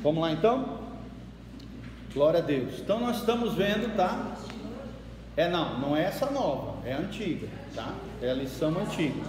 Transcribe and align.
Vamos 0.00 0.22
lá 0.22 0.30
então? 0.30 0.78
Glória 2.14 2.38
a 2.38 2.42
Deus. 2.42 2.78
Então 2.78 3.00
nós 3.00 3.16
estamos 3.16 3.54
vendo, 3.54 3.96
tá? 3.96 4.36
É 5.36 5.48
não, 5.48 5.78
não 5.80 5.96
é 5.96 6.04
essa 6.04 6.30
nova, 6.30 6.74
é 6.86 6.92
antiga, 6.92 7.48
tá? 7.74 7.92
É 8.22 8.30
a 8.30 8.34
lição 8.34 8.78
antiga. 8.78 9.20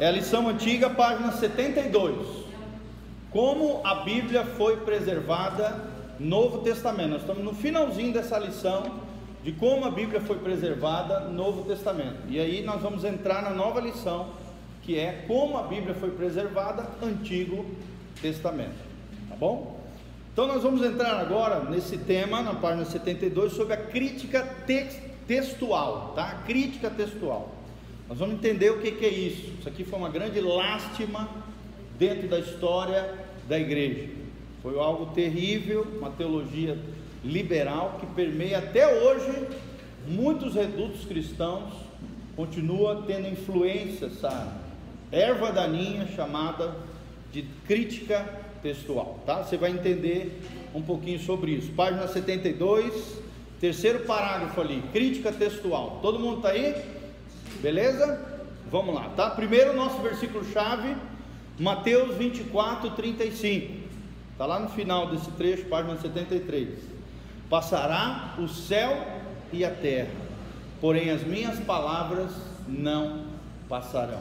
É 0.00 0.08
a 0.08 0.10
lição 0.10 0.48
antiga, 0.48 0.90
página 0.90 1.30
72. 1.30 2.44
Como 3.30 3.80
a 3.84 4.02
Bíblia 4.02 4.44
foi 4.44 4.78
preservada, 4.78 5.84
Novo 6.18 6.58
Testamento. 6.58 7.10
Nós 7.10 7.20
estamos 7.20 7.44
no 7.44 7.54
finalzinho 7.54 8.12
dessa 8.12 8.36
lição 8.36 9.00
de 9.44 9.52
como 9.52 9.84
a 9.84 9.90
Bíblia 9.92 10.20
foi 10.20 10.38
preservada 10.38 11.20
no 11.20 11.32
Novo 11.32 11.62
Testamento. 11.62 12.18
E 12.28 12.40
aí 12.40 12.64
nós 12.64 12.82
vamos 12.82 13.04
entrar 13.04 13.42
na 13.42 13.50
nova 13.50 13.80
lição, 13.80 14.30
que 14.82 14.98
é 14.98 15.24
como 15.28 15.56
a 15.56 15.62
Bíblia 15.62 15.94
foi 15.94 16.10
preservada 16.10 16.84
Antigo 17.00 17.64
Testamento. 18.20 18.76
Tá 19.28 19.36
bom? 19.36 19.80
Então 20.32 20.46
nós 20.46 20.62
vamos 20.62 20.82
entrar 20.84 21.18
agora 21.18 21.60
nesse 21.70 21.96
tema, 21.96 22.42
na 22.42 22.54
página 22.54 22.84
72, 22.84 23.52
sobre 23.52 23.74
a 23.74 23.76
crítica 23.78 24.46
textual, 25.26 26.12
tá? 26.14 26.24
A 26.24 26.34
crítica 26.46 26.90
textual. 26.90 27.54
Nós 28.08 28.18
vamos 28.18 28.36
entender 28.36 28.70
o 28.70 28.80
que, 28.80 28.92
que 28.92 29.04
é 29.04 29.08
isso. 29.08 29.52
Isso 29.58 29.68
aqui 29.68 29.82
foi 29.82 29.98
uma 29.98 30.10
grande 30.10 30.40
lástima 30.40 31.28
dentro 31.98 32.28
da 32.28 32.38
história 32.38 33.14
da 33.48 33.58
igreja. 33.58 34.10
Foi 34.62 34.78
algo 34.78 35.06
terrível, 35.14 35.86
uma 35.98 36.10
teologia 36.10 36.78
liberal 37.24 37.96
que 37.98 38.06
permeia 38.06 38.58
até 38.58 38.86
hoje 38.86 39.48
muitos 40.06 40.54
redutos 40.54 41.04
cristãos, 41.04 41.72
continua 42.36 43.02
tendo 43.06 43.26
influência, 43.28 44.06
essa 44.06 44.52
erva 45.10 45.50
daninha 45.50 46.06
chamada 46.14 46.76
de 47.32 47.42
crítica 47.66 48.24
textual, 48.62 49.20
tá? 49.24 49.42
Você 49.42 49.56
vai 49.56 49.70
entender 49.70 50.42
um 50.74 50.82
pouquinho 50.82 51.18
sobre 51.18 51.52
isso. 51.52 51.72
Página 51.72 52.06
72, 52.08 53.18
terceiro 53.60 54.00
parágrafo 54.00 54.60
ali, 54.60 54.82
crítica 54.92 55.32
textual. 55.32 56.00
Todo 56.02 56.18
mundo 56.18 56.38
está 56.38 56.50
aí? 56.50 56.74
Beleza? 57.60 58.36
Vamos 58.70 58.94
lá, 58.94 59.10
tá? 59.10 59.30
Primeiro 59.30 59.74
nosso 59.74 59.98
versículo 60.02 60.44
chave, 60.52 60.96
Mateus 61.58 62.16
24, 62.16 62.90
35. 62.90 63.86
Está 64.32 64.44
lá 64.44 64.58
no 64.58 64.68
final 64.68 65.08
desse 65.08 65.30
trecho, 65.32 65.64
página 65.66 65.96
73. 65.96 66.68
Passará 67.48 68.34
o 68.38 68.48
céu 68.48 69.06
e 69.52 69.64
a 69.64 69.70
terra, 69.70 70.10
porém 70.80 71.10
as 71.10 71.22
minhas 71.22 71.58
palavras 71.60 72.32
não 72.68 73.26
passarão. 73.68 74.20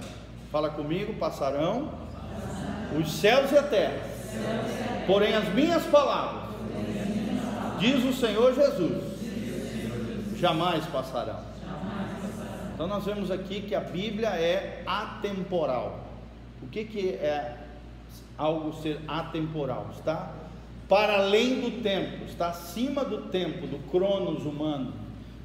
Fala 0.52 0.69
comigo, 0.69 1.16
passarão 1.16 1.92
os 3.00 3.11
céus 3.11 3.52
e 3.52 3.58
a 3.58 3.64
terra, 3.64 4.02
porém 5.08 5.33
as 5.33 5.53
minhas 5.53 5.83
palavras, 5.86 6.55
diz 7.80 8.03
o 8.03 8.14
Senhor 8.14 8.53
Jesus, 8.53 9.03
jamais 10.38 10.86
passarão. 10.88 11.39
Então 12.73 12.88
nós 12.88 13.06
vemos 13.06 13.31
aqui 13.31 13.61
que 13.61 13.73
a 13.73 13.80
Bíblia 13.80 14.30
é 14.30 14.83
atemporal. 14.86 16.06
O 16.61 16.67
que, 16.67 16.83
que 16.83 17.09
é 17.11 17.58
algo 18.38 18.73
ser 18.81 19.00
atemporal? 19.08 19.91
Está 19.95 20.33
para 20.88 21.17
além 21.17 21.61
do 21.61 21.81
tempo, 21.81 22.25
está 22.25 22.50
acima 22.50 23.03
do 23.03 23.30
tempo, 23.30 23.66
do 23.66 23.80
cronos 23.89 24.45
humano, 24.45 24.94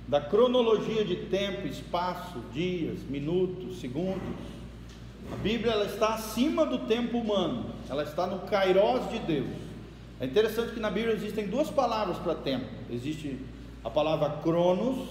da 0.07 0.21
cronologia 0.21 1.05
de 1.05 1.17
tempo, 1.27 1.67
espaço, 1.67 2.41
dias, 2.53 2.99
minutos, 3.09 3.81
segundos. 3.81 4.35
A 5.33 5.37
Bíblia 5.37 5.73
ela 5.73 5.87
está 5.87 6.15
acima 6.15 6.67
do 6.67 6.87
tempo 6.87 7.19
humano, 7.19 7.67
ela 7.89 8.03
está 8.03 8.27
no 8.27 8.41
kairos 8.41 9.09
de 9.11 9.19
Deus. 9.21 9.49
É 10.21 10.27
interessante 10.27 10.75
que 10.75 10.81
na 10.81 10.91
Bíblia 10.91 11.15
existem 11.15 11.47
duas 11.47 11.71
palavras 11.71 12.19
para 12.19 12.35
tempo. 12.35 12.67
Existe 12.91 13.39
a 13.83 13.89
palavra 13.89 14.39
cronos, 14.43 15.09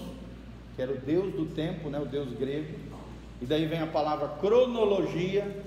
que 0.76 0.82
era 0.82 0.92
o 0.92 0.98
Deus 0.98 1.34
do 1.34 1.46
tempo, 1.46 1.88
né, 1.88 1.98
o 1.98 2.06
Deus 2.06 2.32
grego, 2.38 2.78
e 3.42 3.46
daí 3.46 3.66
vem 3.66 3.80
a 3.80 3.86
palavra 3.86 4.28
cronologia, 4.40 5.64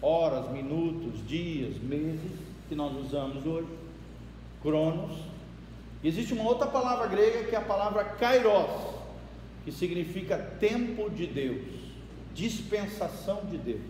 horas, 0.00 0.50
minutos, 0.50 1.26
dias, 1.26 1.76
meses 1.82 2.32
que 2.68 2.74
nós 2.74 2.92
usamos 2.96 3.46
hoje, 3.46 3.68
Cronos. 4.62 5.16
Existe 6.02 6.32
uma 6.34 6.44
outra 6.44 6.66
palavra 6.66 7.06
grega 7.06 7.44
que 7.44 7.54
é 7.54 7.58
a 7.58 7.62
palavra 7.62 8.04
kairos, 8.04 8.70
que 9.64 9.72
significa 9.72 10.38
tempo 10.58 11.10
de 11.10 11.26
Deus, 11.26 11.85
dispensação 12.36 13.40
de 13.50 13.56
Deus. 13.56 13.80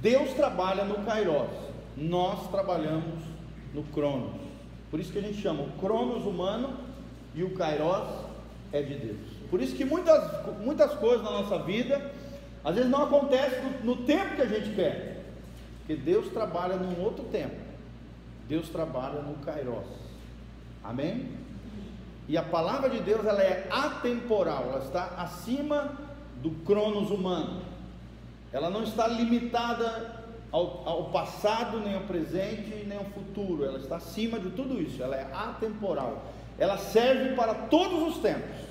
Deus 0.00 0.34
trabalha 0.34 0.84
no 0.84 1.04
kairos, 1.04 1.50
nós 1.96 2.48
trabalhamos 2.50 3.24
no 3.72 3.82
Cronos. 3.84 4.40
Por 4.90 5.00
isso 5.00 5.10
que 5.10 5.18
a 5.18 5.22
gente 5.22 5.40
chama 5.40 5.62
o 5.62 5.72
Cronos 5.80 6.24
humano 6.24 6.76
e 7.34 7.42
o 7.42 7.54
kairos 7.54 8.06
é 8.72 8.82
de 8.82 8.94
Deus. 8.94 9.18
Por 9.50 9.60
isso 9.60 9.74
que 9.74 9.84
muitas, 9.84 10.22
muitas 10.58 10.92
coisas 10.94 11.24
na 11.24 11.30
nossa 11.30 11.58
vida, 11.60 12.12
às 12.62 12.74
vezes 12.74 12.90
não 12.90 13.04
acontecem 13.04 13.62
no, 13.62 13.96
no 13.96 14.04
tempo 14.04 14.36
que 14.36 14.42
a 14.42 14.46
gente 14.46 14.74
quer, 14.74 15.24
porque 15.78 15.96
Deus 15.96 16.28
trabalha 16.28 16.76
num 16.76 17.02
outro 17.02 17.24
tempo. 17.24 17.56
Deus 18.48 18.68
trabalha 18.68 19.22
no 19.22 19.34
Kairos. 19.44 19.88
Amém? 20.84 21.28
E 22.28 22.36
a 22.36 22.42
palavra 22.42 22.90
de 22.90 23.00
Deus 23.00 23.24
ela 23.24 23.42
é 23.42 23.66
atemporal, 23.70 24.64
ela 24.68 24.84
está 24.84 25.14
acima 25.16 26.05
do 26.42 26.50
cronos 26.64 27.10
humano. 27.10 27.62
Ela 28.52 28.70
não 28.70 28.82
está 28.82 29.06
limitada 29.06 30.24
ao, 30.52 30.82
ao, 30.86 31.04
passado, 31.10 31.80
nem 31.80 31.94
ao 31.94 32.02
presente, 32.02 32.84
nem 32.86 32.96
ao 32.96 33.04
futuro. 33.04 33.64
Ela 33.64 33.78
está 33.78 33.96
acima 33.96 34.38
de 34.38 34.50
tudo 34.50 34.80
isso. 34.80 35.02
Ela 35.02 35.16
é 35.16 35.28
atemporal. 35.32 36.24
Ela 36.58 36.78
serve 36.78 37.34
para 37.34 37.54
todos 37.54 38.14
os 38.14 38.22
tempos. 38.22 38.66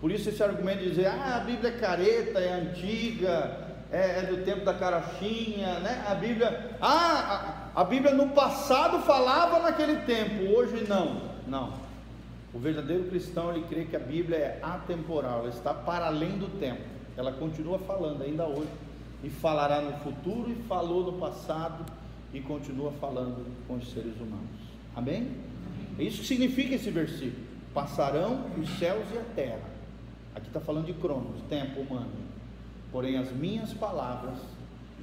Por 0.00 0.10
isso 0.10 0.28
esse 0.28 0.42
argumento 0.42 0.80
de 0.80 0.90
dizer, 0.90 1.06
ah, 1.06 1.36
a 1.36 1.40
Bíblia 1.40 1.70
é 1.70 1.78
careta, 1.78 2.38
é 2.38 2.52
antiga, 2.52 3.68
é, 3.90 4.18
é, 4.18 4.22
do 4.22 4.44
tempo 4.44 4.64
da 4.64 4.74
carochinha, 4.74 5.80
né? 5.80 6.04
A 6.08 6.14
Bíblia, 6.14 6.76
ah, 6.80 7.70
a, 7.74 7.80
a 7.80 7.84
Bíblia 7.84 8.14
no 8.14 8.28
passado 8.28 9.00
falava 9.00 9.58
naquele 9.60 9.96
tempo, 10.02 10.56
hoje 10.56 10.86
não, 10.88 11.22
não. 11.46 11.87
O 12.52 12.58
verdadeiro 12.58 13.04
cristão 13.04 13.50
ele 13.50 13.66
crê 13.68 13.84
que 13.84 13.96
a 13.96 14.00
Bíblia 14.00 14.36
é 14.36 14.60
atemporal, 14.62 15.40
ela 15.40 15.48
está 15.48 15.74
para 15.74 16.06
além 16.06 16.38
do 16.38 16.58
tempo. 16.58 16.82
Ela 17.16 17.32
continua 17.32 17.78
falando 17.78 18.22
ainda 18.22 18.46
hoje 18.46 18.70
e 19.22 19.28
falará 19.28 19.80
no 19.80 19.92
futuro 19.98 20.50
e 20.50 20.54
falou 20.68 21.04
no 21.04 21.18
passado 21.18 21.84
e 22.32 22.40
continua 22.40 22.92
falando 22.92 23.44
com 23.66 23.74
os 23.74 23.92
seres 23.92 24.14
humanos. 24.16 24.60
Amém? 24.94 25.28
É 25.98 26.02
isso 26.02 26.20
que 26.20 26.26
significa 26.26 26.74
esse 26.74 26.90
versículo. 26.90 27.46
Passarão 27.74 28.46
os 28.56 28.68
céus 28.78 29.06
e 29.12 29.18
a 29.18 29.24
terra. 29.34 29.68
Aqui 30.34 30.46
está 30.46 30.60
falando 30.60 30.86
de 30.86 30.94
cronos, 30.94 31.42
tempo 31.48 31.80
humano 31.80 32.28
porém 32.90 33.18
as 33.18 33.30
minhas 33.32 33.72
palavras 33.74 34.38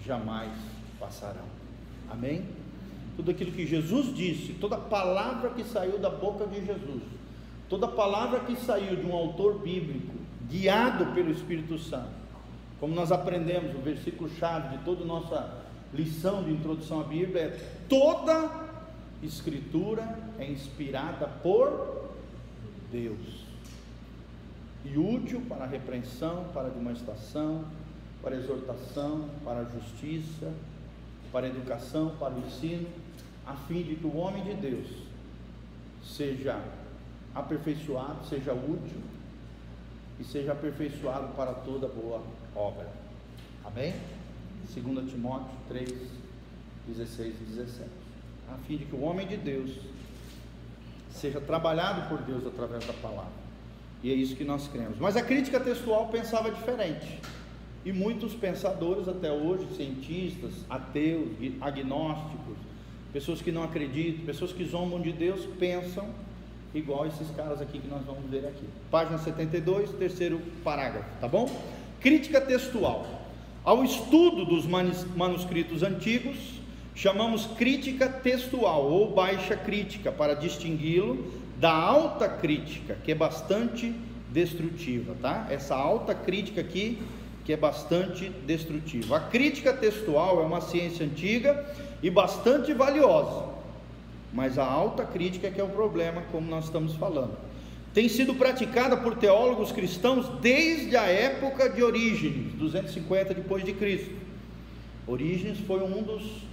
jamais 0.03 0.51
passarão. 0.99 1.45
Amém? 2.09 2.45
Tudo 3.15 3.31
aquilo 3.31 3.51
que 3.51 3.65
Jesus 3.65 4.15
disse, 4.15 4.53
toda 4.53 4.77
palavra 4.77 5.51
que 5.51 5.63
saiu 5.63 5.97
da 5.97 6.09
boca 6.09 6.45
de 6.47 6.65
Jesus, 6.65 7.01
toda 7.69 7.87
palavra 7.87 8.41
que 8.41 8.55
saiu 8.55 8.95
de 8.95 9.05
um 9.05 9.13
autor 9.13 9.59
bíblico, 9.59 10.13
guiado 10.49 11.07
pelo 11.13 11.31
Espírito 11.31 11.77
Santo, 11.77 12.09
como 12.79 12.93
nós 12.93 13.11
aprendemos, 13.11 13.75
o 13.75 13.79
versículo 13.79 14.29
chave 14.29 14.77
de 14.77 14.83
toda 14.83 15.03
a 15.03 15.07
nossa 15.07 15.65
lição 15.93 16.43
de 16.43 16.51
introdução 16.51 17.01
à 17.01 17.03
Bíblia 17.03 17.41
é 17.41 17.71
toda 17.87 18.65
escritura 19.23 20.17
é 20.37 20.45
inspirada 20.45 21.27
por 21.41 22.11
Deus 22.91 23.45
e 24.83 24.97
útil 24.97 25.41
para 25.49 25.63
a 25.63 25.67
repreensão, 25.67 26.45
para 26.53 26.67
a 26.67 26.69
demonstração, 26.69 27.65
para 28.21 28.35
a 28.35 28.39
exortação, 28.39 29.29
para 29.43 29.61
a 29.61 29.63
justiça, 29.63 30.53
para 31.31 31.47
a 31.47 31.49
educação, 31.49 32.11
para 32.19 32.33
o 32.33 32.39
ensino, 32.39 32.87
a 33.45 33.53
fim 33.53 33.81
de 33.81 33.95
que 33.95 34.05
o 34.05 34.15
homem 34.15 34.43
de 34.43 34.53
Deus 34.53 34.87
seja 36.03 36.61
aperfeiçoado, 37.35 38.25
seja 38.25 38.53
útil 38.53 39.01
e 40.19 40.23
seja 40.23 40.53
aperfeiçoado 40.53 41.27
para 41.35 41.53
toda 41.53 41.87
boa 41.87 42.23
obra. 42.55 42.89
Amém? 43.63 43.93
2 44.73 45.11
Timóteo 45.11 45.51
3, 45.67 45.91
16 46.87 47.35
e 47.41 47.43
17. 47.43 47.89
A 48.51 48.57
fim 48.59 48.77
de 48.77 48.85
que 48.85 48.95
o 48.95 49.01
homem 49.01 49.27
de 49.27 49.37
Deus 49.37 49.71
seja 51.11 51.41
trabalhado 51.41 52.07
por 52.09 52.21
Deus 52.21 52.45
através 52.47 52.85
da 52.85 52.93
palavra 52.93 53.45
e 54.05 54.11
é 54.11 54.13
isso 54.13 54.35
que 54.35 54.43
nós 54.43 54.67
cremos. 54.67 54.99
Mas 54.99 55.17
a 55.17 55.23
crítica 55.23 55.59
textual 55.59 56.09
pensava 56.09 56.51
diferente. 56.51 57.19
E 57.83 57.91
muitos 57.91 58.35
pensadores 58.35 59.07
até 59.07 59.31
hoje, 59.31 59.65
cientistas, 59.75 60.53
ateus, 60.69 61.29
agnósticos, 61.59 62.55
pessoas 63.11 63.41
que 63.41 63.51
não 63.51 63.63
acreditam, 63.63 64.23
pessoas 64.23 64.51
que 64.51 64.63
zombam 64.63 65.01
de 65.01 65.11
Deus, 65.11 65.47
pensam 65.57 66.07
igual 66.75 67.07
esses 67.07 67.29
caras 67.35 67.61
aqui 67.61 67.79
que 67.79 67.87
nós 67.87 68.05
vamos 68.05 68.29
ver 68.29 68.45
aqui. 68.45 68.65
Página 68.91 69.17
72, 69.17 69.89
terceiro 69.91 70.39
parágrafo, 70.63 71.07
tá 71.19 71.27
bom? 71.27 71.49
Crítica 71.99 72.39
textual. 72.39 73.05
Ao 73.63 73.83
estudo 73.83 74.45
dos 74.45 74.65
manuscritos 74.67 75.81
antigos, 75.81 76.59
chamamos 76.93 77.47
crítica 77.57 78.07
textual 78.07 78.83
ou 78.83 79.11
baixa 79.11 79.55
crítica, 79.55 80.11
para 80.11 80.35
distingui-lo 80.35 81.33
da 81.57 81.71
alta 81.73 82.27
crítica, 82.27 82.97
que 83.03 83.11
é 83.11 83.15
bastante 83.15 83.95
destrutiva, 84.31 85.15
tá? 85.21 85.47
Essa 85.49 85.75
alta 85.75 86.13
crítica 86.13 86.61
aqui, 86.61 87.01
que 87.45 87.53
é 87.53 87.57
bastante 87.57 88.29
destrutiva. 88.45 89.17
A 89.17 89.19
crítica 89.21 89.71
textual 89.71 90.41
é 90.41 90.45
uma 90.45 90.61
ciência 90.61 91.05
antiga 91.05 91.65
e 92.03 92.09
bastante 92.09 92.73
valiosa, 92.73 93.45
mas 94.35 94.59
a 94.59 94.65
alta 94.65 95.03
crítica 95.03 95.47
é 95.47 95.51
que 95.51 95.59
é 95.59 95.63
o 95.63 95.69
problema, 95.69 96.21
como 96.31 96.47
nós 96.47 96.65
estamos 96.65 96.93
falando. 96.95 97.35
Tem 97.93 98.09
sido 98.09 98.35
praticada 98.35 98.97
por 98.97 99.15
teólogos 99.15 99.71
cristãos 99.71 100.27
desde 100.41 100.97
a 100.97 101.03
época 101.03 101.69
de 101.69 101.81
Orígenes, 101.81 102.53
250 102.53 103.33
depois 103.33 103.63
de 103.63 103.73
Cristo. 103.73 104.13
Orígenes 105.07 105.59
foi 105.59 105.81
um 105.81 106.03
dos 106.03 106.45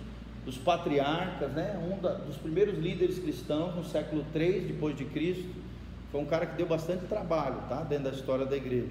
dos 0.45 0.59
patriarcas, 0.59 1.51
né? 1.53 1.79
um 1.91 2.01
da, 2.01 2.15
dos 2.15 2.37
primeiros 2.37 2.79
líderes 2.79 3.19
cristãos 3.19 3.75
no 3.75 3.85
século 3.85 4.25
3 4.33 4.67
depois 4.67 4.97
de 4.97 5.05
Cristo. 5.05 5.49
Foi 6.11 6.21
um 6.21 6.27
cara 6.27 6.47
que 6.47 6.57
deu 6.57 6.67
bastante 6.67 7.07
trabalho, 7.07 7.57
tá? 7.69 7.83
Dentro 7.83 8.05
da 8.05 8.11
história 8.11 8.45
da 8.45 8.57
igreja. 8.57 8.91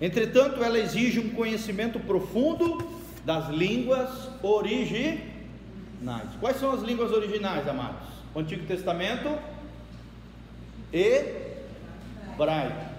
Entretanto, 0.00 0.62
ela 0.64 0.78
exige 0.78 1.20
um 1.20 1.30
conhecimento 1.30 2.00
profundo 2.00 2.78
das 3.24 3.50
línguas 3.50 4.10
originais. 6.00 6.30
Quais 6.40 6.56
são 6.56 6.72
as 6.72 6.82
línguas 6.82 7.12
originais, 7.12 7.68
amados? 7.68 8.08
Antigo 8.34 8.66
Testamento 8.66 9.38
hebraico 10.92 12.90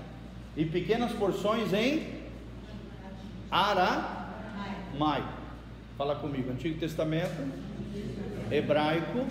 e 0.56 0.65
pequenas 0.65 1.12
porções 1.13 1.74
em 1.74 2.21
aramaico. 3.50 5.27
Fala 5.98 6.15
comigo, 6.15 6.51
Antigo 6.51 6.80
Testamento 6.80 7.51
hebraico 8.51 9.25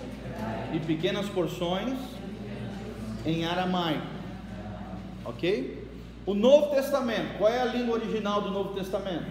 e 0.73 0.79
pequenas 0.79 1.27
porções 1.29 1.97
em 3.25 3.45
aramaico. 3.45 4.05
Ok? 5.23 5.87
O 6.25 6.33
Novo 6.33 6.75
Testamento, 6.75 7.37
qual 7.37 7.51
é 7.51 7.61
a 7.61 7.65
língua 7.65 7.95
original 7.95 8.41
do 8.41 8.51
Novo 8.51 8.73
Testamento? 8.73 9.25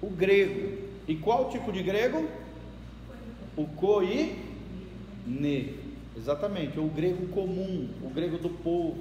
O 0.00 0.08
grego. 0.08 0.86
E 1.08 1.16
qual 1.16 1.50
tipo 1.50 1.72
de 1.72 1.82
grego? 1.82 2.28
O 3.56 3.66
koine. 3.66 4.36
Exatamente, 6.16 6.80
o 6.80 6.88
grego 6.88 7.26
comum, 7.28 7.88
o 8.02 8.08
grego 8.08 8.38
do 8.38 8.48
povo, 8.48 8.96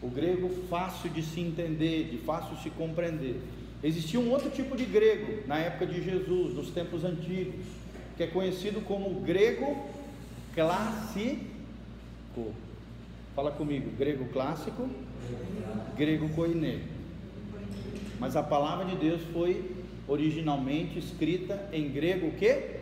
o 0.00 0.08
grego 0.08 0.48
fácil 0.70 1.10
de 1.10 1.22
se 1.22 1.40
entender, 1.40 2.10
de 2.10 2.18
fácil 2.18 2.56
se 2.58 2.70
compreender. 2.70 3.40
Existia 3.82 4.20
um 4.20 4.30
outro 4.30 4.48
tipo 4.50 4.76
de 4.76 4.84
grego 4.84 5.46
na 5.48 5.58
época 5.58 5.86
de 5.86 6.02
Jesus, 6.02 6.54
nos 6.54 6.70
tempos 6.70 7.04
antigos, 7.04 7.64
que 8.16 8.22
é 8.22 8.26
conhecido 8.26 8.80
como 8.82 9.20
grego 9.20 9.84
clássico. 10.54 11.42
Fala 13.34 13.50
comigo, 13.50 13.90
grego 13.98 14.26
clássico, 14.26 14.88
grego 15.96 16.28
koiné. 16.30 16.80
Mas 18.20 18.36
a 18.36 18.42
palavra 18.42 18.84
de 18.84 18.96
Deus 18.96 19.22
foi 19.32 19.70
originalmente 20.06 20.98
escrita 20.98 21.68
em 21.72 21.88
grego 21.88 22.28
o 22.28 22.32
quê? 22.32 22.77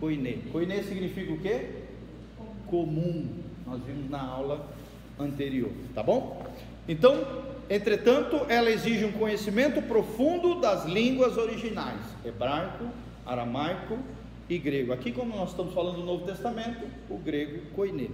Koiné. 0.00 0.38
Koiné 0.50 0.82
significa 0.82 1.32
o 1.32 1.38
quê? 1.38 1.66
Comum. 2.66 3.28
Nós 3.66 3.80
vimos 3.82 4.10
na 4.10 4.20
aula 4.20 4.66
anterior, 5.18 5.70
tá 5.94 6.02
bom? 6.02 6.44
Então, 6.88 7.24
entretanto, 7.68 8.46
ela 8.48 8.70
exige 8.70 9.04
um 9.04 9.12
conhecimento 9.12 9.80
profundo 9.82 10.60
das 10.60 10.86
línguas 10.86 11.36
originais: 11.36 12.00
hebraico, 12.24 12.86
aramaico, 13.24 13.98
e 14.50 14.58
grego. 14.58 14.92
Aqui, 14.92 15.12
como 15.12 15.34
nós 15.36 15.50
estamos 15.50 15.72
falando 15.72 15.96
do 15.96 16.04
Novo 16.04 16.26
Testamento, 16.26 16.84
o 17.08 17.16
grego 17.16 17.60
koiné. 17.76 18.08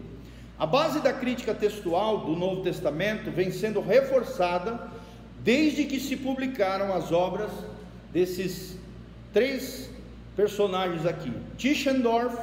A 0.59 0.67
base 0.67 1.01
da 1.01 1.13
crítica 1.13 1.55
textual 1.55 2.27
do 2.27 2.37
Novo 2.37 2.63
Testamento 2.63 3.31
vem 3.31 3.51
sendo 3.51 3.81
reforçada 3.81 4.91
desde 5.43 5.85
que 5.85 5.99
se 5.99 6.17
publicaram 6.17 6.95
as 6.95 7.11
obras 7.11 7.51
desses 8.13 8.79
três 9.33 9.91
personagens 10.37 11.07
aqui: 11.07 11.33
Tischendorf, 11.57 12.37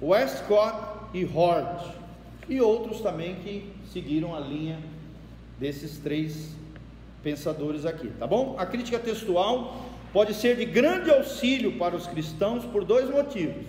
Westcott 0.00 0.76
e 1.12 1.24
Hort, 1.24 1.84
e 2.48 2.60
outros 2.60 3.00
também 3.00 3.36
que 3.36 3.70
seguiram 3.92 4.34
a 4.34 4.40
linha 4.40 4.78
desses 5.60 5.98
três 5.98 6.56
pensadores 7.22 7.84
aqui, 7.84 8.08
tá 8.18 8.26
bom? 8.26 8.56
A 8.58 8.64
crítica 8.64 8.98
textual 8.98 9.84
pode 10.12 10.32
ser 10.32 10.56
de 10.56 10.64
grande 10.64 11.10
auxílio 11.10 11.76
para 11.78 11.94
os 11.94 12.06
cristãos 12.06 12.64
por 12.64 12.84
dois 12.84 13.10
motivos. 13.10 13.66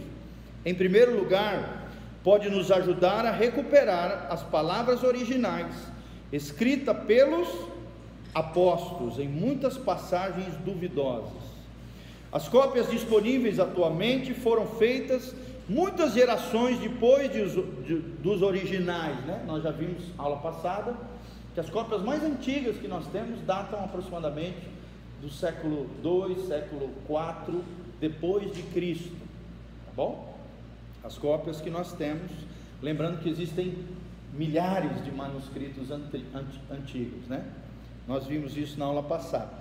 Em 0.65 0.73
primeiro 0.73 1.17
lugar, 1.17 1.91
pode 2.23 2.49
nos 2.49 2.71
ajudar 2.71 3.25
a 3.25 3.31
recuperar 3.31 4.27
as 4.29 4.43
palavras 4.43 5.03
originais 5.03 5.75
escritas 6.31 6.95
pelos 7.05 7.47
apóstolos 8.33 9.17
em 9.17 9.27
muitas 9.27 9.77
passagens 9.77 10.53
duvidosas. 10.63 11.48
As 12.31 12.47
cópias 12.47 12.89
disponíveis 12.89 13.59
atualmente 13.59 14.33
foram 14.33 14.67
feitas 14.67 15.33
muitas 15.67 16.13
gerações 16.13 16.79
depois 16.79 17.31
de, 17.31 17.45
de, 17.83 17.99
dos 18.21 18.41
originais, 18.41 19.17
né? 19.25 19.43
Nós 19.45 19.63
já 19.63 19.71
vimos 19.71 20.03
aula 20.17 20.37
passada 20.37 20.95
que 21.53 21.59
as 21.59 21.69
cópias 21.69 22.01
mais 22.01 22.23
antigas 22.23 22.77
que 22.77 22.87
nós 22.87 23.05
temos 23.07 23.41
datam 23.41 23.83
aproximadamente 23.83 24.67
do 25.21 25.29
século 25.29 25.89
2, 26.01 26.47
século 26.47 26.89
4 27.05 27.63
depois 27.99 28.53
de 28.53 28.63
Cristo, 28.63 29.11
tá 29.85 29.91
bom? 29.95 30.37
As 31.03 31.17
cópias 31.17 31.59
que 31.59 31.69
nós 31.69 31.91
temos, 31.93 32.31
lembrando 32.81 33.19
que 33.21 33.29
existem 33.29 33.77
milhares 34.33 35.03
de 35.03 35.11
manuscritos 35.11 35.89
antigos, 35.91 37.27
né? 37.27 37.43
Nós 38.07 38.25
vimos 38.25 38.55
isso 38.55 38.79
na 38.79 38.85
aula 38.85 39.03
passada. 39.03 39.58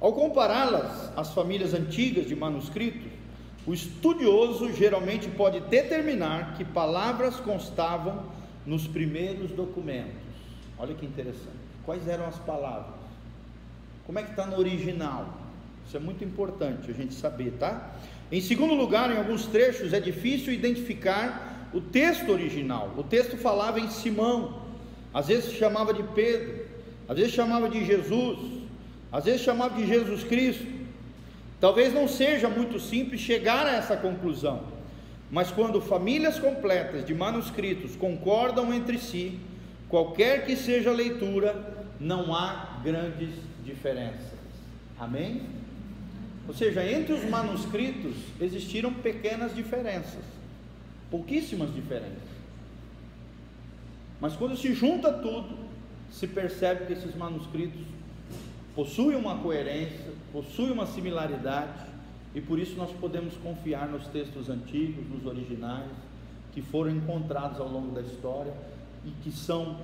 Ao 0.00 0.12
compará-las 0.12 1.10
às 1.16 1.32
famílias 1.32 1.72
antigas 1.72 2.26
de 2.26 2.36
manuscritos, 2.36 3.10
o 3.66 3.72
estudioso 3.72 4.72
geralmente 4.72 5.28
pode 5.28 5.60
determinar 5.60 6.54
que 6.56 6.64
palavras 6.64 7.36
constavam 7.36 8.24
nos 8.64 8.86
primeiros 8.86 9.50
documentos. 9.50 10.14
Olha 10.78 10.94
que 10.94 11.06
interessante. 11.06 11.56
Quais 11.84 12.06
eram 12.06 12.26
as 12.26 12.38
palavras? 12.38 12.94
Como 14.04 14.18
é 14.18 14.22
que 14.22 14.30
está 14.30 14.46
no 14.46 14.58
original? 14.58 15.26
Isso 15.86 15.96
é 15.96 16.00
muito 16.00 16.22
importante 16.24 16.90
a 16.90 16.94
gente 16.94 17.14
saber, 17.14 17.52
tá? 17.58 17.94
Em 18.30 18.40
segundo 18.40 18.74
lugar, 18.74 19.10
em 19.10 19.16
alguns 19.16 19.46
trechos 19.46 19.92
é 19.92 20.00
difícil 20.00 20.52
identificar 20.52 21.68
o 21.72 21.80
texto 21.80 22.30
original. 22.30 22.92
O 22.96 23.02
texto 23.02 23.36
falava 23.36 23.80
em 23.80 23.88
Simão, 23.88 24.62
às 25.14 25.28
vezes 25.28 25.52
chamava 25.54 25.94
de 25.94 26.02
Pedro, 26.02 26.66
às 27.08 27.16
vezes 27.16 27.32
chamava 27.32 27.68
de 27.68 27.84
Jesus, 27.84 28.55
às 29.10 29.24
vezes 29.24 29.42
chamava 29.42 29.74
de 29.74 29.86
Jesus 29.86 30.24
Cristo. 30.24 30.66
Talvez 31.60 31.92
não 31.92 32.06
seja 32.06 32.48
muito 32.48 32.78
simples 32.78 33.20
chegar 33.20 33.66
a 33.66 33.76
essa 33.76 33.96
conclusão, 33.96 34.64
mas 35.30 35.50
quando 35.50 35.80
famílias 35.80 36.38
completas 36.38 37.04
de 37.04 37.14
manuscritos 37.14 37.96
concordam 37.96 38.72
entre 38.72 38.98
si, 38.98 39.38
qualquer 39.88 40.44
que 40.44 40.54
seja 40.54 40.90
a 40.90 40.94
leitura, 40.94 41.86
não 41.98 42.34
há 42.34 42.80
grandes 42.84 43.30
diferenças. 43.64 44.36
Amém? 44.98 45.42
Ou 46.46 46.54
seja, 46.54 46.84
entre 46.84 47.12
os 47.12 47.24
manuscritos 47.24 48.14
existiram 48.40 48.92
pequenas 48.92 49.54
diferenças, 49.54 50.22
pouquíssimas 51.10 51.74
diferenças. 51.74 52.36
Mas 54.20 54.34
quando 54.34 54.56
se 54.56 54.72
junta 54.72 55.12
tudo, 55.12 55.56
se 56.10 56.26
percebe 56.26 56.86
que 56.86 56.92
esses 56.92 57.14
manuscritos 57.14 57.82
possuem 58.76 59.16
uma 59.16 59.38
coerência, 59.38 60.12
possuem 60.30 60.70
uma 60.70 60.86
similaridade, 60.86 61.86
e 62.34 62.40
por 62.42 62.58
isso 62.58 62.76
nós 62.76 62.92
podemos 62.92 63.34
confiar 63.38 63.88
nos 63.88 64.06
textos 64.08 64.50
antigos, 64.50 65.08
nos 65.08 65.24
originais, 65.24 65.90
que 66.52 66.60
foram 66.60 66.90
encontrados 66.90 67.58
ao 67.58 67.68
longo 67.68 67.94
da 67.94 68.02
história 68.02 68.52
e 69.04 69.10
que 69.22 69.32
são 69.32 69.78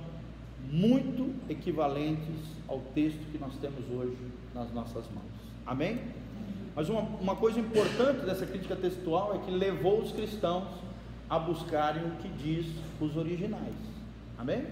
muito 0.71 1.33
equivalentes 1.49 2.35
ao 2.67 2.79
texto 2.93 3.19
que 3.31 3.37
nós 3.39 3.55
temos 3.57 3.83
hoje 3.89 4.17
nas 4.53 4.71
nossas 4.71 5.05
mãos. 5.09 5.33
Amém? 5.65 5.99
Mas 6.75 6.89
uma, 6.89 7.01
uma 7.01 7.35
coisa 7.35 7.59
importante 7.59 8.25
dessa 8.25 8.45
crítica 8.45 8.75
textual 8.75 9.35
é 9.35 9.39
que 9.39 9.51
levou 9.51 10.01
os 10.01 10.11
cristãos 10.11 10.67
a 11.29 11.39
buscarem 11.39 12.03
o 12.05 12.11
que 12.17 12.27
diz 12.27 12.67
os 13.01 13.17
originais. 13.17 13.73
Amém? 14.37 14.65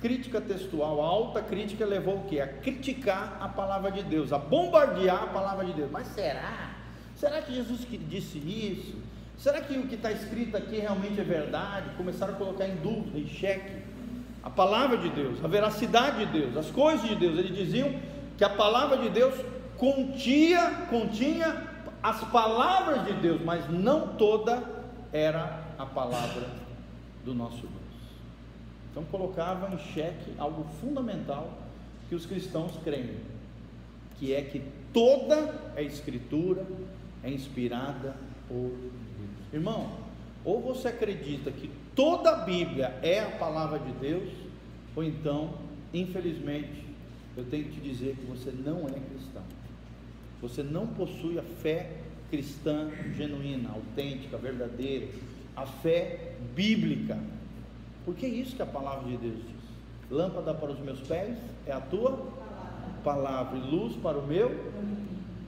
Crítica 0.00 0.40
textual, 0.40 1.02
a 1.02 1.06
alta 1.06 1.42
crítica 1.42 1.84
levou 1.84 2.16
o 2.16 2.24
que? 2.24 2.40
A 2.40 2.48
criticar 2.48 3.36
a 3.40 3.48
palavra 3.48 3.90
de 3.90 4.02
Deus, 4.02 4.32
a 4.32 4.38
bombardear 4.38 5.24
a 5.24 5.26
palavra 5.26 5.64
de 5.66 5.74
Deus. 5.74 5.90
Mas 5.90 6.06
será? 6.08 6.70
Será 7.14 7.42
que 7.42 7.54
Jesus 7.54 7.86
disse 8.08 8.38
isso? 8.38 8.96
Será 9.36 9.60
que 9.60 9.76
o 9.76 9.86
que 9.86 9.94
está 9.94 10.10
escrito 10.10 10.56
aqui 10.56 10.78
realmente 10.78 11.20
é 11.20 11.24
verdade? 11.24 11.90
Começaram 11.96 12.34
a 12.34 12.36
colocar 12.36 12.66
em 12.66 12.76
dúvida, 12.76 13.18
em 13.18 13.26
xeque 13.26 13.82
a 14.42 14.48
palavra 14.48 14.96
de 14.96 15.10
Deus, 15.10 15.44
a 15.44 15.48
veracidade 15.48 16.24
de 16.24 16.32
Deus, 16.32 16.56
as 16.56 16.70
coisas 16.70 17.06
de 17.06 17.14
Deus. 17.14 17.38
Eles 17.38 17.54
diziam 17.54 17.94
que 18.38 18.44
a 18.44 18.50
palavra 18.50 18.96
de 18.96 19.10
Deus 19.10 19.34
continha, 19.76 20.86
continha 20.88 21.68
as 22.02 22.24
palavras 22.24 23.04
de 23.04 23.12
Deus, 23.14 23.40
mas 23.42 23.68
não 23.68 24.08
toda 24.14 24.62
era 25.12 25.64
a 25.78 25.84
palavra 25.84 26.48
do 27.24 27.34
nosso 27.34 27.66
Deus. 27.66 27.79
Então 28.90 29.04
colocava 29.04 29.72
em 29.74 29.78
xeque 29.78 30.32
algo 30.38 30.64
fundamental 30.80 31.58
que 32.08 32.14
os 32.14 32.26
cristãos 32.26 32.72
creem, 32.82 33.16
que 34.18 34.34
é 34.34 34.42
que 34.42 34.62
toda 34.92 35.54
a 35.76 35.82
escritura 35.82 36.66
é 37.22 37.30
inspirada 37.30 38.16
por 38.48 38.70
Deus. 38.70 38.90
Irmão, 39.52 39.90
ou 40.44 40.60
você 40.60 40.88
acredita 40.88 41.50
que 41.50 41.70
toda 41.94 42.30
a 42.30 42.36
Bíblia 42.44 42.98
é 43.02 43.20
a 43.20 43.30
palavra 43.30 43.78
de 43.78 43.92
Deus, 43.92 44.28
ou 44.96 45.04
então, 45.04 45.54
infelizmente, 45.92 46.84
eu 47.36 47.44
tenho 47.44 47.64
que 47.64 47.72
te 47.72 47.80
dizer 47.80 48.16
que 48.16 48.26
você 48.26 48.50
não 48.50 48.86
é 48.88 48.92
cristão. 48.92 49.42
Você 50.42 50.62
não 50.62 50.86
possui 50.86 51.38
a 51.38 51.42
fé 51.42 51.90
cristã 52.30 52.90
genuína, 53.16 53.70
autêntica, 53.70 54.36
verdadeira, 54.36 55.08
a 55.56 55.66
fé 55.66 56.34
bíblica. 56.54 57.18
Porque 58.04 58.26
é 58.26 58.28
isso 58.28 58.56
que 58.56 58.62
a 58.62 58.66
palavra 58.66 59.08
de 59.08 59.16
Deus 59.16 59.36
diz. 59.36 59.60
Lâmpada 60.10 60.54
para 60.54 60.70
os 60.72 60.80
meus 60.80 61.00
pés 61.00 61.36
é 61.66 61.72
a 61.72 61.80
tua 61.80 62.18
palavra 63.04 63.58
e 63.58 63.60
luz 63.60 63.94
para 63.96 64.18
o 64.18 64.26
meu 64.26 64.50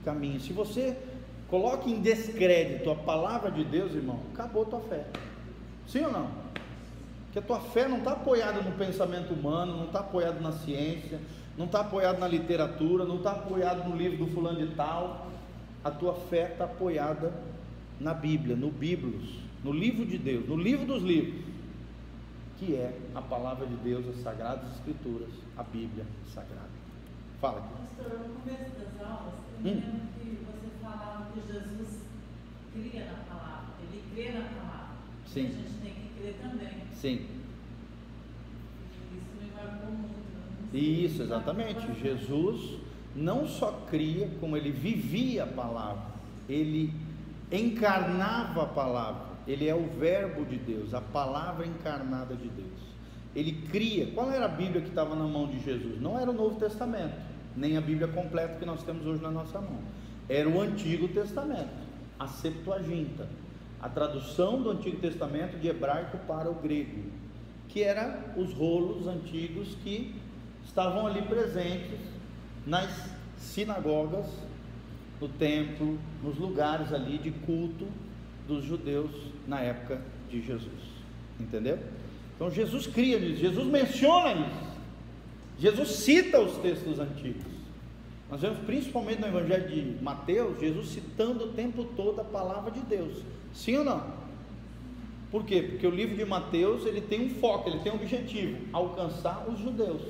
caminho. 0.05 0.39
Se 0.39 0.53
você 0.53 0.97
coloca 1.49 1.89
em 1.89 1.99
descrédito 2.01 2.89
a 2.89 2.95
palavra 2.95 3.51
de 3.51 3.63
Deus, 3.63 3.93
irmão, 3.93 4.19
acabou 4.33 4.63
a 4.63 4.65
tua 4.65 4.79
fé. 4.81 5.05
Sim 5.87 6.05
ou 6.05 6.11
não? 6.11 6.43
Porque 7.25 7.39
a 7.39 7.41
tua 7.41 7.59
fé 7.59 7.87
não 7.87 7.97
está 7.97 8.11
apoiada 8.11 8.61
no 8.61 8.71
pensamento 8.73 9.33
humano, 9.33 9.75
não 9.75 9.85
está 9.85 9.99
apoiada 9.99 10.39
na 10.39 10.51
ciência, 10.51 11.19
não 11.57 11.65
está 11.65 11.81
apoiada 11.81 12.19
na 12.19 12.27
literatura, 12.27 13.05
não 13.05 13.17
está 13.17 13.31
apoiada 13.31 13.83
no 13.83 13.95
livro 13.95 14.17
do 14.17 14.27
fulano 14.27 14.65
de 14.65 14.73
tal. 14.75 15.27
A 15.83 15.91
tua 15.91 16.13
fé 16.13 16.51
está 16.51 16.65
apoiada 16.65 17.33
na 17.99 18.13
Bíblia, 18.13 18.55
no 18.55 18.69
Bíblios, 18.69 19.39
no 19.63 19.71
livro 19.71 20.05
de 20.05 20.17
Deus, 20.17 20.47
no 20.47 20.55
livro 20.55 20.85
dos 20.85 21.01
livros, 21.01 21.41
que 22.65 22.75
é 22.75 22.97
a 23.13 23.21
palavra 23.21 23.67
de 23.67 23.75
Deus, 23.77 24.07
as 24.07 24.23
Sagradas 24.23 24.71
Escrituras, 24.75 25.29
a 25.57 25.63
Bíblia 25.63 26.05
Sagrada. 26.33 26.69
Fala. 27.41 27.61
Pastor, 27.61 28.19
no 28.19 28.35
começo 28.35 28.71
das 28.79 29.05
aulas, 29.05 29.33
eu 29.53 29.59
hum. 29.59 29.75
lembro 29.75 30.01
que 30.17 30.45
você 30.45 30.69
falava 30.81 31.27
que 31.33 31.41
Jesus 31.41 32.03
cria 32.71 33.05
na 33.05 33.35
palavra, 33.35 33.65
ele 33.81 34.03
crê 34.13 34.31
na 34.31 34.45
palavra. 34.45 34.95
Sim. 35.25 35.47
A 35.47 35.49
gente 35.49 35.73
tem 35.81 35.93
que 35.93 36.09
crer 36.17 36.35
também. 36.41 36.69
Sim. 36.93 37.27
Isso 39.11 39.41
me 39.41 39.51
marcou 39.51 39.91
muito. 39.91 40.23
Isso, 40.73 41.21
exatamente. 41.21 41.99
Jesus 41.99 42.79
não 43.15 43.45
só 43.45 43.71
cria, 43.89 44.29
como 44.39 44.55
ele 44.55 44.71
vivia 44.71 45.43
a 45.43 45.47
palavra, 45.47 46.13
ele 46.47 46.93
encarnava 47.51 48.63
a 48.63 48.67
palavra, 48.67 49.32
ele 49.47 49.67
é 49.67 49.75
o 49.75 49.87
Verbo 49.87 50.45
de 50.45 50.57
Deus, 50.57 50.93
a 50.93 51.01
palavra 51.01 51.65
encarnada 51.65 52.35
de 52.35 52.47
Deus. 52.47 52.93
Ele 53.35 53.51
cria. 53.69 54.07
Qual 54.13 54.31
era 54.31 54.45
a 54.45 54.49
Bíblia 54.49 54.81
que 54.81 54.89
estava 54.89 55.15
na 55.15 55.25
mão 55.25 55.47
de 55.47 55.59
Jesus? 55.59 55.99
Não 55.99 56.19
era 56.19 56.29
o 56.29 56.33
Novo 56.33 56.59
Testamento, 56.59 57.15
nem 57.55 57.77
a 57.77 57.81
Bíblia 57.81 58.07
completa 58.07 58.57
que 58.57 58.65
nós 58.65 58.83
temos 58.83 59.05
hoje 59.05 59.21
na 59.21 59.31
nossa 59.31 59.59
mão. 59.59 59.79
Era 60.29 60.47
o 60.47 60.61
Antigo 60.61 61.07
Testamento, 61.09 61.73
a 62.19 62.27
Septuaginta, 62.27 63.27
a 63.81 63.89
tradução 63.89 64.61
do 64.61 64.69
Antigo 64.71 64.97
Testamento 64.97 65.57
de 65.57 65.67
hebraico 65.67 66.17
para 66.19 66.49
o 66.49 66.55
grego, 66.55 67.03
que 67.67 67.83
eram 67.83 68.15
os 68.37 68.53
rolos 68.53 69.07
antigos 69.07 69.75
que 69.83 70.15
estavam 70.63 71.05
ali 71.05 71.21
presentes 71.23 71.99
nas 72.65 73.09
sinagogas, 73.37 74.27
no 75.19 75.27
templo, 75.27 75.97
nos 76.23 76.37
lugares 76.37 76.93
ali 76.93 77.17
de 77.17 77.31
culto 77.31 77.87
dos 78.47 78.63
judeus 78.63 79.32
na 79.47 79.59
época 79.61 80.01
de 80.29 80.41
Jesus. 80.41 80.93
Entendeu? 81.39 81.79
Então 82.35 82.49
Jesus 82.49 82.87
cria 82.87 83.19
nisso, 83.19 83.37
Jesus 83.37 83.67
menciona 83.67 84.33
isso. 84.33 84.73
Jesus 85.59 85.89
cita 85.89 86.39
os 86.39 86.57
textos 86.57 86.99
antigos. 86.99 87.53
Nós 88.29 88.41
vemos 88.41 88.59
principalmente 88.65 89.21
no 89.21 89.27
Evangelho 89.27 89.67
de 89.67 90.03
Mateus, 90.03 90.59
Jesus 90.59 90.89
citando 90.89 91.45
o 91.45 91.53
tempo 91.53 91.83
todo 91.95 92.19
a 92.19 92.23
palavra 92.23 92.71
de 92.71 92.79
Deus. 92.81 93.17
Sim 93.53 93.77
ou 93.77 93.83
não? 93.83 94.03
Por 95.29 95.45
quê? 95.45 95.61
Porque 95.61 95.85
o 95.85 95.91
livro 95.91 96.15
de 96.15 96.25
Mateus 96.25 96.85
ele 96.85 97.01
tem 97.01 97.25
um 97.25 97.29
foco, 97.29 97.69
ele 97.69 97.79
tem 97.79 97.91
um 97.91 97.95
objetivo: 97.95 98.57
alcançar 98.71 99.45
os 99.47 99.59
judeus. 99.59 100.01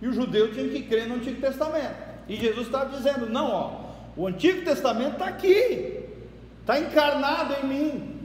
E 0.00 0.08
o 0.08 0.12
judeu 0.12 0.52
tinha 0.52 0.68
que 0.68 0.82
crer 0.82 1.08
no 1.08 1.16
Antigo 1.16 1.40
Testamento. 1.40 1.96
E 2.28 2.36
Jesus 2.36 2.66
está 2.66 2.84
dizendo: 2.84 3.28
não, 3.28 3.50
ó, 3.50 3.86
o 4.16 4.26
Antigo 4.26 4.64
Testamento 4.64 5.12
está 5.12 5.26
aqui, 5.26 6.00
está 6.60 6.78
encarnado 6.78 7.54
em 7.54 7.68
mim, 7.68 8.15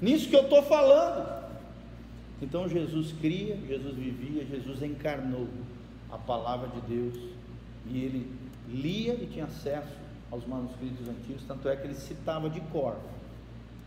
nisso 0.00 0.28
que 0.28 0.36
eu 0.36 0.42
estou 0.42 0.62
falando. 0.62 1.38
Então 2.40 2.68
Jesus 2.68 3.12
cria, 3.20 3.56
Jesus 3.66 3.94
vivia, 3.94 4.44
Jesus 4.44 4.82
encarnou 4.82 5.48
a 6.10 6.16
palavra 6.16 6.68
de 6.68 6.80
Deus 6.82 7.14
e 7.86 7.98
ele 7.98 8.32
lia 8.68 9.14
e 9.14 9.26
tinha 9.26 9.46
acesso 9.46 9.96
aos 10.30 10.46
manuscritos 10.46 11.08
antigos, 11.08 11.42
tanto 11.48 11.68
é 11.68 11.76
que 11.76 11.86
ele 11.86 11.94
citava 11.94 12.48
de 12.50 12.60
cor 12.60 12.96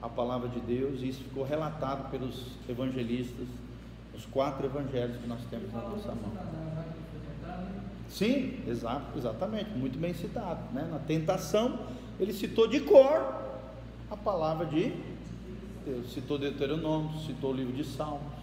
a 0.02 0.10
palavra 0.10 0.50
de 0.50 0.60
Deus 0.62 1.02
e 1.02 1.10
isso 1.10 1.24
ficou 1.24 1.44
relatado 1.44 2.10
pelos 2.10 2.48
evangelistas, 2.68 3.48
os 4.16 4.26
quatro 4.26 4.66
evangelhos 4.66 5.18
que 5.18 5.28
nós 5.28 5.40
temos 5.50 5.72
na 5.72 5.82
nossa 5.82 6.10
mão. 6.10 6.32
Sim, 8.10 8.60
exato, 8.68 9.18
exatamente, 9.18 9.70
muito 9.70 9.98
bem 9.98 10.14
citado. 10.14 10.60
Né? 10.74 10.86
Na 10.92 11.00
tentação, 11.00 11.80
ele 12.20 12.34
citou 12.34 12.68
de 12.68 12.82
cor 12.82 13.42
a 14.10 14.18
palavra 14.18 14.66
de 14.66 14.92
Deus, 15.86 16.14
citou 16.14 16.38
Deuteronômio, 16.38 17.20
citou 17.26 17.52
o 17.52 17.54
livro 17.54 17.74
de 17.74 17.84
Salmos, 17.84 18.34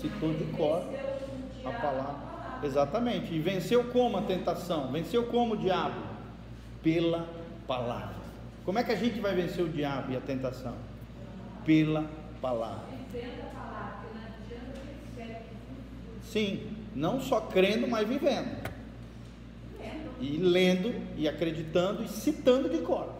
citou 0.00 0.32
de 0.32 0.44
cor 0.56 0.82
a 1.64 1.72
palavra. 1.72 2.28
Exatamente, 2.62 3.34
e 3.34 3.38
venceu 3.38 3.84
como 3.84 4.16
a 4.16 4.22
tentação? 4.22 4.90
Venceu 4.90 5.26
como 5.26 5.54
o 5.54 5.56
diabo? 5.56 6.00
Pela 6.82 7.28
palavra. 7.66 8.16
Como 8.64 8.78
é 8.78 8.84
que 8.84 8.92
a 8.92 8.96
gente 8.96 9.20
vai 9.20 9.34
vencer 9.34 9.64
o 9.64 9.68
diabo 9.68 10.12
e 10.12 10.16
a 10.16 10.20
tentação? 10.20 10.74
Pela 11.64 12.08
palavra. 12.40 12.84
Sim, 16.22 16.66
não 16.94 17.20
só 17.20 17.40
crendo, 17.40 17.86
mas 17.86 18.06
vivendo. 18.06 18.68
E 20.20 20.36
lendo, 20.36 20.94
e 21.16 21.28
acreditando, 21.28 22.02
e 22.02 22.08
citando 22.08 22.68
de 22.68 22.78
cor. 22.78 23.17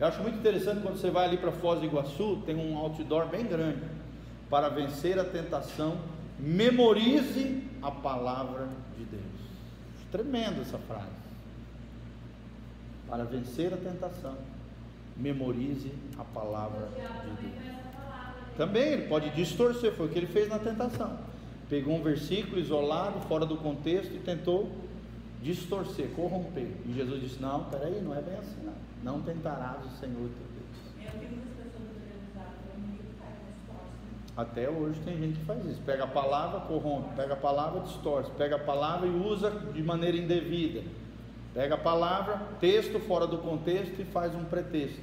Eu 0.00 0.06
acho 0.06 0.22
muito 0.22 0.38
interessante 0.38 0.80
quando 0.82 0.96
você 0.96 1.10
vai 1.10 1.26
ali 1.26 1.36
para 1.36 1.52
Foz 1.52 1.80
do 1.80 1.86
Iguaçu, 1.86 2.42
tem 2.44 2.56
um 2.56 2.76
outdoor 2.76 3.26
bem 3.26 3.46
grande. 3.46 3.82
Para 4.50 4.68
vencer 4.68 5.18
a 5.18 5.24
tentação, 5.24 5.98
memorize 6.38 7.62
a 7.80 7.90
palavra 7.90 8.68
de 8.98 9.04
Deus. 9.04 9.22
Tremendo 10.10 10.60
essa 10.60 10.78
frase. 10.78 11.22
Para 13.08 13.24
vencer 13.24 13.72
a 13.72 13.76
tentação, 13.76 14.36
memorize 15.16 15.92
a 16.18 16.24
palavra 16.24 16.88
de 16.88 17.46
Deus. 17.46 17.76
Também 18.56 18.88
ele 18.88 19.08
pode 19.08 19.30
distorcer, 19.30 19.92
foi 19.92 20.06
o 20.06 20.08
que 20.08 20.18
ele 20.18 20.26
fez 20.26 20.48
na 20.48 20.58
tentação 20.58 21.16
pegou 21.72 21.96
um 21.96 22.02
versículo 22.02 22.60
isolado, 22.60 23.18
fora 23.20 23.46
do 23.46 23.56
contexto, 23.56 24.14
e 24.14 24.18
tentou 24.18 24.70
distorcer, 25.42 26.10
corromper. 26.10 26.68
E 26.84 26.92
Jesus 26.92 27.18
disse: 27.18 27.40
Não, 27.40 27.64
peraí, 27.64 27.98
não 28.02 28.14
é 28.14 28.20
bem 28.20 28.34
assim, 28.34 28.62
não. 28.62 28.74
Não 29.02 29.20
tentarás 29.22 29.84
o 29.84 29.90
Senhor 29.98 30.16
teu 30.16 30.46
Deus. 30.54 30.62
Até 34.36 34.68
hoje 34.68 34.98
tem 35.04 35.18
gente 35.18 35.38
que 35.40 35.44
faz 35.44 35.64
isso. 35.66 35.80
Pega 35.84 36.04
a 36.04 36.06
palavra, 36.06 36.60
corrompe. 36.60 37.14
Pega 37.14 37.34
a 37.34 37.36
palavra, 37.36 37.80
distorce. 37.80 38.30
Pega 38.32 38.56
a 38.56 38.58
palavra 38.58 39.06
e 39.06 39.10
usa 39.10 39.50
de 39.50 39.82
maneira 39.82 40.16
indevida. 40.16 40.82
Pega 41.52 41.74
a 41.74 41.78
palavra, 41.78 42.40
texto 42.58 42.98
fora 43.00 43.26
do 43.26 43.38
contexto 43.38 44.00
e 44.00 44.04
faz 44.04 44.34
um 44.34 44.44
pretexto. 44.44 45.02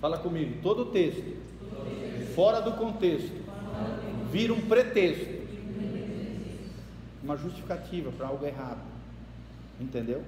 Fala 0.00 0.18
comigo, 0.18 0.60
todo 0.60 0.86
texto 0.86 1.36
fora 2.34 2.60
do 2.60 2.72
contexto 2.72 3.32
vira 4.30 4.52
um 4.52 4.60
pretexto, 4.60 5.36
uma 7.22 7.36
justificativa 7.36 8.10
para 8.12 8.26
algo 8.26 8.44
errado. 8.44 8.80
Entendeu? 9.80 10.22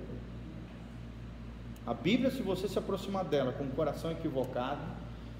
A 1.88 1.94
Bíblia, 1.94 2.30
se 2.30 2.42
você 2.42 2.68
se 2.68 2.78
aproximar 2.78 3.24
dela 3.24 3.52
com 3.52 3.64
o 3.64 3.70
coração 3.70 4.10
equivocado, 4.10 4.82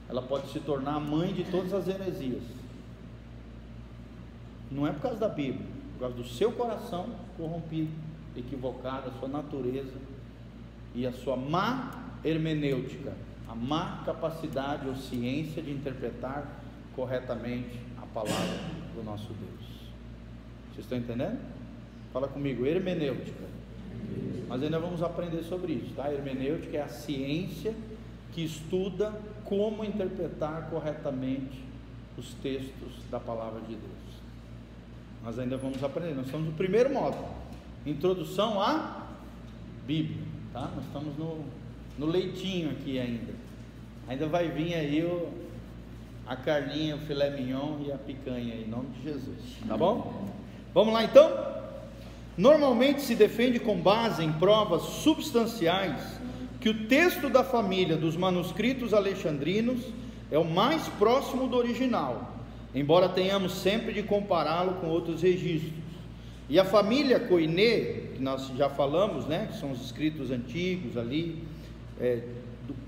ela 0.08 0.22
pode 0.22 0.50
se 0.50 0.60
tornar 0.60 0.94
a 0.94 1.00
mãe 1.00 1.34
de 1.34 1.44
todas 1.44 1.74
as 1.74 1.86
heresias. 1.86 2.42
Não 4.70 4.86
é 4.86 4.92
por 4.92 5.02
causa 5.02 5.18
da 5.18 5.28
Bíblia, 5.28 5.66
é 5.66 5.92
por 5.92 6.00
causa 6.00 6.16
do 6.16 6.24
seu 6.24 6.52
coração 6.52 7.10
corrompido, 7.36 7.90
equivocado, 8.34 9.10
a 9.10 9.18
sua 9.18 9.28
natureza 9.28 9.96
e 10.94 11.06
a 11.06 11.12
sua 11.12 11.36
má 11.36 12.14
hermenêutica, 12.24 13.12
a 13.46 13.54
má 13.54 14.02
capacidade 14.06 14.88
ou 14.88 14.96
ciência 14.96 15.60
de 15.60 15.70
interpretar 15.70 16.62
corretamente 16.96 17.88
palavra 18.18 18.58
do 18.94 19.02
nosso 19.04 19.28
Deus. 19.28 19.68
Vocês 20.72 20.84
estão 20.84 20.98
entendendo? 20.98 21.38
Fala 22.12 22.26
comigo, 22.26 22.66
hermenêutica. 22.66 23.57
Mas 24.48 24.62
ainda 24.62 24.78
vamos 24.78 25.02
aprender 25.02 25.42
sobre 25.42 25.74
isso, 25.74 25.94
tá? 25.94 26.10
Hermenêutica 26.10 26.78
é 26.78 26.82
a 26.82 26.88
ciência 26.88 27.74
que 28.32 28.42
estuda 28.44 29.12
como 29.44 29.84
interpretar 29.84 30.68
corretamente 30.70 31.62
os 32.16 32.34
textos 32.34 32.92
da 33.10 33.20
palavra 33.20 33.60
de 33.60 33.74
Deus. 33.74 34.08
Nós 35.22 35.38
ainda 35.38 35.56
vamos 35.56 35.82
aprender. 35.82 36.14
Nós 36.14 36.26
estamos 36.26 36.46
no 36.46 36.52
primeiro 36.54 36.92
módulo, 36.92 37.28
introdução 37.84 38.60
à 38.60 39.06
Bíblia, 39.86 40.22
tá? 40.52 40.70
Nós 40.74 40.84
estamos 40.84 41.16
no, 41.16 41.44
no 41.98 42.06
leitinho 42.06 42.70
aqui 42.70 42.98
ainda. 42.98 43.34
Ainda 44.08 44.26
vai 44.26 44.48
vir 44.48 44.74
aí 44.74 45.04
o, 45.04 45.28
a 46.26 46.36
carninha, 46.36 46.96
o 46.96 47.00
filé 47.00 47.30
mignon 47.30 47.80
e 47.86 47.92
a 47.92 47.98
picanha, 47.98 48.54
em 48.54 48.66
nome 48.66 48.88
de 48.90 49.02
Jesus, 49.02 49.38
tá 49.66 49.76
bom? 49.76 50.28
Vamos 50.72 50.94
lá 50.94 51.04
então? 51.04 51.57
Normalmente 52.38 53.02
se 53.02 53.16
defende 53.16 53.58
com 53.58 53.76
base 53.76 54.24
em 54.24 54.30
provas 54.30 54.82
substanciais 54.82 56.00
que 56.60 56.68
o 56.68 56.86
texto 56.86 57.28
da 57.28 57.42
família 57.42 57.96
dos 57.96 58.16
manuscritos 58.16 58.94
alexandrinos 58.94 59.82
é 60.30 60.38
o 60.38 60.44
mais 60.44 60.86
próximo 61.00 61.48
do 61.48 61.56
original, 61.56 62.36
embora 62.72 63.08
tenhamos 63.08 63.54
sempre 63.54 63.92
de 63.92 64.04
compará-lo 64.04 64.74
com 64.74 64.86
outros 64.86 65.20
registros. 65.20 65.72
E 66.48 66.60
a 66.60 66.64
família 66.64 67.18
Coiné, 67.18 67.80
que 68.14 68.22
nós 68.22 68.46
já 68.56 68.70
falamos, 68.70 69.26
né, 69.26 69.48
que 69.50 69.58
são 69.58 69.72
os 69.72 69.84
escritos 69.84 70.30
antigos 70.30 70.96
ali, 70.96 71.42
é, 72.00 72.22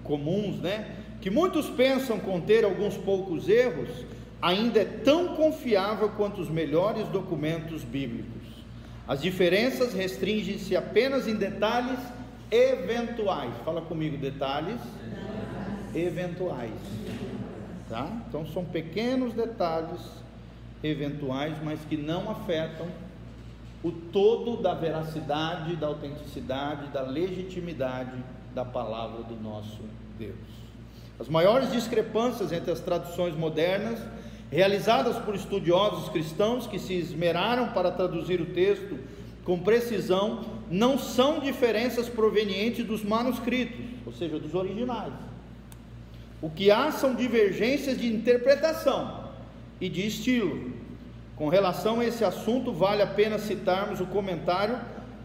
comuns, 0.05 0.61
né, 0.61 0.95
que 1.21 1.29
muitos 1.29 1.69
pensam 1.69 2.21
conter 2.21 2.65
alguns 2.65 2.97
poucos 2.97 3.49
erros, 3.49 3.89
ainda 4.41 4.81
é 4.81 4.85
tão 4.85 5.35
confiável 5.35 6.11
quanto 6.11 6.41
os 6.41 6.49
melhores 6.49 7.09
documentos 7.09 7.83
bíblicos. 7.83 8.50
As 9.11 9.21
diferenças 9.21 9.93
restringem-se 9.93 10.77
apenas 10.77 11.27
em 11.27 11.35
detalhes 11.35 11.99
eventuais. 12.49 13.53
Fala 13.65 13.81
comigo, 13.81 14.17
detalhes 14.17 14.81
eventuais. 15.93 16.71
Tá? 17.89 18.09
Então 18.29 18.47
são 18.47 18.65
pequenos 18.65 19.35
detalhes 19.35 20.01
eventuais, 20.81 21.57
mas 21.61 21.81
que 21.89 21.97
não 21.97 22.31
afetam 22.31 22.87
o 23.83 23.91
todo 23.91 24.63
da 24.63 24.75
veracidade, 24.75 25.75
da 25.75 25.89
autenticidade, 25.89 26.87
da 26.93 27.03
legitimidade 27.03 28.17
da 28.55 28.65
palavra 28.65 29.25
do 29.25 29.35
nosso 29.35 29.81
Deus. 30.21 30.37
As 31.19 31.29
maiores 31.29 31.73
discrepâncias 31.73 32.53
entre 32.53 32.71
as 32.71 32.79
traduções 32.79 33.35
modernas 33.35 33.99
realizadas 34.51 35.17
por 35.19 35.35
estudiosos 35.35 36.09
cristãos 36.09 36.67
que 36.67 36.79
se 36.79 36.95
esmeraram 36.95 37.69
para 37.69 37.91
traduzir 37.91 38.41
o 38.41 38.47
texto 38.47 38.99
com 39.45 39.59
precisão, 39.59 40.45
não 40.71 40.99
são 40.99 41.41
diferenças 41.41 42.09
provenientes 42.09 42.85
dos 42.85 43.03
manuscritos, 43.03 43.81
ou 44.05 44.13
seja, 44.13 44.39
dos 44.39 44.55
originais. 44.55 45.13
O 46.43 46.51
que 46.51 46.71
há 46.71 46.91
são 46.91 47.15
divergências 47.15 47.99
de 47.99 48.13
interpretação 48.13 49.31
e 49.81 49.89
de 49.89 50.07
estilo. 50.07 50.73
Com 51.37 51.49
relação 51.49 52.01
a 52.01 52.05
esse 52.05 52.25
assunto, 52.25 52.73
vale 52.73 53.03
a 53.03 53.07
pena 53.07 53.39
citarmos 53.39 54.01
o 54.01 54.07
comentário 54.07 54.79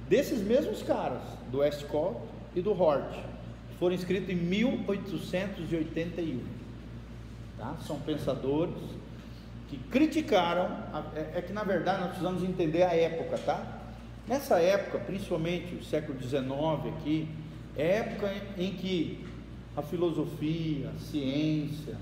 desses 0.07 0.41
mesmos 0.41 0.81
caras, 0.81 1.21
do 1.51 1.59
Westcott 1.59 2.17
e 2.55 2.61
do 2.61 2.71
Hort, 2.71 3.13
que 3.69 3.77
foram 3.77 3.95
escritos 3.95 4.29
em 4.29 4.35
1881. 4.35 6.39
Tá? 7.57 7.75
São 7.85 7.99
pensadores 7.99 8.75
que 9.67 9.77
criticaram, 9.77 10.69
é, 11.15 11.39
é, 11.39 11.41
que 11.41 11.51
na 11.51 11.63
verdade 11.63 12.01
nós 12.01 12.09
precisamos 12.09 12.43
entender 12.43 12.83
a 12.83 12.95
época, 12.95 13.37
tá? 13.39 13.63
Nessa 14.27 14.59
época, 14.59 14.99
principalmente 14.99 15.75
o 15.75 15.83
século 15.83 16.19
XIX 16.19 16.43
aqui, 16.97 17.27
é 17.77 17.97
época 17.97 18.33
em 18.57 18.73
que 18.73 19.25
a 19.75 19.81
filosofia, 19.81 20.89
a 20.95 20.99
ciência, 20.99 21.95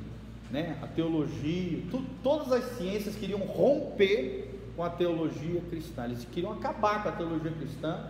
né, 0.52 0.78
a 0.82 0.88
teologia, 0.88 1.82
tu, 1.90 2.04
todas 2.22 2.52
as 2.52 2.78
ciências 2.78 3.16
queriam 3.16 3.40
romper 3.40 4.54
com 4.76 4.84
a 4.84 4.90
teologia 4.90 5.62
cristã, 5.70 6.06
eles 6.06 6.26
queriam 6.32 6.54
acabar 6.54 7.02
com 7.02 7.10
a 7.10 7.12
teologia 7.12 7.52
cristã, 7.52 8.06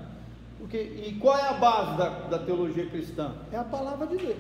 porque, 0.58 0.78
e 0.78 1.18
qual 1.20 1.38
é 1.38 1.50
a 1.50 1.54
base 1.54 1.98
da, 1.98 2.10
da 2.28 2.40
teologia 2.40 2.86
cristã? 2.86 3.34
É 3.52 3.58
a 3.58 3.64
palavra 3.64 4.08
de 4.08 4.18
Deus. 4.18 4.38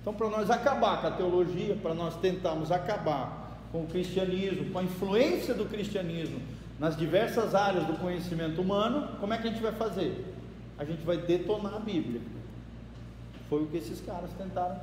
Então, 0.00 0.12
para 0.12 0.28
nós 0.30 0.50
acabar 0.50 1.00
com 1.00 1.06
a 1.06 1.10
teologia, 1.10 1.76
para 1.76 1.94
nós 1.94 2.16
tentarmos 2.16 2.72
acabar 2.72 3.47
com 3.70 3.82
o 3.82 3.86
cristianismo, 3.86 4.70
com 4.70 4.78
a 4.78 4.82
influência 4.82 5.54
do 5.54 5.66
cristianismo 5.66 6.40
nas 6.78 6.96
diversas 6.96 7.54
áreas 7.54 7.86
do 7.86 7.94
conhecimento 7.94 8.60
humano, 8.60 9.16
como 9.18 9.34
é 9.34 9.38
que 9.38 9.48
a 9.48 9.50
gente 9.50 9.62
vai 9.62 9.72
fazer? 9.72 10.24
A 10.78 10.84
gente 10.84 11.04
vai 11.04 11.16
detonar 11.16 11.74
a 11.74 11.80
Bíblia. 11.80 12.20
Foi 13.48 13.62
o 13.62 13.66
que 13.66 13.78
esses 13.78 14.00
caras 14.00 14.30
tentaram, 14.38 14.78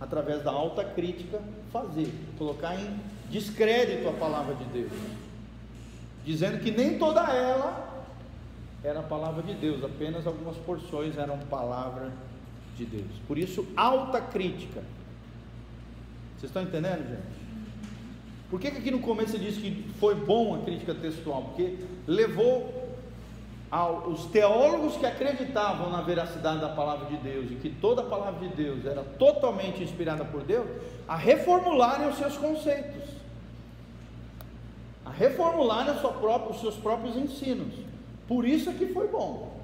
através 0.00 0.42
da 0.42 0.50
alta 0.50 0.82
crítica, 0.82 1.40
fazer, 1.72 2.12
colocar 2.36 2.74
em 2.74 2.98
descrédito 3.30 4.08
a 4.08 4.12
palavra 4.12 4.54
de 4.56 4.64
Deus, 4.64 4.92
dizendo 6.24 6.58
que 6.58 6.72
nem 6.72 6.98
toda 6.98 7.20
ela 7.20 8.04
era 8.82 9.00
a 9.00 9.04
palavra 9.04 9.42
de 9.42 9.54
Deus, 9.54 9.84
apenas 9.84 10.26
algumas 10.26 10.56
porções 10.56 11.16
eram 11.16 11.38
palavra 11.38 12.10
de 12.76 12.84
Deus. 12.84 13.12
Por 13.28 13.38
isso, 13.38 13.64
alta 13.76 14.20
crítica. 14.20 14.82
Vocês 16.36 16.50
estão 16.50 16.62
entendendo, 16.62 17.06
gente? 17.08 17.39
Por 18.50 18.58
que, 18.58 18.70
que 18.70 18.78
aqui 18.78 18.90
no 18.90 18.98
começo 18.98 19.36
ele 19.36 19.46
disse 19.46 19.60
que 19.60 19.88
foi 20.00 20.14
bom 20.14 20.56
a 20.56 20.58
crítica 20.64 20.92
textual? 20.92 21.42
Porque 21.42 21.78
levou 22.06 22.90
aos 23.70 24.26
teólogos 24.26 24.96
que 24.96 25.06
acreditavam 25.06 25.90
na 25.90 26.00
veracidade 26.00 26.60
da 26.60 26.68
palavra 26.68 27.06
de 27.06 27.16
Deus 27.18 27.52
e 27.52 27.54
que 27.54 27.70
toda 27.70 28.02
a 28.02 28.04
palavra 28.04 28.48
de 28.48 28.54
Deus 28.56 28.84
era 28.84 29.04
totalmente 29.04 29.80
inspirada 29.80 30.24
por 30.24 30.42
Deus, 30.42 30.66
a 31.06 31.14
reformularem 31.14 32.08
os 32.08 32.16
seus 32.16 32.36
conceitos, 32.36 33.08
a 35.04 35.10
reformularem 35.10 35.94
própria, 36.18 36.50
os 36.50 36.60
seus 36.60 36.76
próprios 36.76 37.16
ensinos. 37.16 37.72
Por 38.26 38.44
isso 38.44 38.70
é 38.70 38.72
que 38.72 38.86
foi 38.86 39.06
bom. 39.06 39.60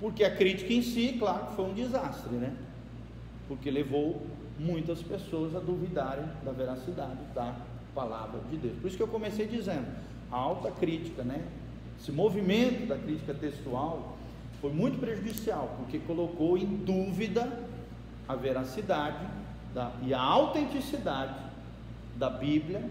Porque 0.00 0.24
a 0.24 0.34
crítica 0.34 0.72
em 0.72 0.82
si, 0.82 1.16
claro, 1.16 1.46
foi 1.54 1.66
um 1.66 1.74
desastre, 1.74 2.34
né? 2.34 2.52
Porque 3.46 3.70
levou 3.70 4.20
muitas 4.58 5.00
pessoas 5.02 5.54
a 5.54 5.60
duvidarem 5.60 6.24
da 6.44 6.50
veracidade 6.50 7.18
da 7.32 7.54
palavra 7.94 8.40
de 8.50 8.56
Deus. 8.56 8.78
Por 8.80 8.88
isso 8.88 8.96
que 8.96 9.02
eu 9.02 9.08
comecei 9.08 9.46
dizendo, 9.46 9.86
a 10.30 10.36
alta 10.36 10.70
crítica, 10.70 11.22
né? 11.22 11.42
Esse 12.00 12.10
movimento 12.10 12.86
da 12.86 12.98
crítica 12.98 13.32
textual 13.32 14.16
foi 14.60 14.72
muito 14.72 14.98
prejudicial, 14.98 15.74
porque 15.78 15.98
colocou 16.00 16.58
em 16.58 16.76
dúvida 16.76 17.60
a 18.26 18.34
veracidade 18.34 19.24
da, 19.72 19.92
e 20.02 20.12
a 20.12 20.20
autenticidade 20.20 21.38
da 22.16 22.30
Bíblia, 22.30 22.82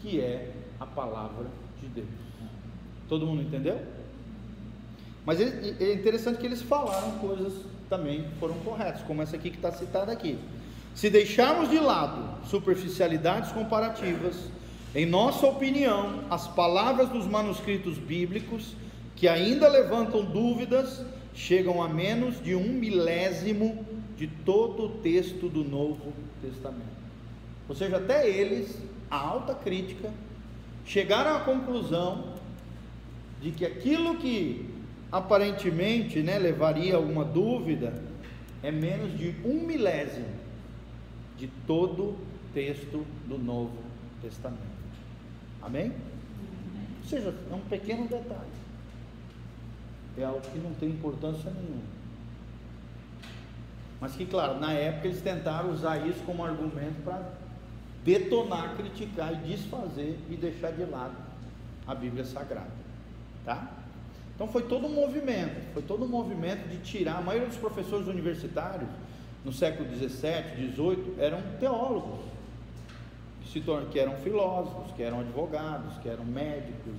que 0.00 0.20
é 0.20 0.52
a 0.78 0.86
palavra 0.86 1.46
de 1.80 1.88
Deus. 1.88 2.08
Todo 3.08 3.26
mundo 3.26 3.42
entendeu? 3.42 3.80
Mas 5.24 5.40
é 5.40 5.92
interessante 5.92 6.38
que 6.38 6.46
eles 6.46 6.62
falaram 6.62 7.12
coisas 7.18 7.52
também 7.88 8.24
que 8.24 8.34
foram 8.36 8.54
corretas, 8.60 9.02
como 9.02 9.22
essa 9.22 9.36
aqui 9.36 9.50
que 9.50 9.56
está 9.56 9.70
citada 9.70 10.10
aqui. 10.10 10.38
Se 10.94 11.08
deixarmos 11.08 11.70
de 11.70 11.78
lado 11.78 12.46
superficialidades 12.48 13.50
comparativas, 13.52 14.36
em 14.94 15.06
nossa 15.06 15.46
opinião, 15.46 16.24
as 16.28 16.46
palavras 16.46 17.08
dos 17.08 17.26
manuscritos 17.26 17.96
bíblicos, 17.96 18.76
que 19.16 19.26
ainda 19.26 19.68
levantam 19.68 20.22
dúvidas, 20.24 21.02
chegam 21.34 21.82
a 21.82 21.88
menos 21.88 22.42
de 22.42 22.54
um 22.54 22.68
milésimo 22.68 23.86
de 24.18 24.26
todo 24.26 24.84
o 24.84 24.88
texto 24.98 25.48
do 25.48 25.64
Novo 25.64 26.12
Testamento. 26.42 27.02
Ou 27.68 27.74
seja, 27.74 27.96
até 27.96 28.28
eles, 28.28 28.76
a 29.10 29.16
alta 29.16 29.54
crítica, 29.54 30.10
chegaram 30.84 31.36
à 31.36 31.40
conclusão 31.40 32.34
de 33.40 33.50
que 33.50 33.64
aquilo 33.64 34.16
que 34.16 34.68
aparentemente 35.10 36.20
né, 36.20 36.38
levaria 36.38 36.96
alguma 36.96 37.24
dúvida 37.24 37.94
é 38.62 38.70
menos 38.70 39.16
de 39.18 39.34
um 39.44 39.66
milésimo 39.66 40.41
de 41.42 41.48
todo 41.66 42.16
texto 42.54 43.04
do 43.26 43.36
Novo 43.36 43.76
Testamento. 44.22 44.60
Amém? 45.60 45.92
Ou 47.02 47.08
seja, 47.08 47.34
é 47.50 47.54
um 47.54 47.58
pequeno 47.62 48.06
detalhe. 48.06 48.52
É 50.16 50.22
algo 50.22 50.40
que 50.40 50.58
não 50.58 50.72
tem 50.74 50.90
importância 50.90 51.50
nenhuma. 51.50 51.82
Mas 54.00 54.12
que, 54.12 54.24
claro, 54.24 54.60
na 54.60 54.72
época 54.72 55.08
eles 55.08 55.20
tentaram 55.20 55.72
usar 55.72 56.06
isso 56.06 56.20
como 56.24 56.44
argumento 56.44 57.02
para 57.02 57.32
detonar, 58.04 58.76
criticar 58.76 59.32
e 59.32 59.48
desfazer 59.48 60.16
e 60.30 60.36
deixar 60.36 60.70
de 60.70 60.84
lado 60.84 61.16
a 61.88 61.94
Bíblia 61.94 62.24
Sagrada. 62.24 62.70
Tá? 63.44 63.68
Então 64.36 64.46
foi 64.46 64.62
todo 64.62 64.86
um 64.86 64.94
movimento, 64.94 65.72
foi 65.74 65.82
todo 65.82 66.04
um 66.04 66.08
movimento 66.08 66.68
de 66.68 66.78
tirar. 66.78 67.18
A 67.18 67.20
maioria 67.20 67.48
dos 67.48 67.58
professores 67.58 68.06
universitários 68.06 68.88
no 69.44 69.52
século 69.52 69.88
17, 69.88 70.56
18, 70.56 71.20
eram 71.20 71.40
teólogos, 71.58 72.20
que, 73.90 73.98
eram 73.98 74.16
filósofos, 74.16 74.92
que 74.92 75.02
eram 75.02 75.20
advogados, 75.20 75.98
que 75.98 76.08
eram 76.08 76.24
médicos, 76.24 76.94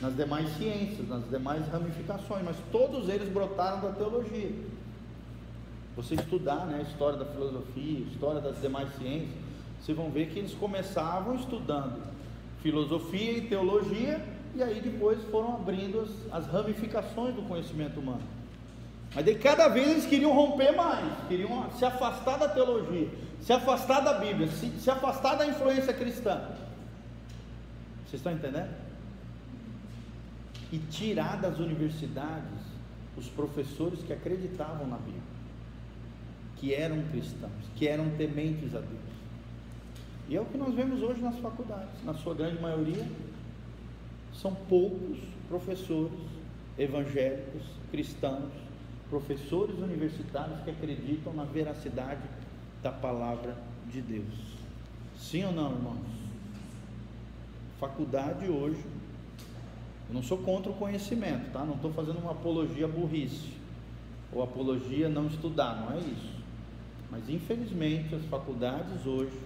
nas 0.00 0.16
demais 0.16 0.48
ciências, 0.56 1.06
nas 1.08 1.28
demais 1.30 1.66
ramificações, 1.68 2.42
mas 2.44 2.56
todos 2.72 3.08
eles 3.08 3.28
brotaram 3.28 3.80
da 3.80 3.92
teologia. 3.92 4.50
Você 5.94 6.14
estudar 6.14 6.66
né, 6.66 6.78
a 6.78 6.82
história 6.82 7.18
da 7.18 7.26
filosofia, 7.26 7.98
a 7.98 8.10
história 8.10 8.40
das 8.40 8.60
demais 8.60 8.88
ciências, 8.96 9.30
vocês 9.80 9.96
vão 9.96 10.10
ver 10.10 10.30
que 10.30 10.38
eles 10.38 10.54
começavam 10.54 11.36
estudando 11.36 12.12
filosofia 12.62 13.38
e 13.38 13.40
teologia, 13.42 14.24
e 14.54 14.62
aí 14.62 14.80
depois 14.80 15.22
foram 15.24 15.56
abrindo 15.56 16.00
as, 16.00 16.44
as 16.44 16.46
ramificações 16.46 17.34
do 17.34 17.42
conhecimento 17.42 17.98
humano. 17.98 18.22
Mas 19.14 19.24
daí 19.24 19.34
cada 19.38 19.68
vez 19.68 19.88
eles 19.88 20.06
queriam 20.06 20.32
romper 20.32 20.72
mais, 20.72 21.12
queriam 21.28 21.70
se 21.72 21.84
afastar 21.84 22.38
da 22.38 22.48
teologia, 22.48 23.08
se 23.40 23.52
afastar 23.52 24.00
da 24.00 24.14
Bíblia, 24.14 24.48
se, 24.48 24.70
se 24.78 24.90
afastar 24.90 25.36
da 25.36 25.46
influência 25.46 25.92
cristã. 25.92 26.48
Vocês 28.06 28.20
estão 28.20 28.32
entendendo? 28.32 28.74
E 30.70 30.78
tirar 30.78 31.40
das 31.40 31.58
universidades 31.58 32.72
os 33.16 33.28
professores 33.28 34.02
que 34.02 34.12
acreditavam 34.12 34.86
na 34.86 34.96
Bíblia, 34.96 35.22
que 36.56 36.74
eram 36.74 37.02
cristãos, 37.10 37.52
que 37.76 37.86
eram 37.86 38.08
tementes 38.16 38.74
a 38.74 38.80
Deus. 38.80 39.12
E 40.28 40.36
é 40.36 40.40
o 40.40 40.46
que 40.46 40.56
nós 40.56 40.74
vemos 40.74 41.02
hoje 41.02 41.20
nas 41.20 41.36
faculdades, 41.38 42.02
na 42.04 42.14
sua 42.14 42.34
grande 42.34 42.60
maioria, 42.62 43.06
são 44.32 44.54
poucos 44.54 45.18
professores 45.48 46.18
evangélicos, 46.78 47.62
cristãos, 47.90 48.50
professores 49.12 49.78
universitários 49.78 50.58
que 50.60 50.70
acreditam 50.70 51.34
na 51.34 51.44
veracidade 51.44 52.22
da 52.82 52.90
palavra 52.90 53.54
de 53.90 54.00
Deus. 54.00 54.56
Sim 55.18 55.44
ou 55.44 55.52
não, 55.52 55.70
irmãos? 55.70 55.98
Faculdade 57.78 58.48
hoje, 58.48 58.82
eu 60.08 60.14
não 60.14 60.22
sou 60.22 60.38
contra 60.38 60.72
o 60.72 60.74
conhecimento, 60.74 61.52
tá? 61.52 61.62
Não 61.62 61.74
estou 61.74 61.92
fazendo 61.92 62.20
uma 62.20 62.30
apologia 62.30 62.88
burrice 62.88 63.52
ou 64.32 64.42
apologia 64.42 65.10
não 65.10 65.26
estudar, 65.26 65.74
não 65.82 65.94
é 65.94 65.98
isso. 65.98 66.32
Mas 67.10 67.28
infelizmente 67.28 68.14
as 68.14 68.24
faculdades 68.24 69.04
hoje 69.04 69.38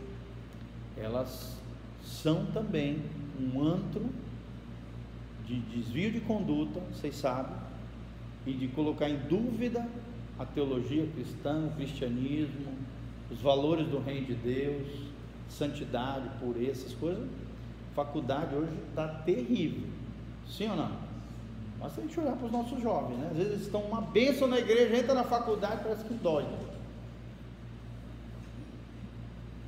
elas 0.97 1.59
são 2.05 2.47
também 2.53 3.03
um 3.41 3.61
antro 3.61 4.09
de 5.45 5.59
desvio 5.59 6.13
de 6.13 6.21
conduta, 6.21 6.79
vocês 6.93 7.17
sabem, 7.17 7.67
e 8.47 8.53
de 8.53 8.69
colocar 8.69 9.09
em 9.09 9.17
dúvida 9.29 9.87
a 10.39 10.45
teologia 10.45 11.07
cristã, 11.09 11.67
o 11.67 11.77
cristianismo, 11.77 12.73
os 13.31 13.41
valores 13.41 13.89
do 13.89 13.99
reino 13.99 14.27
de 14.27 14.35
Deus, 14.35 14.87
santidade, 15.49 16.29
pureza, 16.39 16.83
essas 16.83 16.95
coisas. 16.95 17.25
A 17.93 17.95
faculdade 17.95 18.55
hoje 18.55 18.73
está 18.89 19.09
terrível. 19.09 19.89
Sim 20.49 20.71
ou 20.71 20.77
não? 20.77 21.07
Basta 21.81 22.01
a 22.01 22.05
gente 22.05 22.19
olhar 22.21 22.37
para 22.37 22.47
os 22.47 22.53
nossos 22.53 22.81
jovens, 22.81 23.19
né? 23.19 23.29
Às 23.31 23.37
vezes 23.37 23.53
eles 23.53 23.67
estão 23.67 23.83
uma 23.83 24.01
bênção 24.01 24.47
na 24.47 24.59
igreja, 24.59 24.97
entra 24.97 25.15
na 25.15 25.25
faculdade, 25.25 25.83
parece 25.83 26.05
que 26.05 26.15
dói. 26.15 26.47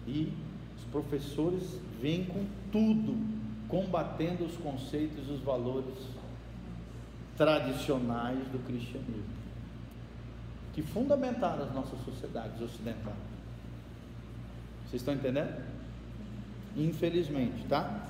E 0.07 0.33
os 0.79 0.85
professores 0.91 1.79
vêm 2.01 2.25
com 2.25 2.45
tudo, 2.73 3.17
combatendo 3.69 4.45
os 4.45 4.57
conceitos 4.57 5.29
e 5.29 5.33
os 5.33 5.41
valores 5.41 5.95
tradicionais 7.39 8.41
do 8.49 8.59
cristianismo, 8.67 9.39
que 10.75 10.83
fundamentaram 10.83 11.65
as 11.65 11.73
nossas 11.73 12.01
sociedades 12.05 12.61
ocidentais. 12.61 13.15
Vocês 14.83 15.01
estão 15.01 15.15
entendendo? 15.15 15.63
Infelizmente, 16.77 17.65
tá? 17.69 18.03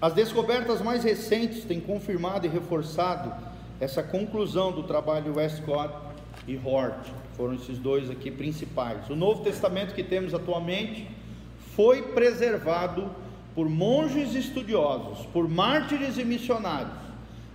As 0.00 0.12
descobertas 0.12 0.82
mais 0.82 1.04
recentes 1.04 1.64
têm 1.64 1.80
confirmado 1.80 2.46
e 2.46 2.50
reforçado 2.50 3.32
essa 3.80 4.02
conclusão 4.02 4.72
do 4.72 4.82
trabalho 4.82 5.36
Westcott 5.36 5.94
e 6.48 6.60
Hort. 6.64 7.08
Foram 7.36 7.54
esses 7.54 7.78
dois 7.78 8.10
aqui 8.10 8.30
principais. 8.30 9.08
O 9.08 9.16
Novo 9.16 9.42
Testamento 9.44 9.94
que 9.94 10.02
temos 10.02 10.34
atualmente 10.34 11.08
foi 11.74 12.02
preservado 12.02 13.10
por 13.54 13.68
monges 13.68 14.34
estudiosos, 14.34 15.26
por 15.26 15.48
mártires 15.48 16.18
e 16.18 16.24
missionários 16.24 17.03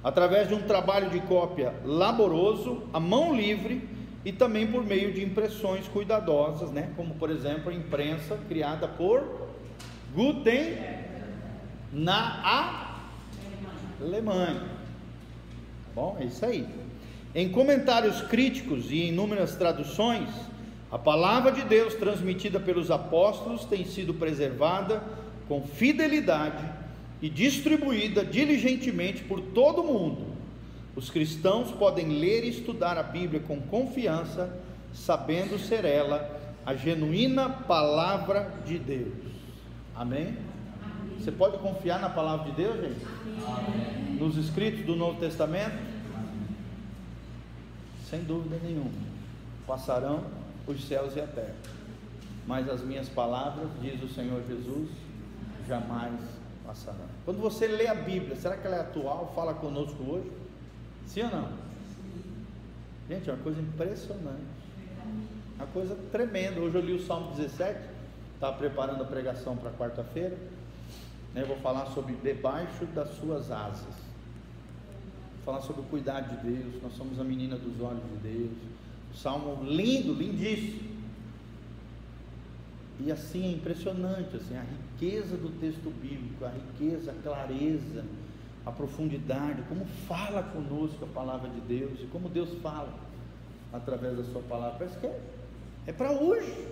através 0.03 0.47
de 0.47 0.53
um 0.53 0.61
trabalho 0.61 1.09
de 1.09 1.19
cópia 1.21 1.73
laboroso, 1.83 2.83
à 2.93 2.99
mão 2.99 3.35
livre 3.35 3.87
e 4.23 4.31
também 4.31 4.67
por 4.67 4.83
meio 4.83 5.13
de 5.13 5.23
impressões 5.23 5.87
cuidadosas, 5.87 6.71
né? 6.71 6.91
como 6.95 7.15
por 7.15 7.29
exemplo 7.29 7.69
a 7.69 7.73
imprensa 7.73 8.37
criada 8.47 8.87
por 8.87 9.49
Guten 10.13 10.77
na 11.91 12.87
Alemanha. 14.01 14.63
Bom, 15.93 16.17
é 16.19 16.25
isso 16.25 16.45
aí. 16.45 16.67
Em 17.35 17.49
comentários 17.49 18.21
críticos 18.21 18.89
e 18.89 19.07
inúmeras 19.07 19.55
traduções, 19.55 20.29
a 20.91 20.97
palavra 20.97 21.51
de 21.51 21.61
Deus 21.63 21.93
transmitida 21.93 22.59
pelos 22.59 22.89
apóstolos 22.89 23.65
tem 23.65 23.85
sido 23.85 24.13
preservada 24.13 25.03
com 25.47 25.61
fidelidade 25.61 26.78
e 27.21 27.29
distribuída 27.29 28.23
diligentemente 28.23 29.23
por 29.23 29.41
todo 29.41 29.81
o 29.81 29.85
mundo. 29.85 30.27
Os 30.95 31.09
cristãos 31.09 31.71
podem 31.71 32.19
ler 32.19 32.43
e 32.43 32.49
estudar 32.49 32.97
a 32.97 33.03
Bíblia 33.03 33.39
com 33.41 33.61
confiança, 33.61 34.57
sabendo 34.93 35.59
ser 35.59 35.85
ela 35.85 36.37
a 36.65 36.75
genuína 36.75 37.49
palavra 37.49 38.51
de 38.65 38.77
Deus. 38.77 39.13
Amém? 39.95 40.27
Amém. 40.27 41.17
Você 41.17 41.31
pode 41.31 41.57
confiar 41.57 41.99
na 41.99 42.09
palavra 42.09 42.49
de 42.49 42.55
Deus, 42.55 42.75
gente? 42.81 43.05
Amém. 43.45 44.15
Nos 44.15 44.37
escritos 44.37 44.85
do 44.85 44.95
Novo 44.95 45.19
Testamento? 45.19 45.77
Sem 48.09 48.23
dúvida 48.23 48.59
nenhuma. 48.63 48.91
Passarão 49.67 50.23
os 50.67 50.83
céus 50.85 51.15
e 51.15 51.21
a 51.21 51.27
terra. 51.27 51.55
Mas 52.47 52.67
as 52.67 52.81
minhas 52.81 53.07
palavras, 53.07 53.69
diz 53.81 54.01
o 54.01 54.07
Senhor 54.07 54.41
Jesus, 54.47 54.89
jamais 55.67 56.38
Quando 57.25 57.39
você 57.39 57.67
lê 57.67 57.87
a 57.87 57.95
Bíblia, 57.95 58.35
será 58.35 58.55
que 58.55 58.67
ela 58.67 58.77
é 58.77 58.81
atual? 58.81 59.31
Fala 59.35 59.53
conosco 59.55 60.03
hoje? 60.03 60.31
Sim 61.07 61.23
ou 61.23 61.29
não? 61.29 61.49
Gente, 63.09 63.29
é 63.29 63.33
uma 63.33 63.41
coisa 63.41 63.59
impressionante. 63.59 64.59
Uma 65.55 65.67
coisa 65.67 65.97
tremenda. 66.11 66.59
Hoje 66.59 66.75
eu 66.75 66.81
li 66.81 66.93
o 66.93 67.05
Salmo 67.05 67.31
17, 67.35 67.79
estava 68.35 68.55
preparando 68.57 69.01
a 69.01 69.05
pregação 69.05 69.57
para 69.57 69.71
quarta-feira. 69.71 70.37
Né, 71.33 71.41
eu 71.41 71.47
vou 71.47 71.57
falar 71.57 71.87
sobre 71.87 72.13
debaixo 72.15 72.85
das 72.87 73.09
suas 73.17 73.51
asas. 73.51 73.95
Vou 75.35 75.45
falar 75.45 75.61
sobre 75.61 75.81
o 75.81 75.85
cuidado 75.85 76.37
de 76.37 76.51
Deus. 76.51 76.83
Nós 76.83 76.93
somos 76.93 77.19
a 77.19 77.23
menina 77.23 77.55
dos 77.55 77.81
olhos 77.81 78.03
de 78.03 78.29
Deus. 78.29 78.57
O 79.11 79.17
salmo 79.17 79.63
lindo, 79.63 80.13
lindíssimo. 80.13 80.98
E 82.99 83.11
assim 83.11 83.45
é 83.45 83.51
impressionante, 83.51 84.35
assim, 84.35 84.57
a 84.57 84.61
riqueza 84.61 85.37
do 85.37 85.49
texto 85.59 85.89
bíblico, 86.01 86.43
a 86.43 86.49
riqueza, 86.49 87.11
a 87.11 87.23
clareza, 87.23 88.03
a 88.65 88.71
profundidade, 88.71 89.61
como 89.69 89.85
fala 90.07 90.43
conosco 90.43 91.05
a 91.05 91.07
palavra 91.07 91.49
de 91.49 91.61
Deus 91.61 91.99
e 92.01 92.07
como 92.07 92.27
Deus 92.27 92.49
fala 92.61 92.93
através 93.71 94.17
da 94.17 94.23
sua 94.25 94.41
palavra. 94.41 94.79
Parece 94.79 94.97
que 94.97 95.07
é, 95.07 95.19
é 95.87 95.93
para 95.93 96.11
hoje. 96.11 96.67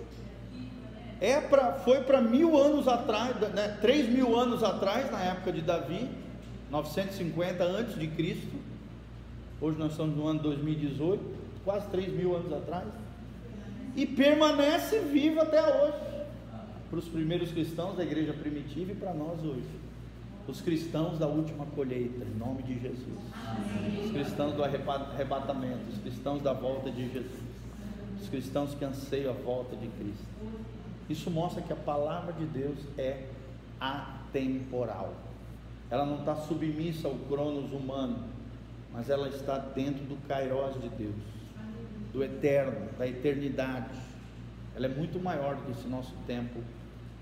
É 1.20 1.40
para, 1.40 1.72
foi 1.80 2.02
para 2.02 2.20
mil 2.20 2.56
anos 2.56 2.86
atrás, 2.86 3.34
né, 3.52 3.76
três 3.80 4.08
mil 4.08 4.38
anos 4.38 4.62
atrás, 4.62 5.10
na 5.10 5.20
época 5.20 5.50
de 5.50 5.62
Davi, 5.62 6.08
950 6.70 7.64
antes 7.64 7.98
de 7.98 8.06
Cristo. 8.06 8.54
Hoje 9.60 9.78
nós 9.78 9.92
estamos 9.92 10.14
no 10.14 10.28
ano 10.28 10.40
2018, 10.40 11.20
quase 11.64 11.88
três 11.88 12.12
mil 12.12 12.36
anos 12.36 12.52
atrás. 12.52 12.86
E 13.96 14.06
permanece 14.06 15.00
vivo 15.00 15.40
até 15.40 15.60
hoje 15.60 16.07
para 16.88 16.98
os 16.98 17.08
primeiros 17.08 17.50
cristãos 17.52 17.96
da 17.96 18.02
igreja 18.02 18.32
primitiva 18.32 18.92
e 18.92 18.94
para 18.94 19.12
nós 19.12 19.44
hoje. 19.44 19.68
Os 20.46 20.62
cristãos 20.62 21.18
da 21.18 21.26
última 21.26 21.66
colheita, 21.66 22.24
em 22.24 22.38
nome 22.38 22.62
de 22.62 22.80
Jesus. 22.80 23.18
Amém. 23.34 24.06
Os 24.06 24.12
cristãos 24.12 24.54
do 24.54 24.64
arrebatamento, 24.64 25.90
os 25.90 25.98
cristãos 25.98 26.42
da 26.42 26.54
volta 26.54 26.90
de 26.90 27.12
Jesus. 27.12 27.42
Os 28.18 28.28
cristãos 28.28 28.74
que 28.74 28.84
anseiam 28.84 29.30
a 29.30 29.34
volta 29.34 29.76
de 29.76 29.86
Cristo. 29.88 30.26
Isso 31.08 31.30
mostra 31.30 31.62
que 31.62 31.72
a 31.72 31.76
palavra 31.76 32.32
de 32.32 32.46
Deus 32.46 32.78
é 32.96 33.26
atemporal. 33.78 35.14
Ela 35.90 36.06
não 36.06 36.20
está 36.20 36.34
submissa 36.36 37.08
ao 37.08 37.14
cronos 37.14 37.70
humano, 37.70 38.24
mas 38.92 39.10
ela 39.10 39.28
está 39.28 39.58
dentro 39.58 40.04
do 40.04 40.16
kairos 40.26 40.80
de 40.80 40.88
Deus, 40.88 41.14
do 42.12 42.24
eterno, 42.24 42.88
da 42.98 43.06
eternidade. 43.06 43.98
Ela 44.74 44.86
é 44.86 44.88
muito 44.88 45.20
maior 45.20 45.56
do 45.56 45.62
que 45.62 45.72
esse 45.72 45.88
nosso 45.88 46.14
tempo 46.26 46.60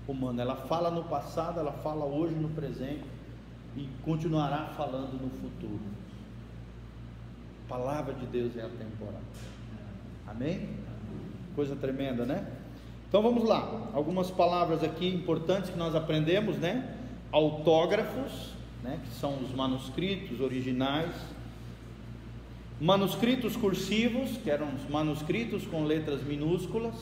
humana. 0.07 0.41
Ela 0.41 0.55
fala 0.55 0.89
no 0.89 1.03
passado, 1.03 1.59
ela 1.59 1.71
fala 1.71 2.05
hoje 2.05 2.35
no 2.35 2.49
presente 2.49 3.05
e 3.75 3.87
continuará 4.03 4.73
falando 4.77 5.21
no 5.21 5.29
futuro. 5.29 5.79
A 7.65 7.69
palavra 7.69 8.13
de 8.13 8.25
Deus 8.25 8.55
é 8.57 8.61
atemporal. 8.61 9.21
Amém? 10.25 10.69
Coisa 11.55 11.75
tremenda, 11.75 12.25
né? 12.25 12.47
Então 13.07 13.21
vamos 13.21 13.43
lá. 13.43 13.89
Algumas 13.93 14.29
palavras 14.29 14.83
aqui 14.83 15.07
importantes 15.07 15.69
que 15.69 15.77
nós 15.77 15.95
aprendemos, 15.95 16.57
né? 16.57 16.95
Autógrafos, 17.31 18.53
né, 18.83 18.99
que 19.03 19.13
são 19.19 19.37
os 19.37 19.53
manuscritos 19.53 20.39
originais, 20.39 21.13
manuscritos 22.79 23.55
cursivos, 23.55 24.37
que 24.37 24.49
eram 24.49 24.67
os 24.75 24.89
manuscritos 24.89 25.65
com 25.65 25.83
letras 25.83 26.23
minúsculas, 26.23 26.95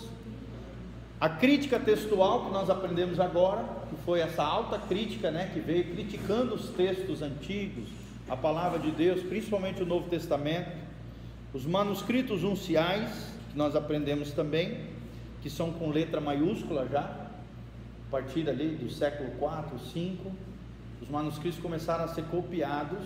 a 1.19 1.29
crítica 1.29 1.79
textual 1.79 2.45
que 2.45 2.51
nós 2.51 2.69
aprendemos 2.69 3.19
agora, 3.19 3.63
que 3.89 3.95
foi 4.03 4.19
essa 4.19 4.43
alta 4.43 4.77
crítica, 4.77 5.31
né, 5.31 5.49
que 5.53 5.59
veio 5.59 5.85
criticando 5.85 6.53
os 6.53 6.69
textos 6.69 7.21
antigos, 7.21 7.87
a 8.27 8.35
palavra 8.35 8.79
de 8.79 8.91
Deus, 8.91 9.23
principalmente 9.23 9.81
o 9.81 9.85
Novo 9.85 10.09
Testamento, 10.09 10.71
os 11.53 11.65
manuscritos 11.65 12.43
unciais, 12.43 13.31
que 13.49 13.57
nós 13.57 13.75
aprendemos 13.75 14.31
também, 14.31 14.89
que 15.41 15.49
são 15.49 15.71
com 15.71 15.89
letra 15.89 16.19
maiúscula 16.19 16.85
já, 16.91 17.01
a 17.01 18.11
partir 18.11 18.49
ali 18.49 18.75
do 18.75 18.91
século 18.91 19.31
4, 19.39 19.79
5, 19.79 20.31
os 21.01 21.09
manuscritos 21.09 21.59
começaram 21.59 22.03
a 22.03 22.07
ser 22.09 22.25
copiados 22.25 23.05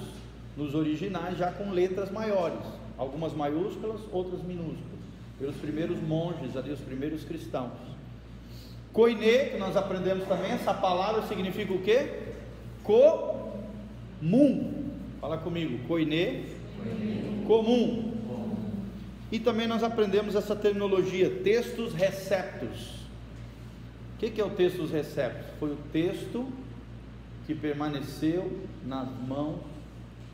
nos 0.58 0.74
originais 0.74 1.38
já 1.38 1.52
com 1.52 1.69
letras 1.69 2.10
maiores, 2.12 2.65
algumas 2.98 3.34
maiúsculas, 3.34 4.02
outras 4.12 4.41
minúsculas, 4.41 5.00
pelos 5.38 5.56
primeiros 5.58 6.02
monges 6.02 6.58
ali, 6.58 6.72
os 6.72 6.80
primeiros 6.80 7.24
cristãos. 7.24 7.99
Koine, 8.93 9.52
que 9.52 9.58
nós 9.58 9.78
aprendemos 9.78 10.28
também, 10.28 10.52
essa 10.52 10.73
palavra 10.73 11.28
significa 11.28 11.73
o 11.73 11.82
quê? 11.82 12.10
Comum. 12.84 14.89
Fala 15.21 15.38
comigo, 15.38 15.88
koine, 15.88 16.45
comum. 17.45 18.13
E 19.32 19.39
também 19.39 19.67
nós 19.67 19.84
aprendemos 19.84 20.34
essa 20.34 20.56
terminologia, 20.56 21.30
textos 21.43 21.93
receptos. 21.93 22.95
O 24.15 24.19
que, 24.19 24.32
que 24.32 24.41
é 24.41 24.45
o 24.45 24.49
textos 24.49 24.91
receptos? 24.91 25.45
Foi 25.60 25.71
o 25.71 25.78
texto 25.93 26.47
que 27.45 27.54
permaneceu 27.54 28.52
nas 28.86 29.08
mãos 29.28 29.60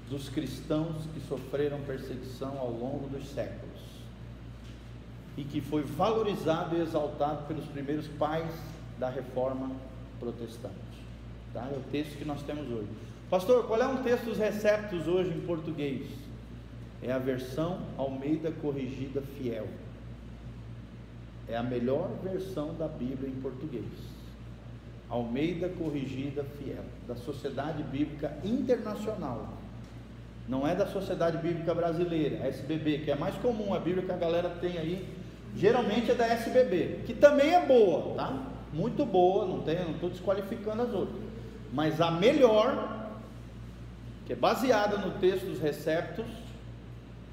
dos 0.10 0.30
cristãos 0.30 1.04
que 1.14 1.20
sofreram 1.28 1.80
perseguição 1.82 2.58
ao 2.58 2.72
longo 2.72 3.10
dos 3.10 3.28
séculos 3.30 3.65
e 5.38 5.44
que 5.44 5.62
foi 5.62 5.84
valorizado 5.84 6.76
e 6.76 6.82
exaltado 6.82 7.46
pelos 7.48 7.66
primeiros 7.66 8.08
pais 8.08 8.52
da 8.98 9.10
reforma 9.10 9.72
protestante. 10.20 10.76
Tá? 11.54 11.68
É 11.72 11.78
o 11.78 11.82
texto 11.92 12.18
que 12.18 12.26
nós 12.26 12.42
temos 12.44 12.70
hoje. 12.70 12.88
Pastor, 13.30 13.66
qual 13.66 13.82
é 13.82 13.88
um 13.88 14.04
texto 14.04 14.26
dos 14.26 14.38
receptos 14.38 15.08
hoje 15.08 15.32
em 15.32 15.42
português? 15.42 16.08
É 17.02 17.12
a 17.12 17.18
versão 17.18 17.80
Almeida 17.98 18.52
Corrigida 18.52 19.22
Fiel. 19.22 19.68
É 21.48 21.58
a 21.58 21.64
melhor 21.64 22.10
versão 22.24 22.74
da 22.76 22.88
Bíblia 22.88 23.30
em 23.30 23.42
português. 23.42 23.86
Almeida 25.10 25.70
Corrigida 25.70 26.44
Fiel, 26.44 26.84
da 27.08 27.16
Sociedade 27.16 27.84
Bíblica 27.84 28.36
Internacional. 28.44 29.54
Não 30.48 30.68
é 30.68 30.76
da 30.76 30.86
Sociedade 30.88 31.38
Bíblica 31.38 31.74
Brasileira, 31.74 32.44
a 32.44 32.48
SBB, 32.48 33.00
que 33.00 33.12
é 33.12 33.16
mais 33.16 33.36
comum 33.36 33.74
a 33.74 33.80
Bíblia 33.80 34.06
que 34.06 34.12
a 34.12 34.18
galera 34.18 34.50
tem 34.50 34.78
aí. 34.78 35.08
Geralmente 35.56 36.12
é 36.12 36.16
da 36.16 36.28
SBB, 36.28 37.04
que 37.06 37.14
também 37.14 37.54
é 37.54 37.66
boa, 37.66 38.14
tá? 38.16 38.38
Muito 38.74 39.06
boa, 39.06 39.46
não 39.46 39.62
tem, 39.62 39.84
não 39.86 39.92
estou 39.92 40.10
desqualificando 40.10 40.82
as 40.82 40.94
outras. 40.94 41.24
Mas 41.72 42.02
a 42.02 42.12
melhor, 42.12 43.10
que 44.26 44.34
é 44.34 44.36
baseada 44.36 44.98
no 44.98 45.12
texto 45.20 45.46
dos 45.46 45.60
receptos, 45.60 46.26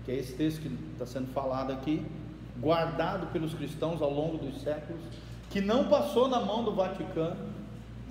que 0.04 0.12
é 0.12 0.16
esse 0.16 0.34
texto 0.34 0.60
que 0.60 0.70
está 0.92 1.04
sendo 1.04 1.32
falado 1.32 1.72
aqui, 1.72 2.04
guardado 2.58 3.26
pelos 3.32 3.54
cristãos 3.54 4.00
ao 4.00 4.12
longo 4.12 4.38
dos 4.38 4.62
séculos, 4.62 5.02
que 5.50 5.60
não 5.60 5.88
passou 5.88 6.28
na 6.28 6.40
mão 6.40 6.62
do 6.62 6.72
Vaticano. 6.72 7.36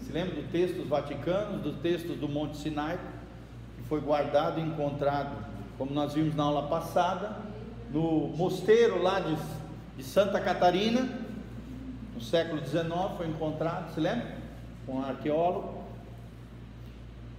Se 0.02 0.12
lembra 0.12 0.36
do 0.36 0.52
texto 0.52 0.76
dos 0.78 0.88
Vaticanos, 0.88 1.62
dos 1.62 1.76
textos 1.78 2.18
do 2.18 2.28
Monte 2.28 2.58
Sinai, 2.58 3.00
que 3.78 3.84
foi 3.88 4.02
guardado 4.02 4.60
e 4.60 4.64
encontrado, 4.64 5.36
como 5.78 5.94
nós 5.94 6.14
vimos 6.14 6.36
na 6.36 6.44
aula 6.44 6.68
passada, 6.68 7.38
no 7.92 8.28
mosteiro 8.36 9.02
lá 9.02 9.20
de, 9.20 9.36
de 10.02 10.08
Santa 10.08 10.42
Catarina, 10.42 11.08
no 12.16 12.20
século 12.20 12.60
XIX, 12.66 12.84
foi 13.18 13.28
encontrado, 13.28 13.94
se 13.94 14.00
lembra? 14.00 14.36
Com 14.84 14.94
um 14.96 15.06
arqueólogo, 15.06 15.84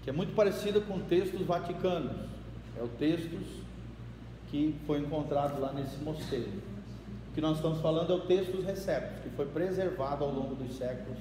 que 0.04 0.10
é 0.10 0.12
muito 0.12 0.32
parecido 0.32 0.80
com 0.82 1.00
textos 1.00 1.42
vaticanos. 1.42 2.12
É 2.78 2.82
o 2.82 2.86
textos 2.86 3.48
que 4.48 4.76
foi 4.86 5.00
encontrado 5.00 5.60
lá 5.60 5.72
nesse 5.72 5.96
mosteiro. 6.04 6.52
O 7.30 7.34
que 7.34 7.40
nós 7.40 7.56
estamos 7.56 7.80
falando 7.80 8.12
é 8.12 8.16
o 8.16 8.20
texto 8.20 8.52
dos 8.52 8.64
receptos, 8.64 9.24
que 9.24 9.30
foi 9.30 9.46
preservado 9.46 10.22
ao 10.22 10.30
longo 10.30 10.54
dos 10.54 10.76
séculos 10.76 11.18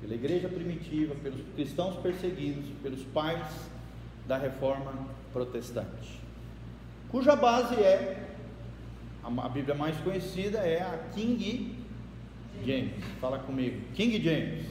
pela 0.00 0.14
igreja 0.14 0.48
primitiva, 0.48 1.14
pelos 1.22 1.42
cristãos 1.54 1.94
perseguidos, 2.02 2.64
pelos 2.82 3.04
pais 3.14 3.46
da 4.26 4.36
reforma 4.36 4.92
protestante, 5.32 6.20
cuja 7.08 7.36
base 7.36 7.76
é 7.76 8.25
a 9.26 9.48
Bíblia 9.48 9.74
mais 9.74 9.96
conhecida 9.98 10.58
é 10.58 10.80
a 10.80 10.98
King 11.12 11.74
James. 12.64 13.04
Fala 13.20 13.40
comigo, 13.40 13.80
King 13.94 14.22
James, 14.22 14.64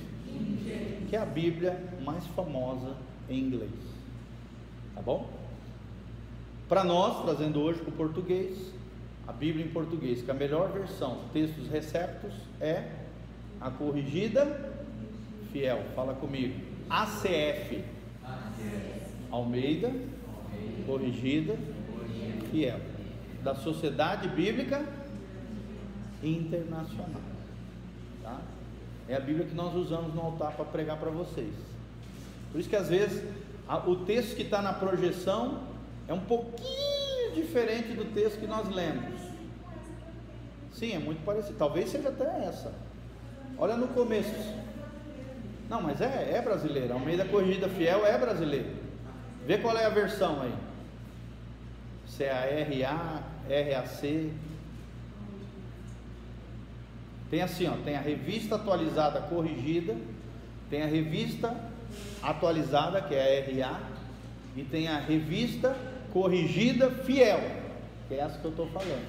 que 1.09 1.15
é 1.15 1.19
a 1.19 1.25
Bíblia 1.25 1.77
mais 2.03 2.25
famosa 2.27 2.95
em 3.29 3.39
inglês. 3.39 3.71
Tá 4.93 5.01
bom? 5.01 5.29
Para 6.69 6.83
nós, 6.83 7.23
trazendo 7.23 7.59
hoje 7.59 7.79
para 7.81 7.89
o 7.89 7.93
português, 7.93 8.73
a 9.27 9.33
Bíblia 9.33 9.65
em 9.65 9.69
português, 9.69 10.21
que 10.21 10.31
a 10.31 10.33
melhor 10.33 10.71
versão, 10.71 11.19
textos 11.33 11.67
receptos, 11.67 12.33
é 12.61 12.89
a 13.59 13.69
corrigida 13.69 14.73
fiel. 15.51 15.83
Fala 15.95 16.13
comigo. 16.13 16.59
ACF. 16.89 17.83
Almeida, 19.29 19.91
corrigida, 20.85 21.57
fiel. 22.51 22.94
Da 23.45 23.53
Sociedade 23.53 24.27
Bíblica 24.27 24.83
Internacional. 26.23 27.21
Tá? 28.23 28.39
É 29.07 29.15
a 29.15 29.19
Bíblia 29.19 29.45
que 29.45 29.53
nós 29.53 29.75
usamos 29.75 30.15
no 30.15 30.21
altar 30.21 30.53
para 30.53 30.65
pregar 30.65 30.97
para 30.97 31.11
vocês. 31.11 31.53
Por 32.51 32.59
isso 32.59 32.67
que 32.67 32.75
às 32.75 32.89
vezes 32.89 33.23
a, 33.67 33.77
o 33.87 33.97
texto 33.97 34.35
que 34.35 34.41
está 34.41 34.63
na 34.63 34.73
projeção 34.73 35.61
é 36.07 36.13
um 36.13 36.21
pouquinho 36.21 37.35
diferente 37.35 37.93
do 37.93 38.11
texto 38.15 38.39
que 38.39 38.47
nós 38.47 38.67
lemos. 38.67 39.21
Sim, 40.73 40.93
é 40.93 40.99
muito 40.99 41.23
parecido. 41.23 41.55
Talvez 41.55 41.91
seja 41.91 42.09
até 42.09 42.47
essa. 42.47 42.73
Olha 43.59 43.77
no 43.77 43.89
começo. 43.89 44.33
Não, 45.69 45.83
mas 45.83 46.01
é, 46.01 46.31
é 46.33 46.41
brasileira. 46.41 46.95
Almeida 46.95 47.25
Corrigida 47.25 47.69
Fiel 47.69 48.03
é 48.07 48.17
brasileiro. 48.17 48.73
Vê 49.45 49.59
qual 49.59 49.77
é 49.77 49.85
a 49.85 49.89
versão 49.89 50.41
aí. 50.41 50.53
C-A-R-A, 52.07 53.34
R-A-C. 53.49 54.31
Tem 57.29 57.41
assim, 57.41 57.67
ó, 57.67 57.73
tem 57.83 57.95
a 57.95 58.01
revista 58.01 58.55
atualizada 58.55 59.21
corrigida, 59.21 59.95
tem 60.69 60.83
a 60.83 60.87
revista 60.87 61.55
atualizada, 62.21 63.01
que 63.01 63.13
é 63.13 63.39
a 63.39 63.67
RA, 63.67 63.79
e 64.55 64.63
tem 64.63 64.87
a 64.87 64.99
revista 64.99 65.75
corrigida 66.13 66.89
fiel, 66.89 67.41
que 68.07 68.13
é 68.13 68.19
essa 68.19 68.37
que 68.39 68.45
eu 68.45 68.51
estou 68.51 68.67
falando. 68.67 69.05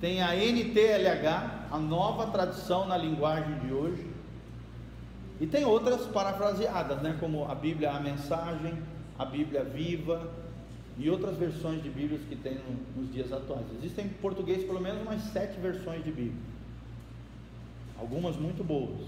Tem 0.00 0.22
a 0.22 0.34
NTLH, 0.34 1.68
a 1.70 1.78
nova 1.78 2.26
tradução 2.28 2.86
na 2.86 2.96
linguagem 2.96 3.58
de 3.60 3.72
hoje. 3.72 4.06
E 5.40 5.46
tem 5.46 5.64
outras 5.64 6.06
parafraseadas, 6.06 7.02
né, 7.02 7.16
como 7.18 7.50
a 7.50 7.54
Bíblia 7.54 7.90
a 7.90 8.00
Mensagem, 8.00 8.78
a 9.18 9.24
Bíblia 9.24 9.64
Viva 9.64 10.30
e 10.96 11.10
outras 11.10 11.36
versões 11.36 11.82
de 11.82 11.90
Bíblias 11.90 12.22
que 12.28 12.36
tem 12.36 12.54
no, 12.54 13.02
nos 13.02 13.12
dias 13.12 13.32
atuais. 13.32 13.66
Existem 13.78 14.06
em 14.06 14.10
português 14.10 14.64
pelo 14.64 14.80
menos 14.80 15.02
umas 15.02 15.20
sete 15.22 15.58
versões 15.60 16.04
de 16.04 16.10
Bíblia. 16.10 16.54
Algumas 17.98 18.36
muito 18.36 18.62
boas, 18.62 19.00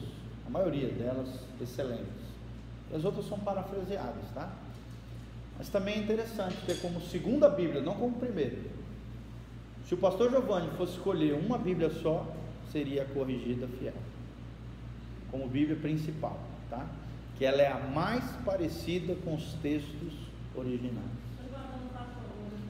a 0.47 0.51
maioria 0.51 0.89
delas 0.89 1.29
excelentes. 1.61 2.27
E 2.91 2.97
as 2.97 3.05
outras 3.05 3.27
são 3.27 3.39
parafraseadas, 3.39 4.29
tá? 4.35 4.51
Mas 5.59 5.69
também 5.69 5.95
é 5.95 5.99
interessante 5.99 6.57
ter 6.67 6.81
como 6.81 7.01
segunda 7.01 7.49
Bíblia, 7.49 7.81
não 7.81 7.95
como 7.95 8.19
primeira. 8.19 8.59
Se 9.87 9.95
o 9.95 9.97
pastor 9.97 10.31
Giovanni 10.31 10.69
fosse 10.77 10.95
escolher 10.95 11.35
uma 11.35 11.57
Bíblia 11.57 11.91
só, 11.91 12.27
seria 12.73 13.03
a 13.03 13.07
corrigida 13.07 13.69
fiel. 13.79 13.95
Como 15.31 15.49
Bíblia 15.49 15.77
principal, 15.77 16.39
tá? 16.69 16.87
Que 17.39 17.45
ela 17.45 17.63
é 17.63 17.71
a 17.71 17.79
mais 17.79 18.25
parecida 18.45 19.15
com 19.25 19.35
os 19.35 19.55
textos 19.55 20.13
originais. 20.55 21.26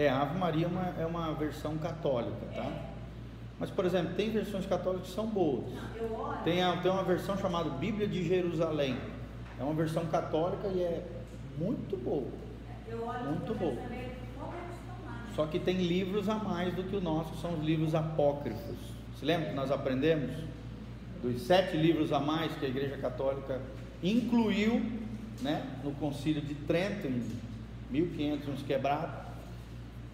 É, 0.00 0.08
a 0.08 0.22
Ave 0.22 0.38
Maria 0.38 0.64
é 0.64 0.68
uma, 0.68 0.94
é 1.02 1.04
uma 1.06 1.34
versão 1.34 1.76
católica, 1.76 2.46
tá? 2.54 2.62
É. 2.62 2.72
Mas, 3.58 3.68
por 3.68 3.84
exemplo, 3.84 4.14
tem 4.14 4.30
versões 4.30 4.64
católicas 4.64 5.08
que 5.08 5.14
são 5.14 5.26
boas. 5.26 5.66
Não. 5.74 6.42
Tem, 6.42 6.62
a- 6.62 6.78
tem 6.78 6.90
uma 6.90 7.02
versão 7.04 7.36
chamada 7.36 7.68
Bíblia 7.68 8.08
de 8.08 8.26
Jerusalém. 8.26 8.96
É 9.58 9.62
uma 9.62 9.74
versão 9.74 10.06
católica 10.06 10.68
e 10.68 10.80
é 10.82 11.06
muito 11.58 11.98
boa. 11.98 12.28
Eu 12.88 13.06
olho 13.06 13.24
Muito 13.26 13.54
qual 13.58 13.72
é. 13.72 14.10
Só 15.36 15.44
que 15.46 15.58
tem 15.58 15.76
livros 15.82 16.30
a 16.30 16.36
mais 16.36 16.74
do 16.74 16.82
que 16.84 16.96
o 16.96 17.00
nosso, 17.02 17.36
são 17.36 17.52
os 17.52 17.62
livros 17.62 17.94
apócrifos. 17.94 18.76
Se 19.18 19.24
lembra 19.26 19.50
que 19.50 19.54
nós 19.54 19.70
aprendemos? 19.70 20.30
Dos 21.22 21.42
sete 21.42 21.76
livros 21.76 22.10
a 22.14 22.18
mais 22.18 22.52
que 22.56 22.64
a 22.64 22.68
Igreja 22.70 22.96
Católica 22.96 23.60
incluiu 24.02 24.80
né, 25.42 25.62
no 25.84 25.90
Concílio 25.92 26.40
de 26.40 26.54
Trento, 26.54 27.06
em 27.06 27.22
1500, 27.90 28.48
uns 28.48 28.62
quebrados, 28.62 29.29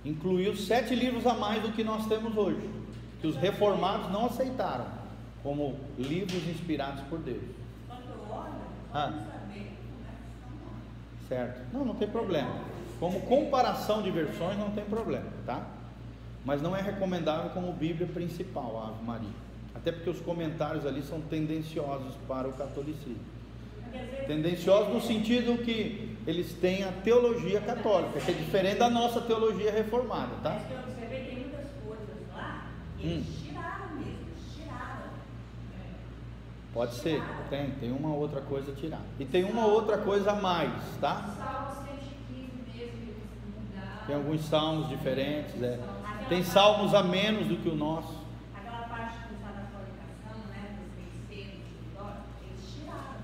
incluiu 0.07 0.57
sete 0.57 0.95
livros 0.95 1.27
a 1.27 1.35
mais 1.35 1.63
do 1.63 1.73
que 1.73 1.83
nós 1.83 2.07
temos 2.07 2.37
hoje, 2.37 2.71
que 3.21 3.27
os 3.27 3.37
reformados 3.37 4.11
não 4.13 4.27
aceitaram 4.27 4.87
como 5.43 5.79
livros 5.99 6.47
inspirados 6.49 7.03
por 7.05 7.19
Deus. 7.19 7.43
Ah. 8.95 9.13
Certo? 11.29 11.61
Não, 11.73 11.85
não 11.85 11.95
tem 11.97 12.09
problema. 12.09 12.51
Como 13.01 13.21
comparação 13.23 14.01
de 14.01 14.11
versões 14.11 14.57
não 14.57 14.71
tem 14.71 14.85
problema, 14.85 15.27
tá? 15.45 15.67
Mas 16.45 16.63
não 16.63 16.75
é 16.77 16.81
recomendável 16.81 17.51
como 17.51 17.73
Bíblia 17.73 18.07
principal 18.07 18.79
a 18.79 18.89
Ave 18.89 19.05
Maria. 19.05 19.47
Até 19.75 19.91
porque 19.91 20.09
os 20.09 20.21
comentários 20.21 20.87
ali 20.87 21.03
são 21.03 21.21
tendenciosos 21.21 22.15
para 22.29 22.49
o 22.49 22.53
catolicismo. 22.53 23.36
Tendenciosos 24.27 24.93
no 24.93 25.01
sentido 25.01 25.63
que 25.65 26.17
eles 26.27 26.53
têm 26.55 26.83
a 26.83 26.91
teologia 26.91 27.61
católica, 27.61 28.19
que 28.21 28.31
é 28.31 28.35
diferente 28.35 28.79
da 28.79 28.91
nossa 28.91 29.21
teologia 29.21 29.71
reformada, 29.71 30.33
tá? 30.43 30.51
Mas 30.55 30.67
que 30.67 30.73
eu 30.73 30.79
observei, 30.81 31.25
tem 31.25 31.39
muitas 31.39 31.67
coisas 31.87 32.35
lá, 32.35 32.67
e 32.99 33.07
eles 33.07 33.25
Hum. 33.29 33.33
tiraram 33.47 33.95
mesmo, 33.95 34.27
tiraram. 34.57 35.11
É. 35.79 36.75
Pode 36.75 36.95
ser, 36.97 37.23
tem, 37.49 37.71
tem 37.73 37.93
uma 37.93 38.13
outra 38.15 38.41
coisa 38.41 38.73
a 38.73 38.75
tirar. 38.75 39.01
E 39.21 39.25
tem 39.25 39.45
uma 39.45 39.67
outra 39.67 39.99
coisa 39.99 40.33
a 40.33 40.35
mais, 40.35 40.73
tá? 41.01 41.33
Salmo 41.39 41.87
115 41.87 42.77
mesmo, 42.77 43.03
eles 43.03 43.17
mudaram. 43.55 44.07
Tem 44.09 44.17
alguns 44.17 44.41
salmos 44.45 44.89
diferentes, 44.89 45.63
é. 45.63 45.79
Tem 46.29 46.43
salmos 46.43 46.93
a 46.93 47.05
menos 47.05 47.47
do 47.47 47.57
que 47.59 47.69
o 47.69 47.77
nosso. 47.77 48.13
Aquela 48.53 48.89
parte 48.89 49.15
que 49.29 49.35
fala 49.41 49.59
da 49.59 49.67
fornicação, 49.71 50.51
né, 50.51 50.77
dos 50.81 51.05
mistérios, 51.05 51.63
eles 52.43 52.75
tiraram. 52.75 53.21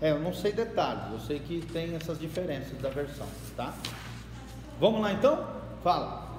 É, 0.00 0.10
eu 0.10 0.20
não 0.20 0.34
sei 0.34 0.52
detalhes, 0.52 1.12
eu 1.12 1.20
sei 1.20 1.38
que 1.38 1.64
tem 1.72 1.94
essas 1.94 2.18
diferenças 2.18 2.78
da 2.80 2.90
versão, 2.90 3.26
tá? 3.56 3.72
Vamos 4.78 5.00
lá 5.00 5.12
então? 5.12 5.48
Fala. 5.82 6.34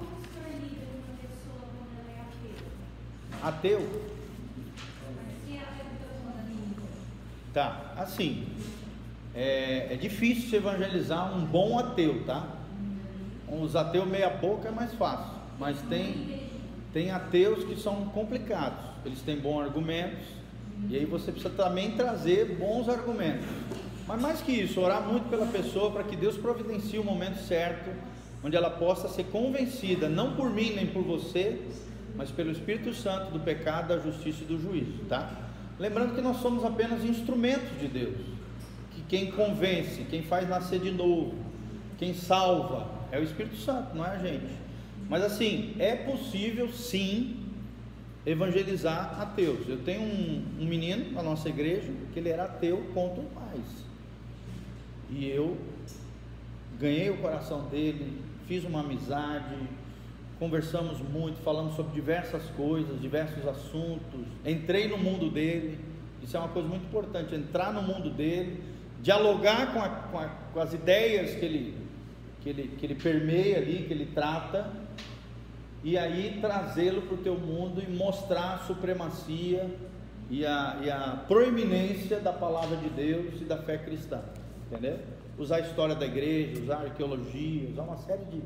Ateu? 3.42 4.14
Tá, 7.52 7.94
assim. 7.96 8.46
É, 9.34 9.92
é 9.92 9.96
difícil 9.96 10.48
se 10.48 10.56
evangelizar 10.56 11.36
um 11.36 11.44
bom 11.44 11.78
ateu, 11.78 12.24
tá? 12.24 12.46
Os 13.48 13.76
ateus 13.76 14.06
meia 14.06 14.30
boca 14.30 14.68
é 14.68 14.70
mais 14.70 14.92
fácil, 14.94 15.32
mas 15.58 15.80
tem, 15.82 16.50
tem 16.92 17.10
ateus 17.10 17.64
que 17.64 17.76
são 17.76 18.06
complicados. 18.06 18.84
Eles 19.04 19.22
têm 19.22 19.38
bons 19.38 19.62
argumentos, 19.62 20.26
e 20.88 20.96
aí 20.96 21.04
você 21.04 21.32
precisa 21.32 21.52
também 21.54 21.92
trazer 21.92 22.56
bons 22.56 22.88
argumentos. 22.88 23.46
Mas 24.06 24.20
mais 24.20 24.40
que 24.40 24.52
isso, 24.52 24.80
orar 24.80 25.02
muito 25.02 25.28
pela 25.28 25.46
pessoa 25.46 25.90
para 25.90 26.04
que 26.04 26.14
Deus 26.14 26.36
providencie 26.36 26.98
o 26.98 27.04
momento 27.04 27.38
certo, 27.38 27.90
onde 28.44 28.56
ela 28.56 28.70
possa 28.70 29.08
ser 29.08 29.24
convencida, 29.24 30.08
não 30.08 30.36
por 30.36 30.50
mim 30.50 30.74
nem 30.76 30.86
por 30.86 31.02
você, 31.02 31.60
mas 32.14 32.30
pelo 32.30 32.52
Espírito 32.52 32.94
Santo 32.94 33.32
do 33.32 33.40
pecado, 33.40 33.88
da 33.88 33.98
justiça 33.98 34.42
e 34.42 34.46
do 34.46 34.60
juízo, 34.60 35.04
tá? 35.08 35.30
Lembrando 35.78 36.14
que 36.14 36.20
nós 36.20 36.36
somos 36.38 36.64
apenas 36.64 37.04
instrumentos 37.04 37.78
de 37.80 37.88
Deus, 37.88 38.16
que 38.92 39.02
quem 39.02 39.32
convence, 39.32 40.06
quem 40.08 40.22
faz 40.22 40.48
nascer 40.48 40.78
de 40.78 40.92
novo, 40.92 41.34
quem 41.98 42.14
salva 42.14 42.88
é 43.10 43.18
o 43.18 43.22
Espírito 43.22 43.56
Santo, 43.56 43.96
não 43.96 44.04
é 44.04 44.10
a 44.10 44.18
gente. 44.18 44.54
Mas 45.08 45.22
assim, 45.24 45.74
é 45.78 45.94
possível 45.94 46.68
sim 46.70 47.45
evangelizar 48.26 49.20
ateus. 49.20 49.68
Eu 49.68 49.78
tenho 49.78 50.02
um, 50.02 50.44
um 50.60 50.66
menino 50.66 51.12
na 51.12 51.22
nossa 51.22 51.48
igreja 51.48 51.90
que 52.12 52.18
ele 52.18 52.28
era 52.28 52.44
ateu 52.44 52.84
contra 52.92 53.20
o 53.22 53.26
pais. 53.26 53.86
E 55.10 55.28
eu 55.28 55.56
ganhei 56.78 57.08
o 57.10 57.18
coração 57.18 57.68
dele, 57.68 58.20
fiz 58.48 58.64
uma 58.64 58.80
amizade, 58.80 59.54
conversamos 60.38 60.98
muito, 61.00 61.40
falamos 61.42 61.74
sobre 61.76 61.94
diversas 61.94 62.42
coisas, 62.56 63.00
diversos 63.00 63.46
assuntos. 63.46 64.20
Entrei 64.44 64.88
no 64.88 64.98
mundo 64.98 65.30
dele, 65.30 65.78
isso 66.22 66.36
é 66.36 66.40
uma 66.40 66.48
coisa 66.48 66.68
muito 66.68 66.84
importante, 66.84 67.34
entrar 67.34 67.72
no 67.72 67.80
mundo 67.82 68.10
dele, 68.10 68.60
dialogar 69.02 69.72
com, 69.72 69.80
a- 69.80 69.88
com 69.88 70.18
a- 70.18 70.28
com 70.52 70.60
as 70.60 70.74
ideias 70.74 71.36
que 71.38 71.44
ele, 71.44 71.74
que, 72.42 72.48
ele, 72.50 72.68
que 72.76 72.84
ele 72.86 72.94
permeia 72.96 73.58
ali, 73.58 73.84
que 73.86 73.92
ele 73.94 74.06
trata, 74.12 74.70
e 75.86 75.96
aí 75.96 76.38
trazê-lo 76.40 77.02
para 77.02 77.14
o 77.14 77.18
teu 77.18 77.38
mundo 77.38 77.80
e 77.80 77.88
mostrar 77.88 78.54
a 78.54 78.58
supremacia 78.58 79.70
e 80.28 80.44
a, 80.44 80.80
e 80.82 80.90
a 80.90 81.22
proeminência 81.28 82.18
da 82.18 82.32
palavra 82.32 82.76
de 82.76 82.88
Deus 82.88 83.40
e 83.40 83.44
da 83.44 83.56
fé 83.56 83.78
cristã, 83.78 84.20
entendeu? 84.66 84.98
Usar 85.38 85.58
a 85.58 85.60
história 85.60 85.94
da 85.94 86.04
igreja, 86.04 86.60
usar 86.60 86.78
arqueologia, 86.78 87.68
usar 87.70 87.82
uma 87.84 87.98
série 87.98 88.24
de. 88.24 88.42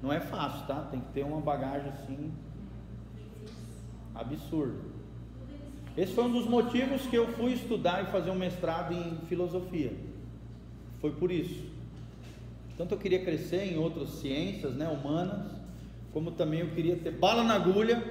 Não 0.00 0.10
é 0.10 0.18
fácil, 0.18 0.66
tá? 0.66 0.88
Tem 0.90 0.98
que 0.98 1.12
ter 1.12 1.26
uma 1.26 1.42
bagagem 1.42 1.90
assim 1.90 2.32
absurda. 4.14 4.80
Esse 5.94 6.14
foi 6.14 6.24
um 6.24 6.32
dos 6.32 6.46
motivos 6.46 7.02
que 7.02 7.16
eu 7.16 7.28
fui 7.34 7.52
estudar 7.52 8.02
e 8.04 8.06
fazer 8.06 8.30
um 8.30 8.34
mestrado 8.34 8.94
em 8.94 9.18
filosofia. 9.26 9.92
Foi 11.02 11.12
por 11.12 11.30
isso. 11.30 11.66
Tanto 12.78 12.94
eu 12.94 12.98
queria 12.98 13.22
crescer 13.22 13.74
em 13.74 13.76
outras 13.76 14.08
ciências, 14.08 14.72
né, 14.72 14.88
humanas, 14.88 15.57
como 16.12 16.32
também 16.32 16.60
eu 16.60 16.70
queria 16.70 16.96
ter 16.96 17.12
bala 17.12 17.44
na 17.44 17.54
agulha 17.54 18.02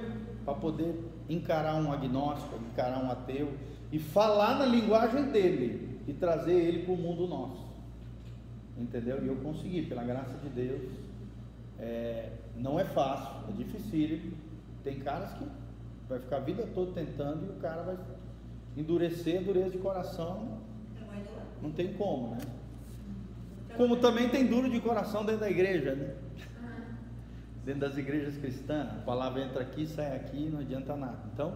para 0.44 0.54
poder 0.54 0.94
encarar 1.28 1.74
um 1.76 1.92
agnóstico, 1.92 2.58
encarar 2.72 3.04
um 3.04 3.10
ateu 3.10 3.52
e 3.92 3.98
falar 3.98 4.58
na 4.58 4.66
linguagem 4.66 5.30
dele 5.30 6.00
e 6.06 6.12
trazer 6.12 6.54
ele 6.54 6.84
para 6.84 6.94
o 6.94 6.96
mundo 6.96 7.26
nosso. 7.26 7.66
Entendeu? 8.76 9.22
E 9.22 9.26
eu 9.26 9.36
consegui, 9.36 9.82
pela 9.82 10.04
graça 10.04 10.34
de 10.42 10.48
Deus. 10.48 10.82
É, 11.78 12.30
não 12.56 12.78
é 12.78 12.84
fácil, 12.84 13.48
é 13.48 13.52
difícil. 13.52 14.32
Tem 14.82 15.00
caras 15.00 15.32
que 15.34 15.44
vai 16.08 16.18
ficar 16.18 16.36
a 16.36 16.40
vida 16.40 16.66
toda 16.74 16.92
tentando 16.92 17.46
e 17.46 17.50
o 17.50 17.60
cara 17.60 17.82
vai 17.82 17.96
endurecer, 18.76 19.42
dureza 19.42 19.70
de 19.70 19.78
coração, 19.78 20.58
não 21.60 21.70
tem 21.72 21.92
como, 21.94 22.30
né? 22.30 22.38
Como 23.76 23.96
também 23.96 24.28
tem 24.28 24.46
duro 24.46 24.70
de 24.70 24.80
coração 24.80 25.24
dentro 25.24 25.40
da 25.40 25.50
igreja, 25.50 25.94
né? 25.94 26.14
Dentro 27.68 27.82
das 27.82 27.98
igrejas 27.98 28.34
cristãs, 28.38 28.88
a 28.88 29.02
palavra 29.04 29.42
entra 29.42 29.60
aqui, 29.60 29.86
sai 29.86 30.16
aqui, 30.16 30.48
não 30.50 30.60
adianta 30.60 30.96
nada. 30.96 31.18
Então, 31.34 31.52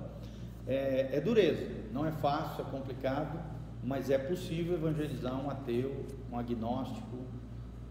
é, 0.66 1.08
é 1.10 1.18
dureza, 1.22 1.66
não 1.90 2.04
é 2.06 2.12
fácil, 2.12 2.66
é 2.66 2.70
complicado, 2.70 3.40
mas 3.82 4.10
é 4.10 4.18
possível 4.18 4.74
evangelizar 4.74 5.42
um 5.42 5.48
ateu, 5.48 6.04
um 6.30 6.38
agnóstico. 6.38 7.16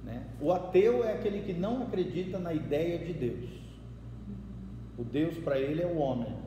Né? 0.03 0.23
O 0.39 0.51
ateu 0.51 1.03
é 1.03 1.13
aquele 1.13 1.41
que 1.41 1.51
não 1.51 1.81
acredita 1.81 2.37
na 2.37 2.53
ideia 2.53 2.99
de 2.99 3.11
Deus. 3.11 3.49
O 4.99 5.03
Deus 5.03 5.35
para 5.39 5.57
ele 5.57 5.81
é 5.81 5.87
o 5.87 5.97
homem, 5.97 6.37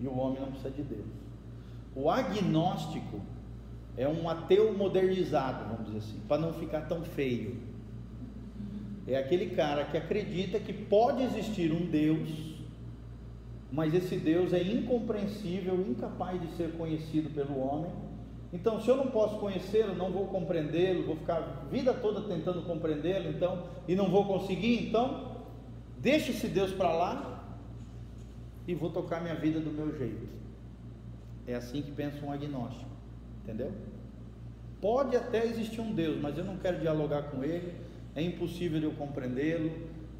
e 0.00 0.06
o 0.06 0.16
homem 0.16 0.40
não 0.40 0.52
precisa 0.52 0.70
de 0.70 0.84
Deus. 0.84 1.08
O 1.96 2.08
agnóstico 2.08 3.20
é 3.96 4.06
um 4.06 4.30
ateu 4.30 4.72
modernizado, 4.72 5.64
vamos 5.64 5.86
dizer 5.86 5.98
assim, 5.98 6.20
para 6.28 6.40
não 6.40 6.52
ficar 6.52 6.82
tão 6.82 7.02
feio. 7.02 7.56
É 9.08 9.16
aquele 9.16 9.56
cara 9.56 9.86
que 9.86 9.96
acredita 9.96 10.60
que 10.60 10.72
pode 10.72 11.22
existir 11.22 11.72
um 11.72 11.86
Deus, 11.86 12.28
mas 13.72 13.94
esse 13.94 14.16
Deus 14.16 14.52
é 14.52 14.62
incompreensível, 14.62 15.80
incapaz 15.80 16.38
de 16.38 16.48
ser 16.56 16.72
conhecido 16.72 17.30
pelo 17.30 17.58
homem. 17.58 17.90
Então, 18.52 18.80
se 18.80 18.88
eu 18.88 18.96
não 18.96 19.06
posso 19.06 19.38
conhecê-lo, 19.38 19.94
não 19.94 20.10
vou 20.10 20.26
compreendê-lo, 20.26 21.06
vou 21.06 21.16
ficar 21.16 21.36
a 21.36 21.70
vida 21.70 21.94
toda 21.94 22.20
tentando 22.22 22.62
compreendê-lo, 22.62 23.30
então, 23.30 23.64
e 23.86 23.96
não 23.96 24.10
vou 24.10 24.26
conseguir, 24.26 24.88
então, 24.88 25.42
deixa 25.98 26.30
esse 26.30 26.46
Deus 26.46 26.72
para 26.72 26.92
lá 26.92 27.44
e 28.66 28.74
vou 28.74 28.90
tocar 28.90 29.22
minha 29.22 29.34
vida 29.34 29.58
do 29.58 29.70
meu 29.70 29.96
jeito. 29.96 30.28
É 31.46 31.54
assim 31.54 31.80
que 31.80 31.92
pensa 31.92 32.24
um 32.24 32.30
agnóstico, 32.30 32.90
entendeu? 33.42 33.72
Pode 34.82 35.16
até 35.16 35.46
existir 35.46 35.80
um 35.80 35.92
Deus, 35.94 36.20
mas 36.20 36.36
eu 36.36 36.44
não 36.44 36.58
quero 36.58 36.78
dialogar 36.78 37.22
com 37.24 37.42
ele, 37.42 37.87
é 38.18 38.22
impossível 38.22 38.80
eu 38.80 38.92
compreendê-lo. 38.92 39.70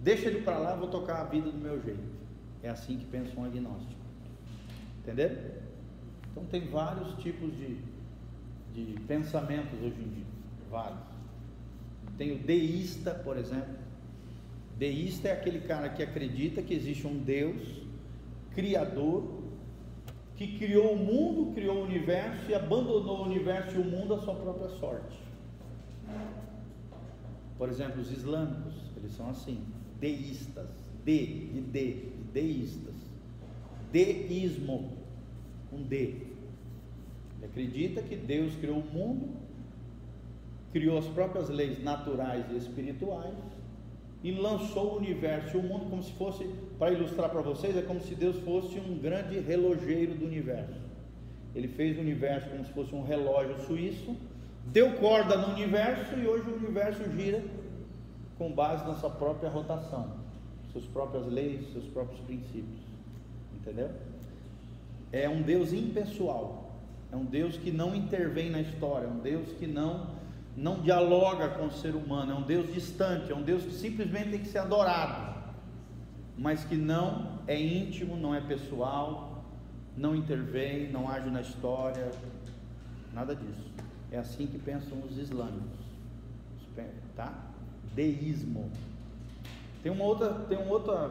Deixa 0.01 0.29
ele 0.29 0.43
para 0.43 0.57
lá, 0.59 0.77
vou 0.77 0.89
tocar 0.89 1.21
a 1.21 1.25
vida 1.25 1.51
do 1.51 1.59
meu 1.59 1.83
jeito. 1.83 2.01
É 2.63 2.69
assim 2.69 2.97
que 2.97 3.05
pensa 3.07 3.33
um 3.37 3.45
agnóstico. 3.45 4.01
Entendeu? 5.01 5.37
Então 6.31 6.45
tem 6.45 6.69
vários 6.69 7.15
tipos 7.15 7.51
de, 7.57 7.79
de 8.73 9.01
pensamentos 9.01 9.79
hoje 9.81 10.01
em 10.01 10.09
dia. 10.09 10.25
Vários. 10.71 11.01
Tem 12.17 12.33
o 12.33 12.39
deísta, 12.39 13.15
por 13.15 13.37
exemplo. 13.37 13.75
Deísta 14.77 15.29
é 15.29 15.33
aquele 15.33 15.61
cara 15.61 15.89
que 15.89 16.03
acredita 16.03 16.63
que 16.63 16.75
existe 16.75 17.05
um 17.05 17.19
Deus 17.19 17.83
criador 18.55 19.39
que 20.37 20.57
criou 20.57 20.93
o 20.93 20.97
mundo, 20.97 21.53
criou 21.53 21.79
o 21.79 21.85
universo 21.85 22.49
e 22.49 22.55
abandonou 22.55 23.19
o 23.19 23.25
universo 23.25 23.75
e 23.75 23.81
o 23.81 23.85
mundo 23.85 24.15
à 24.15 24.21
sua 24.21 24.37
própria 24.37 24.69
sorte. 24.69 25.19
Por 27.59 27.69
exemplo, 27.69 28.01
os 28.01 28.11
islâmicos, 28.13 28.75
eles 28.97 29.13
são 29.13 29.29
assim, 29.29 29.61
deístas, 30.01 30.69
de, 31.05 31.27
de, 31.27 31.61
de, 31.61 31.93
de 31.93 32.09
deístas. 32.33 32.95
Deísmo, 33.91 34.93
um 35.73 35.83
D. 35.83 35.97
Ele 37.37 37.45
acredita 37.45 38.01
que 38.01 38.15
Deus 38.15 38.55
criou 38.57 38.79
o 38.79 38.93
mundo, 38.93 39.29
criou 40.73 40.99
as 40.99 41.07
próprias 41.07 41.49
leis 41.49 41.83
naturais 41.83 42.45
e 42.53 42.57
espirituais 42.57 43.35
e 44.23 44.33
lançou 44.33 44.95
o 44.95 44.97
universo 44.97 45.59
o 45.59 45.63
mundo 45.63 45.89
como 45.89 46.03
se 46.03 46.13
fosse, 46.13 46.45
para 46.79 46.93
ilustrar 46.93 47.31
para 47.31 47.41
vocês, 47.41 47.77
é 47.77 47.83
como 47.83 48.01
se 48.01 48.15
Deus 48.15 48.37
fosse 48.39 48.79
um 48.79 48.99
grande 48.99 49.39
relojeiro 49.39 50.15
do 50.15 50.27
universo. 50.27 50.81
Ele 51.55 51.69
fez 51.69 51.97
o 51.97 52.01
universo 52.01 52.49
como 52.51 52.65
se 52.65 52.73
fosse 52.73 52.95
um 52.95 53.03
relógio 53.03 53.59
suíço, 53.65 54.17
deu 54.73 54.93
corda 54.95 55.37
no 55.37 55.53
universo 55.53 56.17
e 56.19 56.27
hoje 56.27 56.49
o 56.49 56.57
universo 56.57 57.05
gira 57.13 57.43
com 58.37 58.53
base 58.53 58.87
na 58.87 58.95
sua 58.95 59.11
própria 59.11 59.51
rotação, 59.51 60.13
suas 60.73 60.85
próprias 60.85 61.27
leis, 61.27 61.73
seus 61.73 61.87
próprios 61.87 62.21
princípios. 62.21 62.81
Entendeu? 63.55 63.91
É 65.11 65.29
um 65.29 65.43
Deus 65.43 65.73
impessoal, 65.73 66.73
é 67.11 67.17
um 67.17 67.25
Deus 67.25 67.57
que 67.57 67.71
não 67.71 67.95
intervém 67.95 68.51
na 68.51 68.61
história, 68.61 69.07
é 69.07 69.11
um 69.11 69.19
Deus 69.19 69.49
que 69.59 69.67
não 69.67 70.19
não 70.57 70.81
dialoga 70.81 71.51
com 71.51 71.67
o 71.67 71.71
ser 71.71 71.95
humano, 71.95 72.33
é 72.33 72.35
um 72.35 72.43
Deus 72.43 72.75
distante, 72.75 73.31
é 73.31 73.35
um 73.35 73.43
Deus 73.43 73.63
que 73.63 73.71
simplesmente 73.71 74.31
tem 74.31 74.41
que 74.41 74.49
ser 74.49 74.59
adorado, 74.59 75.41
mas 76.37 76.65
que 76.65 76.75
não 76.75 77.39
é 77.47 77.57
íntimo, 77.61 78.17
não 78.17 78.35
é 78.35 78.41
pessoal, 78.41 79.45
não 79.97 80.17
intervém, 80.17 80.91
não 80.91 81.09
age 81.09 81.31
na 81.31 81.43
história, 81.43 82.11
nada 83.15 83.37
disso. 83.37 83.71
É 84.11 84.19
assim 84.19 84.47
que 84.47 84.59
pensam 84.59 84.99
os 85.09 85.19
islâmicos, 85.19 85.79
tá? 87.15 87.33
Deísmo. 87.95 88.71
Tem 89.83 89.93
uma 89.93 90.05
outra, 90.05 90.33
tem 90.49 90.59
uma 90.59 90.73
outra 90.73 91.11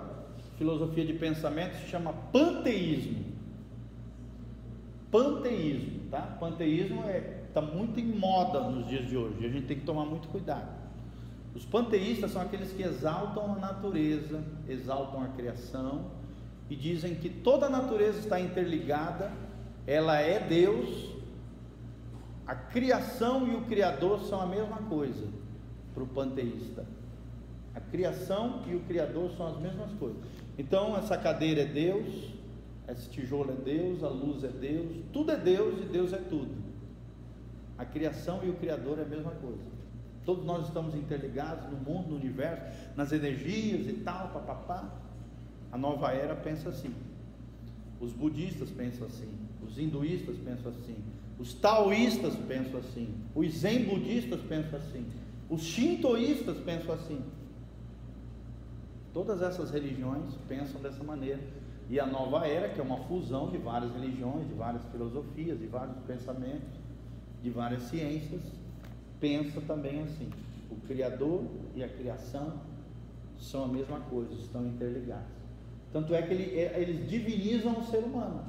filosofia 0.57 1.05
de 1.05 1.13
pensamento 1.13 1.71
que 1.71 1.83
se 1.83 1.89
chama 1.89 2.13
panteísmo. 2.31 3.25
Panteísmo, 5.11 6.09
tá? 6.09 6.21
Panteísmo 6.39 7.03
é 7.03 7.37
está 7.57 7.61
muito 7.61 7.99
em 7.99 8.05
moda 8.05 8.59
nos 8.59 8.87
dias 8.87 9.07
de 9.07 9.17
hoje, 9.17 9.43
a 9.43 9.49
gente 9.49 9.65
tem 9.65 9.79
que 9.79 9.85
tomar 9.85 10.05
muito 10.05 10.27
cuidado. 10.27 10.69
Os 11.55 11.65
panteístas 11.65 12.31
são 12.31 12.41
aqueles 12.41 12.71
que 12.71 12.83
exaltam 12.83 13.53
a 13.53 13.55
natureza, 13.55 14.43
exaltam 14.69 15.23
a 15.23 15.29
criação 15.29 16.05
e 16.69 16.75
dizem 16.75 17.15
que 17.15 17.29
toda 17.29 17.65
a 17.65 17.69
natureza 17.69 18.19
está 18.19 18.39
interligada, 18.39 19.31
ela 19.87 20.19
é 20.19 20.39
Deus, 20.39 21.15
a 22.47 22.55
criação 22.55 23.45
e 23.45 23.55
o 23.55 23.61
Criador 23.65 24.21
são 24.21 24.39
a 24.39 24.45
mesma 24.45 24.77
coisa 24.77 25.27
para 25.93 26.01
o 26.01 26.07
panteísta. 26.07 26.85
A 27.75 27.81
criação 27.81 28.63
e 28.67 28.73
o 28.73 28.79
Criador 28.81 29.31
são 29.35 29.47
as 29.47 29.59
mesmas 29.59 29.91
coisas. 29.99 30.21
Então, 30.57 30.97
essa 30.97 31.17
cadeira 31.17 31.61
é 31.61 31.65
Deus, 31.65 32.33
esse 32.87 33.09
tijolo 33.09 33.51
é 33.51 33.55
Deus, 33.55 34.01
a 34.01 34.07
luz 34.07 34.45
é 34.45 34.47
Deus, 34.47 35.03
tudo 35.11 35.31
é 35.31 35.35
Deus 35.35 35.81
e 35.81 35.85
Deus 35.85 36.13
é 36.13 36.17
tudo. 36.17 36.55
A 37.77 37.83
criação 37.83 38.39
e 38.43 38.49
o 38.49 38.53
Criador 38.53 38.97
é 38.99 39.01
a 39.01 39.05
mesma 39.05 39.31
coisa. 39.31 39.77
Todos 40.25 40.45
nós 40.45 40.67
estamos 40.67 40.95
interligados 40.95 41.69
no 41.69 41.77
mundo, 41.77 42.09
no 42.09 42.15
universo, 42.15 42.63
nas 42.95 43.11
energias 43.11 43.87
e 43.87 43.93
tal, 44.03 44.29
papapá. 44.29 44.89
A 45.71 45.77
nova 45.77 46.11
era 46.11 46.35
pensa 46.35 46.69
assim. 46.69 46.93
Os 47.99 48.13
budistas 48.13 48.69
pensam 48.71 49.05
assim. 49.05 49.29
Os 49.65 49.77
hinduístas 49.77 50.37
pensam 50.37 50.71
assim. 50.71 50.95
Os 51.39 51.53
taoístas 51.53 52.35
pensam 52.47 52.79
assim. 52.79 53.13
Os 53.35 53.53
zen 53.59 53.85
budistas 53.85 54.41
pensam 54.41 54.79
assim. 54.79 55.05
Os 55.49 55.61
shintoístas 55.61 56.57
pensam 56.57 56.93
assim. 56.93 57.21
Todas 59.13 59.41
essas 59.41 59.71
religiões 59.71 60.33
pensam 60.47 60.81
dessa 60.81 61.03
maneira. 61.03 61.39
E 61.89 61.99
a 61.99 62.05
nova 62.05 62.45
era, 62.45 62.69
que 62.69 62.79
é 62.79 62.83
uma 62.83 62.97
fusão 63.05 63.49
de 63.49 63.57
várias 63.57 63.93
religiões, 63.93 64.47
de 64.47 64.53
várias 64.53 64.83
filosofias, 64.91 65.57
de 65.57 65.67
vários 65.67 65.97
pensamentos, 66.05 66.69
de 67.41 67.49
várias 67.49 67.83
ciências, 67.83 68.41
pensa 69.19 69.61
também 69.61 70.01
assim: 70.01 70.29
o 70.69 70.75
Criador 70.88 71.43
e 71.75 71.83
a 71.83 71.88
criação 71.88 72.53
são 73.39 73.65
a 73.65 73.67
mesma 73.67 73.99
coisa, 74.01 74.33
estão 74.33 74.65
interligados. 74.65 75.38
Tanto 75.93 76.13
é 76.13 76.21
que 76.21 76.33
ele, 76.33 76.59
é, 76.59 76.81
eles 76.81 77.09
divinizam 77.09 77.79
o 77.79 77.83
ser 77.85 77.99
humano, 77.99 78.43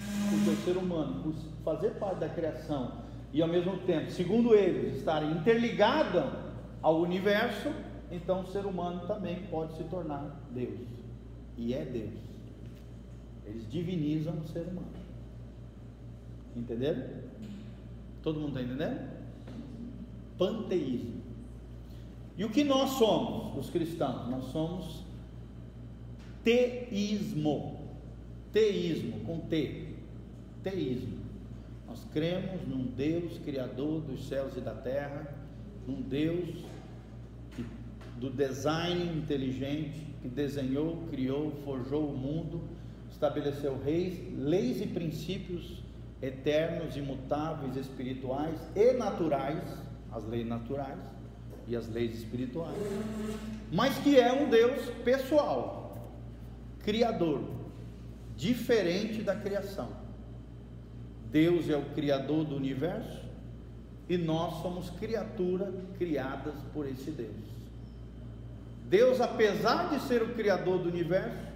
o 0.00 0.64
ser 0.64 0.76
humano, 0.76 1.22
por 1.22 1.34
fazer 1.64 1.90
parte 1.94 2.20
da 2.20 2.28
criação 2.28 2.92
e 3.32 3.40
ao 3.40 3.48
mesmo 3.48 3.78
tempo, 3.78 4.10
segundo 4.10 4.54
eles, 4.54 4.98
estarem 4.98 5.30
interligados 5.32 6.24
ao 6.82 7.00
universo, 7.00 7.70
então 8.10 8.40
o 8.40 8.46
ser 8.46 8.64
humano 8.66 9.06
também 9.06 9.42
pode 9.50 9.76
se 9.76 9.84
tornar 9.84 10.40
Deus, 10.50 10.80
e 11.56 11.72
é 11.74 11.84
Deus. 11.84 12.18
Eles 13.46 13.70
divinizam 13.70 14.34
o 14.34 14.48
ser 14.48 14.62
humano. 14.62 14.86
Entenderam? 16.56 17.02
Todo 18.22 18.40
mundo 18.40 18.58
está 18.58 18.62
entendendo? 18.62 19.10
Panteísmo. 20.36 21.20
E 22.36 22.44
o 22.44 22.50
que 22.50 22.64
nós 22.64 22.90
somos, 22.90 23.56
os 23.58 23.70
cristãos? 23.70 24.28
Nós 24.28 24.44
somos 24.46 25.04
teísmo. 26.42 27.78
Teísmo, 28.52 29.20
com 29.20 29.40
T. 29.40 29.89
Teísmo. 30.62 31.18
Nós 31.86 32.06
cremos 32.12 32.66
num 32.68 32.84
Deus 32.84 33.38
criador 33.38 34.00
dos 34.02 34.28
céus 34.28 34.56
e 34.56 34.60
da 34.60 34.74
terra, 34.74 35.26
num 35.86 36.00
Deus 36.00 36.64
que, 37.56 37.64
do 38.18 38.30
design 38.30 39.18
inteligente, 39.18 40.06
que 40.22 40.28
desenhou, 40.28 41.04
criou, 41.10 41.52
forjou 41.64 42.08
o 42.08 42.16
mundo, 42.16 42.60
estabeleceu 43.10 43.78
reis, 43.82 44.20
leis 44.38 44.80
e 44.80 44.86
princípios 44.86 45.82
eternos, 46.22 46.96
imutáveis, 46.96 47.76
espirituais 47.76 48.58
e 48.76 48.92
naturais, 48.92 49.62
as 50.12 50.24
leis 50.26 50.46
naturais 50.46 50.98
e 51.66 51.74
as 51.74 51.88
leis 51.88 52.14
espirituais, 52.14 52.76
mas 53.72 53.96
que 53.98 54.18
é 54.18 54.32
um 54.32 54.48
Deus 54.48 54.90
pessoal, 55.04 56.14
criador, 56.82 57.42
diferente 58.36 59.22
da 59.22 59.34
criação. 59.34 59.99
Deus 61.30 61.68
é 61.68 61.76
o 61.76 61.84
criador 61.94 62.44
do 62.44 62.56
universo 62.56 63.20
e 64.08 64.16
nós 64.16 64.62
somos 64.62 64.90
criaturas 64.90 65.74
criadas 65.96 66.54
por 66.72 66.86
esse 66.86 67.10
Deus. 67.10 67.50
Deus, 68.88 69.20
apesar 69.20 69.90
de 69.90 70.00
ser 70.00 70.22
o 70.22 70.34
criador 70.34 70.78
do 70.78 70.88
universo, 70.88 71.50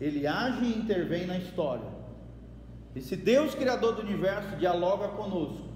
ele 0.00 0.26
age 0.26 0.64
e 0.64 0.78
intervém 0.78 1.26
na 1.26 1.38
história 1.38 2.00
esse 2.94 3.14
Deus 3.14 3.54
Criador 3.54 3.94
do 3.94 4.02
universo 4.02 4.56
dialoga 4.56 5.08
conosco. 5.08 5.68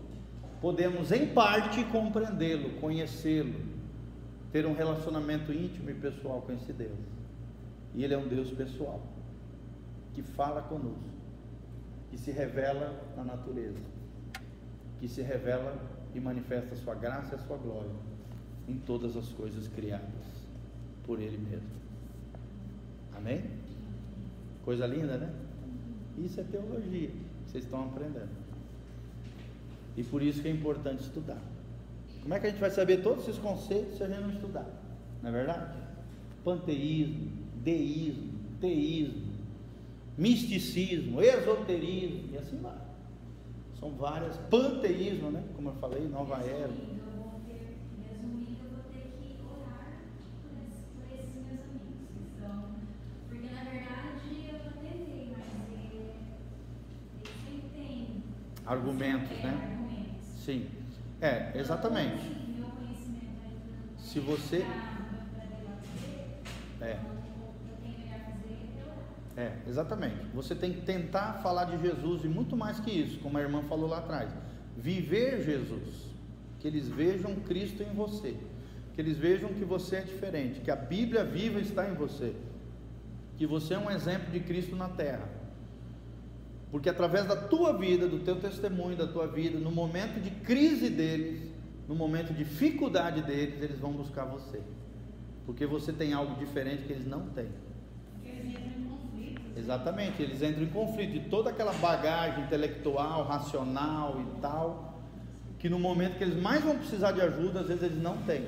Podemos, 0.61 1.13
em 1.13 1.29
parte, 1.29 1.85
compreendê-lo, 1.85 2.81
conhecê-lo, 2.81 3.55
ter 4.51 4.67
um 4.67 4.75
relacionamento 4.75 5.53
íntimo 5.53 5.91
e 5.91 5.95
pessoal 5.95 6.43
com 6.43 6.53
esse 6.53 6.73
Deus. 6.73 6.99
E 7.95 8.03
Ele 8.03 8.15
é 8.15 8.19
um 8.19 8.27
Deus 8.27 8.51
pessoal, 8.51 9.01
que 10.15 10.23
fala 10.23 10.63
conosco, 10.63 11.14
que 12.15 12.21
se 12.21 12.31
revela 12.31 12.95
na 13.17 13.25
natureza, 13.25 13.83
que 15.01 15.09
se 15.09 15.21
revela 15.21 15.77
e 16.15 16.21
manifesta 16.21 16.73
a 16.73 16.77
sua 16.77 16.95
graça 16.95 17.35
e 17.35 17.35
a 17.35 17.39
sua 17.43 17.57
glória 17.57 17.91
em 18.69 18.79
todas 18.79 19.17
as 19.17 19.29
coisas 19.31 19.67
criadas 19.67 20.25
por 21.05 21.21
Ele 21.21 21.37
mesmo. 21.39 21.69
Amém? 23.17 23.43
Coisa 24.65 24.87
linda, 24.87 25.17
né? 25.17 25.35
Isso 26.17 26.41
é 26.41 26.45
teologia, 26.45 27.11
vocês 27.47 27.65
estão 27.65 27.85
aprendendo. 27.85 28.31
E 29.97 30.05
por 30.05 30.23
isso 30.23 30.41
que 30.41 30.47
é 30.47 30.53
importante 30.53 31.03
estudar. 31.03 31.43
Como 32.23 32.33
é 32.33 32.39
que 32.39 32.47
a 32.47 32.51
gente 32.51 32.61
vai 32.61 32.71
saber 32.71 33.03
todos 33.03 33.25
esses 33.25 33.41
conceitos 33.41 33.97
se 33.97 34.05
a 34.05 34.07
gente 34.07 34.21
não 34.21 34.31
estudar? 34.31 34.69
Não 35.21 35.31
é 35.31 35.33
verdade? 35.33 35.77
Panteísmo, 36.45 37.33
deísmo, 37.65 38.31
teísmo, 38.61 39.34
misticismo, 40.17 41.21
esoterismo 41.21 42.33
e 42.33 42.39
assim 42.39 42.59
vai. 42.59 42.79
São 43.79 43.91
várias. 43.91 44.37
Panteísmo, 44.51 45.31
né? 45.31 45.43
Como 45.55 45.71
eu 45.71 45.75
falei, 45.75 46.07
nova 46.09 46.37
era. 46.37 46.71
argumentos, 58.67 59.37
né? 59.39 59.79
Sim. 60.37 60.67
É, 61.21 61.53
exatamente. 61.55 62.35
Se 63.99 64.21
você. 64.21 64.65
É. 66.81 66.99
É, 69.37 69.53
exatamente. 69.67 70.27
Você 70.33 70.55
tem 70.55 70.73
que 70.73 70.83
tentar 70.83 71.35
falar 71.43 71.65
de 71.65 71.81
Jesus 71.81 72.25
e 72.25 72.29
muito 72.29 72.57
mais 72.57 72.79
que 72.79 72.91
isso, 72.91 73.19
como 73.19 73.37
a 73.37 73.41
irmã 73.41 73.63
falou 73.63 73.89
lá 73.89 73.99
atrás. 73.99 74.31
Viver 74.77 75.43
Jesus. 75.43 76.13
Que 76.61 76.69
eles 76.69 76.89
vejam 76.89 77.35
Cristo 77.37 77.83
em 77.83 77.93
você. 77.95 78.37
Que 78.95 79.01
eles 79.01 79.19
vejam 79.19 79.53
que 79.53 79.65
você 79.65 79.97
é 79.97 80.01
diferente. 80.03 80.61
Que 80.61 80.71
a 80.71 80.77
Bíblia 80.77 81.25
viva 81.25 81.61
está 81.61 81.89
em 81.89 81.95
você. 81.95 82.35
Que 83.37 83.47
você 83.47 83.75
é 83.75 83.79
um 83.79 83.91
exemplo 83.91 84.31
de 84.31 84.41
Cristo 84.41 84.77
na 84.77 84.89
terra. 84.89 85.29
Porque 86.71 86.89
através 86.89 87.27
da 87.27 87.37
tua 87.37 87.73
vida, 87.77 88.09
do 88.09 88.21
teu 88.21 88.37
testemunho, 88.37 88.97
da 88.97 89.07
tua 89.07 89.27
vida, 89.27 89.59
no 89.59 89.71
momento 89.71 90.21
de 90.21 90.31
crise 90.31 90.91
deles, 90.91 91.41
no 91.89 91.95
momento 91.95 92.33
de 92.33 92.45
dificuldade 92.45 93.23
deles, 93.23 93.63
eles 93.63 93.79
vão 93.79 93.93
buscar 93.93 94.25
você. 94.25 94.61
Porque 95.45 95.67
você 95.67 95.93
tem 95.93 96.13
algo 96.13 96.35
diferente 96.37 96.85
que 96.85 96.93
eles 96.93 97.07
não 97.07 97.29
têm. 97.29 97.49
Exatamente, 99.57 100.21
eles 100.21 100.43
entram 100.43 100.65
em 100.65 100.71
conflito 100.71 101.13
de 101.13 101.21
toda 101.29 101.51
aquela 101.51 101.73
bagagem 101.75 102.45
intelectual, 102.45 103.25
racional 103.25 104.21
e 104.21 104.41
tal, 104.41 105.01
que 105.59 105.69
no 105.69 105.79
momento 105.79 106.19
que 106.19 106.25
eles 106.25 106.41
mais 106.41 106.63
vão 106.65 106.77
precisar 106.77 107.13
de 107.13 107.21
ajuda, 107.21 107.61
às 107.61 107.69
vezes 107.69 107.85
eles 107.85 108.03
não 108.03 108.19
têm. 108.19 108.47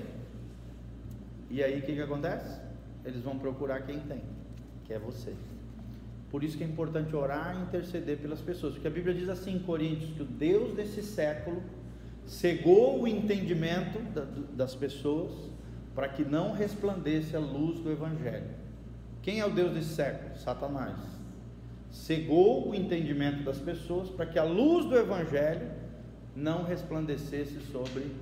E 1.49 1.63
aí 1.63 1.79
o 1.79 1.83
que, 1.83 1.95
que 1.95 2.01
acontece? 2.01 2.61
Eles 3.05 3.23
vão 3.23 3.39
procurar 3.39 3.83
quem 3.83 4.01
tem, 4.01 4.21
que 4.85 4.93
é 4.93 4.99
você. 4.99 5.33
Por 6.29 6.43
isso 6.43 6.59
que 6.59 6.65
é 6.65 6.67
importante 6.67 7.15
orar 7.15 7.57
e 7.57 7.63
interceder 7.63 8.19
pelas 8.19 8.41
pessoas, 8.41 8.75
porque 8.75 8.89
a 8.89 8.91
Bíblia 8.91 9.15
diz 9.15 9.29
assim 9.29 9.55
em 9.55 9.59
Coríntios 9.61 10.11
que 10.11 10.23
o 10.23 10.27
Deus 10.27 10.75
desse 10.75 11.03
século 11.03 11.63
cegou 12.27 13.01
o 13.01 13.07
entendimento 13.07 14.01
das 14.53 14.75
pessoas 14.75 15.33
para 15.95 16.09
que 16.09 16.25
não 16.25 16.53
resplandeça 16.53 17.37
a 17.37 17.41
luz 17.41 17.79
do 17.79 17.91
Evangelho. 17.91 18.66
Quem 19.27 19.41
é 19.41 19.45
o 19.45 19.51
Deus 19.51 19.73
desse 19.73 19.89
século? 19.89 20.37
Satanás. 20.37 20.95
Cegou 21.91 22.71
o 22.71 22.75
entendimento 22.77 23.43
das 23.43 23.59
pessoas 23.59 24.09
para 24.09 24.25
que 24.25 24.39
a 24.39 24.45
luz 24.45 24.87
do 24.87 24.97
Evangelho 24.97 25.69
não 26.37 26.63
resplandecesse 26.63 27.61
sobre 27.73 28.15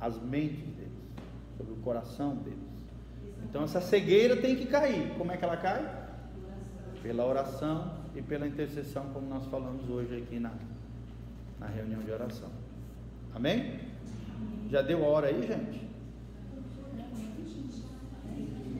as 0.00 0.22
mentes 0.22 0.64
deles, 0.76 0.92
sobre 1.56 1.72
o 1.72 1.76
coração 1.78 2.36
deles. 2.36 2.60
Então 3.42 3.64
essa 3.64 3.80
cegueira 3.80 4.36
tem 4.36 4.54
que 4.54 4.66
cair. 4.66 5.12
Como 5.18 5.32
é 5.32 5.36
que 5.36 5.44
ela 5.44 5.56
cai? 5.56 6.06
Pela 7.02 7.26
oração 7.26 7.92
e 8.14 8.22
pela 8.22 8.46
intercessão, 8.46 9.06
como 9.12 9.28
nós 9.28 9.44
falamos 9.46 9.90
hoje 9.90 10.18
aqui 10.18 10.38
na, 10.38 10.52
na 11.58 11.66
reunião 11.66 12.00
de 12.00 12.12
oração. 12.12 12.50
Amém? 13.34 13.80
Já 14.70 14.82
deu 14.82 15.04
a 15.04 15.08
hora 15.08 15.26
aí, 15.26 15.44
gente? 15.44 15.91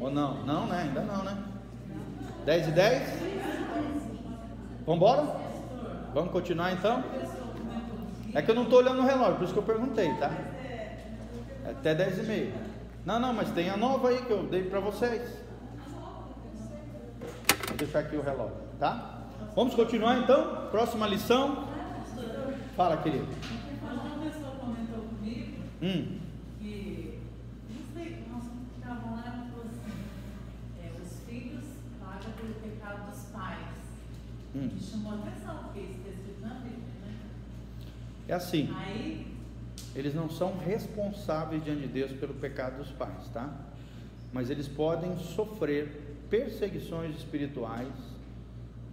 Ou 0.02 0.10
não? 0.10 0.44
Não, 0.44 0.66
né? 0.66 0.82
Ainda 0.82 1.00
não, 1.02 1.22
né? 1.22 1.38
10 2.44 2.68
e 2.68 2.70
10? 2.72 3.02
Vamos 4.84 4.96
embora? 4.96 5.36
Vamos 6.12 6.32
continuar 6.32 6.72
então? 6.72 7.04
É 8.34 8.42
que 8.42 8.50
eu 8.50 8.54
não 8.54 8.64
estou 8.64 8.80
olhando 8.80 9.00
o 9.00 9.04
relógio, 9.04 9.36
por 9.36 9.44
isso 9.44 9.52
que 9.52 9.58
eu 9.60 9.62
perguntei, 9.62 10.12
tá? 10.14 10.30
É 11.64 11.70
até 11.70 11.94
10 11.94 12.18
e 12.18 12.22
meia. 12.22 12.54
Não, 13.06 13.20
não, 13.20 13.32
mas 13.32 13.50
tem 13.50 13.70
a 13.70 13.76
nova 13.76 14.08
aí 14.08 14.20
que 14.22 14.30
eu 14.32 14.42
dei 14.42 14.64
para 14.64 14.80
vocês. 14.80 15.38
Vou 17.68 17.76
deixar 17.76 18.00
aqui 18.00 18.16
o 18.16 18.22
relógio, 18.22 18.56
tá? 18.80 19.20
Vamos 19.54 19.74
continuar 19.74 20.18
então? 20.18 20.66
Próxima 20.72 21.06
lição. 21.06 21.68
Fala, 22.76 22.96
querido. 22.96 23.28
Hum. 25.80 26.21
Hum. 34.54 34.70
Me 34.72 34.80
chamou 34.80 35.14
atenção, 35.14 35.64
porque 35.64 35.80
isso 35.80 35.98
está 35.98 36.10
escrito 36.10 36.40
na 36.42 36.54
Bíblia, 36.54 36.78
né? 37.04 37.18
É 38.28 38.34
assim. 38.34 38.70
Aí, 38.76 39.26
eles 39.94 40.14
não 40.14 40.28
são 40.28 40.56
responsáveis 40.58 41.64
diante 41.64 41.82
de 41.82 41.88
Deus 41.88 42.12
pelo 42.12 42.34
pecado 42.34 42.78
dos 42.78 42.90
pais, 42.90 43.28
tá? 43.32 43.52
Mas 44.32 44.50
eles 44.50 44.68
podem 44.68 45.16
sofrer 45.18 46.16
perseguições 46.30 47.16
espirituais 47.16 47.92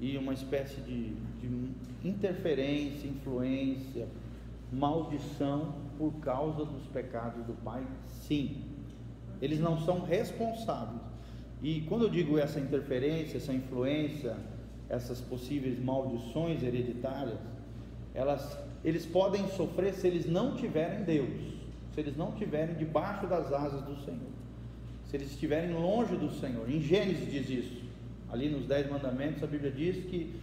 e 0.01 0.17
uma 0.17 0.33
espécie 0.33 0.79
de, 0.81 1.13
de 1.13 2.07
interferência, 2.07 3.07
influência, 3.07 4.07
maldição 4.71 5.75
por 5.97 6.13
causa 6.19 6.63
dos 6.65 6.85
pecados 6.87 7.45
do 7.45 7.53
pai, 7.63 7.85
sim. 8.07 8.63
Eles 9.41 9.59
não 9.59 9.79
são 9.79 10.01
responsáveis. 10.01 11.01
E 11.61 11.81
quando 11.81 12.03
eu 12.03 12.09
digo 12.09 12.37
essa 12.37 12.59
interferência, 12.59 13.37
essa 13.37 13.53
influência, 13.53 14.37
essas 14.89 15.21
possíveis 15.21 15.79
maldições 15.79 16.63
hereditárias, 16.63 17.39
elas, 18.13 18.57
eles 18.83 19.05
podem 19.05 19.47
sofrer 19.49 19.93
se 19.93 20.07
eles 20.07 20.25
não 20.25 20.55
tiverem 20.55 21.03
Deus, 21.03 21.29
se 21.93 21.99
eles 21.99 22.17
não 22.17 22.29
estiverem 22.29 22.75
debaixo 22.75 23.27
das 23.27 23.53
asas 23.53 23.81
do 23.83 23.95
Senhor, 24.03 24.31
se 25.05 25.15
eles 25.15 25.29
estiverem 25.31 25.73
longe 25.73 26.15
do 26.15 26.31
Senhor. 26.31 26.69
Em 26.69 26.81
Gênesis 26.81 27.31
diz 27.31 27.49
isso, 27.49 27.83
ali 28.31 28.49
nos 28.49 28.65
Dez 28.65 28.89
Mandamentos, 28.89 29.43
a 29.43 29.47
Bíblia 29.47 29.71
diz 29.71 30.03
que 30.05 30.35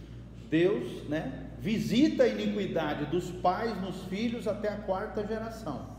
Deus 0.49 1.07
né, 1.09 1.49
visita 1.59 2.23
a 2.23 2.27
iniquidade 2.27 3.05
dos 3.05 3.29
pais 3.29 3.79
nos 3.81 4.03
filhos 4.03 4.47
até 4.47 4.69
a 4.69 4.77
quarta 4.77 5.25
geração. 5.27 5.97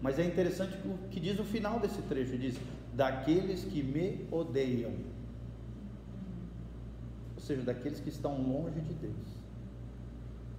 Mas 0.00 0.18
é 0.18 0.24
interessante 0.24 0.76
o 0.84 1.08
que 1.10 1.20
diz 1.20 1.38
o 1.38 1.44
final 1.44 1.78
desse 1.78 2.00
trecho: 2.02 2.36
diz, 2.36 2.56
daqueles 2.94 3.64
que 3.64 3.82
me 3.82 4.26
odeiam 4.30 4.92
seja, 7.44 7.62
daqueles 7.62 8.00
que 8.00 8.08
estão 8.08 8.40
longe 8.40 8.80
de 8.80 8.94
Deus. 8.94 9.44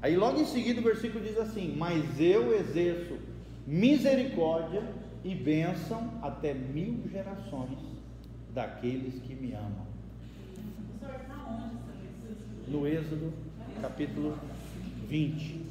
Aí 0.02 0.16
logo 0.16 0.40
em 0.40 0.46
seguida 0.46 0.80
o 0.80 0.84
versículo 0.84 1.24
diz 1.24 1.38
assim: 1.38 1.76
Mas 1.76 2.20
eu 2.20 2.58
exerço 2.58 3.18
misericórdia 3.66 4.84
e 5.24 5.34
bênção 5.34 6.12
até 6.22 6.54
mil 6.54 7.02
gerações 7.12 7.80
daqueles 8.54 9.20
que 9.22 9.34
me 9.34 9.54
amam. 9.54 9.86
No 12.68 12.88
Êxodo, 12.88 13.34
capítulo 13.82 14.38
20. 15.08 15.62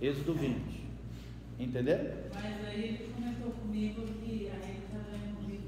Êxodo 0.00 0.34
20. 0.34 0.82
Entenderam? 1.58 2.14
Mas 2.34 2.66
aí 2.66 2.84
ele 2.84 3.12
comentou 3.14 3.50
comigo 3.52 4.02
que 4.02 4.44
está 4.44 4.81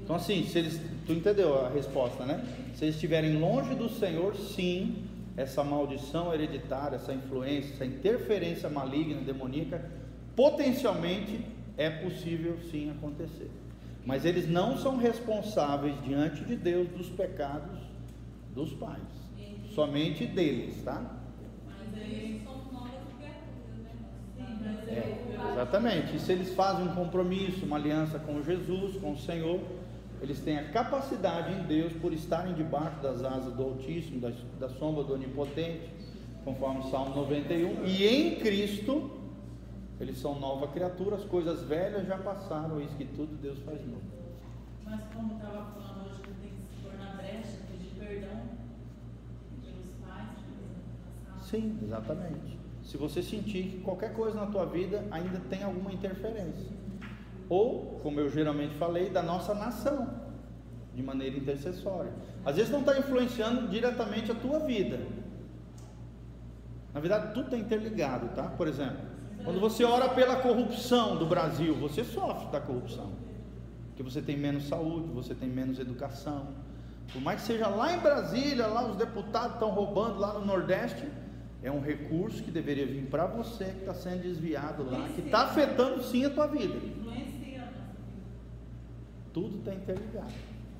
Então 0.05 0.15
assim, 0.15 0.43
se 0.45 0.59
eles, 0.59 0.79
tu 1.07 1.13
entendeu 1.13 1.65
a 1.65 1.69
resposta, 1.69 2.23
né? 2.25 2.45
Se 2.75 2.85
eles 2.85 2.93
estiverem 2.93 3.39
longe 3.39 3.73
do 3.73 3.89
Senhor, 3.89 4.35
sim, 4.35 5.03
essa 5.35 5.63
maldição 5.63 6.31
hereditária, 6.31 6.97
essa 6.97 7.11
influência, 7.11 7.73
essa 7.73 7.85
interferência 7.85 8.69
maligna, 8.69 9.19
demoníaca, 9.21 9.83
potencialmente 10.35 11.43
é 11.75 11.89
possível 11.89 12.55
sim 12.69 12.91
acontecer. 12.91 13.49
Mas 14.05 14.25
eles 14.25 14.47
não 14.47 14.77
são 14.77 14.95
responsáveis 14.95 15.95
diante 16.03 16.45
de 16.45 16.55
Deus 16.55 16.87
dos 16.89 17.09
pecados 17.09 17.79
dos 18.53 18.71
pais, 18.73 19.01
somente 19.73 20.27
deles, 20.27 20.83
tá? 20.83 21.01
Mas 21.65 21.99
eles 21.99 22.43
são 22.43 22.55
né? 24.61 24.83
É, 24.87 25.51
exatamente. 25.51 26.15
E 26.15 26.19
se 26.19 26.31
eles 26.31 26.53
fazem 26.53 26.85
um 26.85 26.93
compromisso, 26.93 27.65
uma 27.65 27.77
aliança 27.77 28.19
com 28.19 28.41
Jesus, 28.43 28.97
com 28.97 29.13
o 29.13 29.17
Senhor, 29.17 29.59
eles 30.21 30.39
têm 30.39 30.57
a 30.57 30.69
capacidade 30.69 31.53
em 31.53 31.63
Deus, 31.63 31.93
por 31.93 32.13
estarem 32.13 32.53
debaixo 32.53 32.99
das 33.01 33.23
asas 33.23 33.53
do 33.53 33.63
Altíssimo, 33.63 34.19
da, 34.19 34.31
da 34.59 34.69
sombra 34.69 35.03
do 35.03 35.13
Onipotente, 35.13 35.89
conforme 36.43 36.79
o 36.81 36.89
Salmo 36.89 37.15
91, 37.15 37.85
e 37.85 38.05
em 38.05 38.35
Cristo, 38.39 39.11
eles 39.99 40.17
são 40.17 40.39
nova 40.39 40.67
criatura, 40.67 41.15
as 41.15 41.25
coisas 41.25 41.63
velhas 41.63 42.07
já 42.07 42.17
passaram, 42.17 42.81
isso 42.81 42.95
que 42.95 43.05
tudo 43.05 43.35
Deus 43.41 43.59
faz 43.59 43.79
novo. 43.85 44.01
Mas 44.83 45.01
como 45.13 45.35
estava 45.35 45.65
falando 45.71 46.05
hoje, 46.05 46.21
que 46.21 46.33
tem 46.41 46.51
que 46.51 46.75
se 46.75 46.81
pôr 46.83 46.93
na 46.97 47.11
brecha, 47.15 47.57
pedir 47.71 47.95
perdão 47.97 48.41
pelos 49.63 49.91
pais, 50.05 50.29
pelos 51.33 51.45
Sim, 51.45 51.79
exatamente. 51.83 52.59
Se 52.83 52.97
você 52.97 53.23
sentir 53.23 53.63
que 53.63 53.79
qualquer 53.79 54.13
coisa 54.13 54.39
na 54.39 54.45
tua 54.45 54.65
vida 54.65 55.03
ainda 55.09 55.39
tem 55.49 55.63
alguma 55.63 55.91
interferência 55.91 56.84
ou, 57.49 57.99
como 58.01 58.19
eu 58.19 58.29
geralmente 58.29 58.75
falei, 58.75 59.09
da 59.09 59.21
nossa 59.21 59.53
nação, 59.53 60.09
de 60.93 61.03
maneira 61.03 61.37
intercessória. 61.37 62.11
Às 62.45 62.55
vezes 62.55 62.71
não 62.71 62.79
está 62.79 62.97
influenciando 62.97 63.67
diretamente 63.67 64.31
a 64.31 64.35
tua 64.35 64.59
vida. 64.59 64.99
Na 66.93 66.99
verdade, 66.99 67.33
tudo 67.33 67.45
está 67.45 67.57
interligado, 67.57 68.29
tá? 68.29 68.43
Por 68.43 68.67
exemplo, 68.67 68.99
quando 69.43 69.59
você 69.59 69.83
ora 69.83 70.09
pela 70.09 70.37
corrupção 70.37 71.17
do 71.17 71.25
Brasil, 71.25 71.75
você 71.75 72.03
sofre 72.03 72.49
da 72.51 72.61
corrupção. 72.61 73.11
Porque 73.89 74.01
você 74.01 74.21
tem 74.21 74.37
menos 74.37 74.67
saúde, 74.67 75.07
você 75.13 75.35
tem 75.35 75.49
menos 75.49 75.77
educação. 75.79 76.47
Por 77.11 77.21
mais 77.21 77.41
que 77.41 77.47
seja 77.47 77.67
lá 77.67 77.93
em 77.93 77.99
Brasília, 77.99 78.67
lá 78.67 78.87
os 78.87 78.95
deputados 78.95 79.53
estão 79.53 79.69
roubando 79.69 80.19
lá 80.19 80.33
no 80.33 80.45
Nordeste, 80.45 81.07
é 81.61 81.71
um 81.71 81.81
recurso 81.81 82.43
que 82.43 82.51
deveria 82.51 82.85
vir 82.85 83.07
para 83.07 83.25
você 83.25 83.65
que 83.65 83.79
está 83.79 83.93
sendo 83.93 84.21
desviado 84.21 84.83
lá, 84.89 85.07
que 85.09 85.21
está 85.21 85.43
afetando 85.45 86.03
sim 86.03 86.25
a 86.25 86.29
tua 86.29 86.47
vida. 86.47 86.75
Tudo 89.35 89.57
está 89.57 89.73
interligado. 89.73 90.31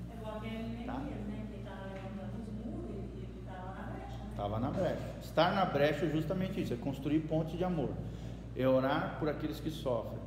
É 0.09 0.15
igual 0.15 0.37
aquele 0.37 0.85
Tá. 0.85 0.99
Né? 0.99 1.45
Que 1.51 1.57
estava 1.57 1.87
levantando 1.87 2.41
os 2.41 2.65
muros 2.65 2.89
e 3.13 3.17
ele 3.17 3.27
estava 3.41 3.75
na 3.75 3.83
brecha. 3.91 4.17
né? 4.17 4.29
Estava 4.31 4.59
na 4.61 4.71
brecha. 4.71 5.17
Estar 5.21 5.53
na 5.53 5.65
brecha 5.65 6.05
é 6.05 6.09
justamente 6.09 6.61
isso, 6.61 6.73
é 6.73 6.77
construir 6.77 7.19
pontes 7.27 7.57
de 7.57 7.65
amor. 7.65 7.89
É 8.55 8.65
orar 8.65 9.19
por 9.19 9.27
aqueles 9.27 9.59
que 9.59 9.69
sofrem. 9.69 10.17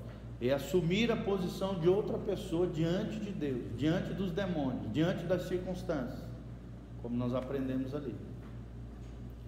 É 0.43 0.53
assumir 0.53 1.11
a 1.11 1.17
posição 1.17 1.81
de 1.81 1.89
outra 1.89 2.19
pessoa 2.19 2.67
diante 2.67 3.19
de 3.19 3.33
Deus, 3.33 3.75
diante 3.79 4.13
dos 4.13 4.31
demônios, 4.31 4.93
diante 4.93 5.25
das 5.25 5.49
circunstâncias, 5.49 6.23
como 7.01 7.17
nós 7.17 7.35
aprendemos 7.35 7.95
ali. 7.95 8.15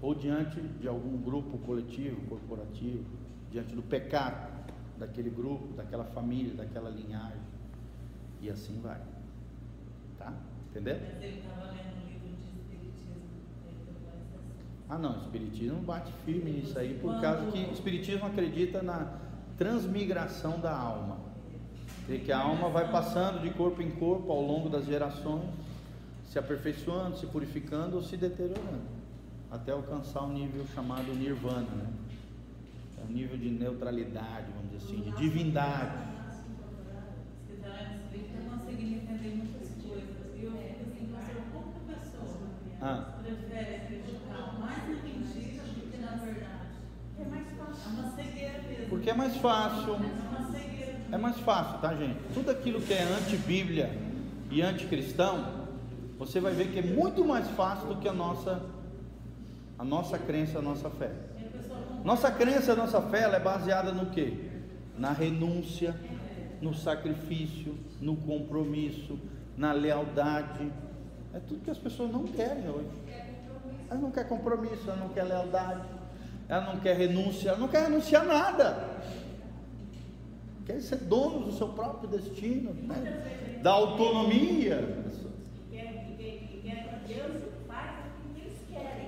Ou 0.00 0.14
diante 0.14 0.58
de 0.58 0.88
algum 0.88 1.18
grupo 1.18 1.58
coletivo, 1.58 2.18
corporativo, 2.30 3.04
diante 3.50 3.74
do 3.74 3.82
pecado 3.82 4.50
daquele 4.98 5.28
grupo, 5.28 5.68
daquela 5.74 6.04
família, 6.04 6.54
daquela 6.54 6.88
linhagem. 6.88 7.49
E 8.40 8.50
assim 8.50 8.80
vai. 8.80 9.00
Tá? 10.18 10.32
Entendeu? 10.70 10.98
Mas 11.00 11.22
ele 11.22 11.38
estava 11.38 11.66
lendo 11.66 11.96
um 11.96 12.08
livro 12.08 12.28
de 12.28 12.48
espiritismo. 12.60 13.14
Assim. 13.66 14.38
Ah 14.88 14.98
não, 14.98 15.18
Espiritismo 15.18 15.80
bate 15.82 16.12
firme 16.24 16.50
nisso 16.50 16.78
aí, 16.78 16.98
por 17.00 17.20
causa 17.20 17.50
que 17.50 17.58
o 17.58 17.72
Espiritismo 17.72 18.26
acredita 18.26 18.82
na 18.82 19.18
transmigração 19.58 20.58
da 20.58 20.74
alma. 20.74 21.18
E 22.08 22.18
que 22.18 22.32
a 22.32 22.38
alma 22.38 22.68
vai 22.68 22.90
passando 22.90 23.40
de 23.40 23.50
corpo 23.50 23.82
em 23.82 23.90
corpo 23.90 24.32
ao 24.32 24.40
longo 24.40 24.68
das 24.68 24.84
gerações, 24.86 25.48
se 26.30 26.38
aperfeiçoando, 26.38 27.16
se 27.16 27.26
purificando 27.26 27.96
ou 27.96 28.02
se 28.02 28.16
deteriorando, 28.16 28.82
até 29.50 29.72
alcançar 29.72 30.22
o 30.22 30.32
nível 30.32 30.64
chamado 30.74 31.12
nirvana, 31.14 31.68
né? 31.70 31.86
É 32.98 33.04
um 33.04 33.12
nível 33.12 33.36
de 33.36 33.50
neutralidade, 33.50 34.46
vamos 34.54 34.70
dizer 34.70 34.84
assim, 34.84 35.10
de 35.10 35.16
divindade. 35.16 35.98
Se 36.30 36.42
você 37.46 37.52
está 37.54 37.68
lendo 37.68 38.00
esse 38.06 38.82
livro, 38.82 39.02
está 39.02 39.09
entender 39.20 39.36
muitas 39.36 39.68
coisas. 39.82 40.08
E 40.36 40.44
eu 40.44 40.50
fico 40.52 41.16
assim, 41.16 41.34
pouca 41.52 41.78
pessoa. 41.86 42.38
Ah. 42.80 43.04
Prefere 43.22 43.76
acreditar 43.76 44.58
mais 44.58 44.88
na 44.88 45.02
mentira 45.02 45.62
do 45.62 45.90
que 45.90 45.96
na 45.98 46.12
verdade. 46.16 46.70
É 47.18 47.24
mais 47.24 47.46
fácil. 47.56 47.82
É 47.84 48.00
uma 48.00 48.10
cegueira 48.12 48.62
mesmo. 48.68 48.86
Porque 48.88 49.10
é 49.10 49.14
mais 49.14 49.36
fácil. 49.36 49.94
É 49.94 49.96
uma 49.96 50.50
cegueira. 50.50 50.96
É 51.12 51.18
mais 51.18 51.38
fácil, 51.40 51.78
tá, 51.80 51.94
gente? 51.94 52.18
Tudo 52.32 52.50
aquilo 52.50 52.80
que 52.80 52.92
é 52.92 53.02
anti-bíblia 53.02 53.90
e 54.50 54.62
anticristão, 54.62 55.68
você 56.18 56.40
vai 56.40 56.54
ver 56.54 56.72
que 56.72 56.78
é 56.78 56.82
muito 56.82 57.24
mais 57.24 57.48
fácil 57.50 57.88
do 57.88 57.96
que 57.96 58.08
a 58.08 58.12
nossa 58.12 58.62
a 59.78 59.84
nossa 59.84 60.18
crença, 60.18 60.58
a 60.58 60.62
nossa 60.62 60.90
fé. 60.90 61.10
Nossa 62.04 62.30
crença, 62.30 62.72
a 62.72 62.76
nossa 62.76 63.00
fé, 63.00 63.22
ela 63.22 63.36
é 63.36 63.40
baseada 63.40 63.92
no 63.92 64.10
quê? 64.10 64.34
Na 64.98 65.10
renúncia, 65.10 65.94
no 66.60 66.74
sacrifício, 66.74 67.74
no 68.00 68.16
compromisso, 68.16 69.18
na 69.56 69.72
lealdade. 69.72 70.70
É 71.32 71.38
tudo 71.38 71.64
que 71.64 71.70
as 71.70 71.78
pessoas 71.78 72.10
não 72.10 72.24
querem 72.24 72.68
hoje. 72.68 72.88
Ela 73.90 74.00
não 74.00 74.10
quer 74.10 74.28
compromisso, 74.28 74.88
ela 74.88 74.96
não 74.96 75.08
quer 75.08 75.24
lealdade, 75.24 75.88
ela 76.48 76.72
não 76.72 76.80
quer 76.80 76.96
renúncia, 76.96 77.50
ela 77.50 77.58
não 77.58 77.68
quer 77.68 77.84
renunciar 77.84 78.24
nada. 78.24 79.00
Quer 80.66 80.80
ser 80.80 80.96
dono 80.96 81.46
do 81.46 81.52
seu 81.52 81.68
próprio 81.68 82.08
destino, 82.08 82.72
né? 82.74 83.58
da 83.62 83.72
autonomia. 83.72 85.10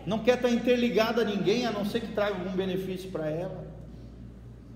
Não 0.04 0.18
quer 0.18 0.34
estar 0.34 0.50
interligada 0.50 1.22
a 1.22 1.24
ninguém, 1.24 1.64
a 1.64 1.70
não 1.70 1.84
ser 1.84 2.00
que 2.00 2.12
traga 2.12 2.36
algum 2.36 2.50
benefício 2.56 3.10
para 3.10 3.30
ela. 3.30 3.64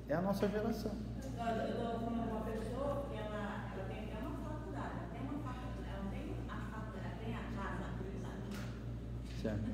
É 0.09 0.15
a 0.15 0.23
nossa 0.23 0.49
geração. 0.49 0.93
Eu 0.93 1.29
estou 1.29 1.37
falando 1.37 2.05
com 2.05 2.11
uma 2.11 2.41
pessoa 2.43 3.07
que 3.11 3.19
ela, 3.19 3.73
ela 3.75 3.89
tem 3.89 4.05
até 4.05 4.19
uma 4.23 4.39
faculdade, 4.39 4.95
ela 4.95 5.09
tem 5.11 5.21
uma 5.23 5.43
faculdade, 5.43 5.91
ela 5.91 6.07
tem 6.13 6.31
a 6.49 6.55
faculdade, 6.55 7.07
ela 7.07 7.19
tem 7.25 7.35
a 7.35 7.43
casa, 7.59 7.91
sabe? 8.23 8.43
Certo. 9.47 9.71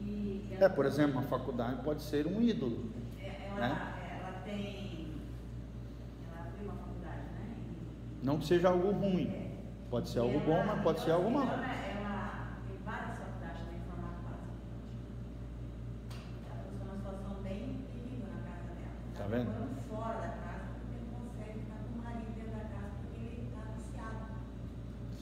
E 0.00 0.56
É, 0.60 0.68
por 0.68 0.86
exemplo, 0.86 1.18
uma 1.18 1.22
faculdade 1.22 1.82
pode 1.82 2.02
ser 2.02 2.24
um 2.26 2.40
ídolo. 2.40 2.88
É, 3.20 3.48
ela, 3.48 3.60
né? 3.68 3.94
ela 4.20 4.32
tem. 4.44 5.08
Ela 6.30 6.46
abriu 6.46 6.70
uma 6.70 6.76
faculdade, 6.78 7.18
né? 7.34 7.56
Não 8.22 8.38
que 8.38 8.46
seja 8.46 8.68
algo 8.68 8.92
ruim. 8.92 9.50
Pode 9.90 10.08
ser 10.08 10.20
algo 10.20 10.38
bom, 10.40 10.64
mas 10.64 10.80
pode 10.82 11.00
ser 11.00 11.10
algo 11.10 11.30
mau. 11.30 11.42
Ela 11.42 11.56
tem 12.68 12.78
várias 12.84 13.18
faculdades 13.18 13.60
também 13.64 13.80
formato 13.90 14.22
básico. 14.22 14.54
Ela 16.46 16.62
passou 16.62 16.86
uma 16.86 16.96
situação 16.96 17.42
bem 17.42 17.60
terrível 17.90 18.28
na 18.30 18.40
casa 18.46 18.70
dela. 18.78 18.94
Tá 19.16 19.24
Ela 19.24 19.28
vendo? 19.36 19.50
morando 19.50 19.82
fora 19.90 20.14
da 20.20 20.28
casa 20.28 20.64
porque 20.78 20.94
não 21.02 21.08
consegue 21.26 21.58
ficar 21.58 21.78
com 21.82 21.98
o 21.98 22.02
marido 22.04 22.30
dentro 22.38 22.52
da 22.54 22.64
casa 22.70 22.90
porque 23.02 23.18
ele 23.18 23.48
está 23.50 23.62
viciado. 23.74 24.24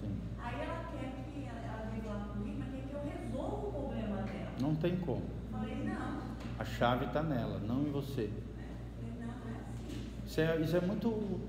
Sim. 0.00 0.12
Aí 0.38 0.56
ela 0.60 0.84
quer 0.92 1.08
que 1.32 1.44
ela, 1.48 1.60
ela 1.60 1.90
veio 1.90 2.06
lá 2.08 2.28
comigo, 2.32 2.56
mas 2.60 2.70
quer 2.72 2.82
que 2.88 2.92
eu 2.94 3.02
resolva 3.04 3.66
o 3.66 3.72
problema 3.72 4.16
dela. 4.22 4.50
Não 4.60 4.74
tem 4.76 4.96
como. 4.96 5.26
Falei, 5.50 5.84
não. 5.84 6.22
A 6.58 6.64
chave 6.64 7.01
está 7.12 7.22
nela, 7.22 7.60
não 7.60 7.82
em 7.82 7.90
você. 7.90 8.30
Isso 10.26 10.40
é, 10.40 10.60
isso 10.60 10.76
é 10.76 10.80
muito. 10.80 11.40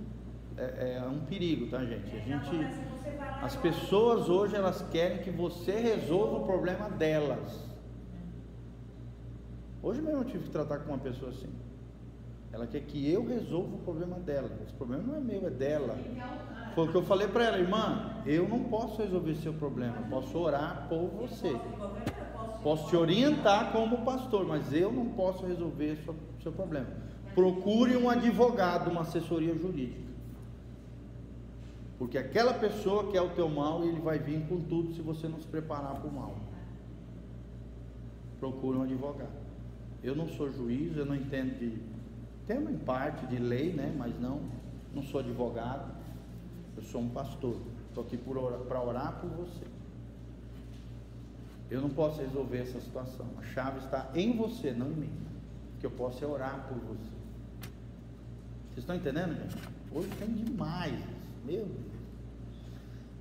É, 0.58 1.02
é 1.02 1.08
um 1.08 1.22
perigo, 1.22 1.68
tá, 1.68 1.84
gente? 1.86 2.16
A 2.16 2.20
gente. 2.20 2.94
As 3.42 3.56
pessoas 3.56 4.30
hoje 4.30 4.56
elas 4.56 4.82
querem 4.92 5.20
que 5.20 5.32
você 5.32 5.72
resolva 5.72 6.38
o 6.38 6.46
problema 6.46 6.90
delas. 6.90 7.60
Hoje 9.82 10.02
mesmo 10.02 10.20
eu 10.20 10.26
tive 10.26 10.46
que 10.46 10.50
tratar 10.50 10.80
com 10.80 10.92
uma 10.92 11.00
pessoa 11.00 11.32
assim. 11.32 11.50
Ela 12.52 12.68
quer 12.68 12.82
que 12.82 13.12
eu 13.12 13.26
resolva 13.26 13.76
o 13.76 13.80
problema 13.80 14.20
dela. 14.20 14.50
Esse 14.64 14.74
problema 14.74 15.04
não 15.04 15.16
é 15.16 15.20
meu, 15.20 15.48
é 15.48 15.50
dela. 15.50 15.98
Foi 16.76 16.86
o 16.86 16.92
que 16.92 16.96
eu 16.96 17.04
falei 17.04 17.28
para 17.28 17.46
ela, 17.46 17.58
irmã. 17.58 18.22
Eu 18.26 18.48
não 18.48 18.66
posso 18.66 19.02
resolver 19.02 19.36
seu 19.36 19.54
problema. 19.54 19.98
Posso 20.10 20.38
orar 20.38 20.88
por 20.88 21.08
você. 21.08 21.60
Posso 22.64 22.88
te 22.88 22.96
orientar 22.96 23.74
como 23.74 24.06
pastor, 24.06 24.48
mas 24.48 24.72
eu 24.72 24.92
não 24.92 25.10
posso 25.10 25.46
resolver 25.46 25.98
seu, 26.06 26.16
seu 26.42 26.52
problema. 26.52 26.88
Procure 27.36 27.98
um 27.98 28.10
advogado, 28.10 28.90
uma 28.90 29.02
assessoria 29.02 29.54
jurídica. 29.54 30.14
Porque 32.00 32.18
aquela 32.18 32.54
pessoa 32.54 33.12
quer 33.12 33.22
o 33.22 33.30
teu 33.30 33.50
mal 33.50 33.84
ele 33.84 34.00
vai 34.00 34.18
vir 34.18 34.46
com 34.48 34.60
tudo 34.62 34.94
se 34.94 35.02
você 35.02 35.28
não 35.28 35.40
se 35.40 35.48
preparar 35.48 35.96
para 35.96 36.10
o 36.10 36.14
mal. 36.14 36.36
Procure 38.40 38.78
um 38.78 38.84
advogado. 38.84 39.44
Eu 40.04 40.16
não 40.16 40.28
sou 40.28 40.52
juiz, 40.52 40.96
eu 40.98 41.06
não 41.06 41.16
entendo 41.16 41.58
de. 41.58 41.82
Tenho 42.46 42.70
em 42.70 42.78
parte 42.78 43.26
de 43.28 43.38
lei, 43.38 43.72
né? 43.72 43.94
Mas 43.98 44.20
não, 44.20 44.42
não 44.94 45.02
sou 45.02 45.20
advogado. 45.22 45.94
Eu 46.76 46.84
sou 46.84 47.02
um 47.02 47.10
pastor. 47.10 47.56
Estou 47.88 48.04
aqui 48.04 48.18
para 48.18 48.82
orar 48.82 49.20
por 49.22 49.30
você. 49.30 49.66
Eu 51.74 51.82
não 51.82 51.90
posso 51.90 52.22
resolver 52.22 52.60
essa 52.60 52.80
situação. 52.80 53.26
A 53.36 53.42
chave 53.42 53.80
está 53.80 54.12
em 54.14 54.38
você, 54.38 54.72
não 54.72 54.92
em 54.92 54.96
mim. 54.96 55.12
Que 55.80 55.88
eu 55.88 55.90
posso 55.90 56.24
é 56.24 56.28
orar 56.28 56.68
por 56.68 56.78
você. 56.78 57.10
Vocês 58.70 58.78
estão 58.78 58.96
entendendo, 58.96 59.34
gente? 59.34 59.58
Hoje 59.92 60.08
tem 60.20 60.28
demais. 60.28 61.04
Meu 61.44 61.66
Deus. 61.66 61.94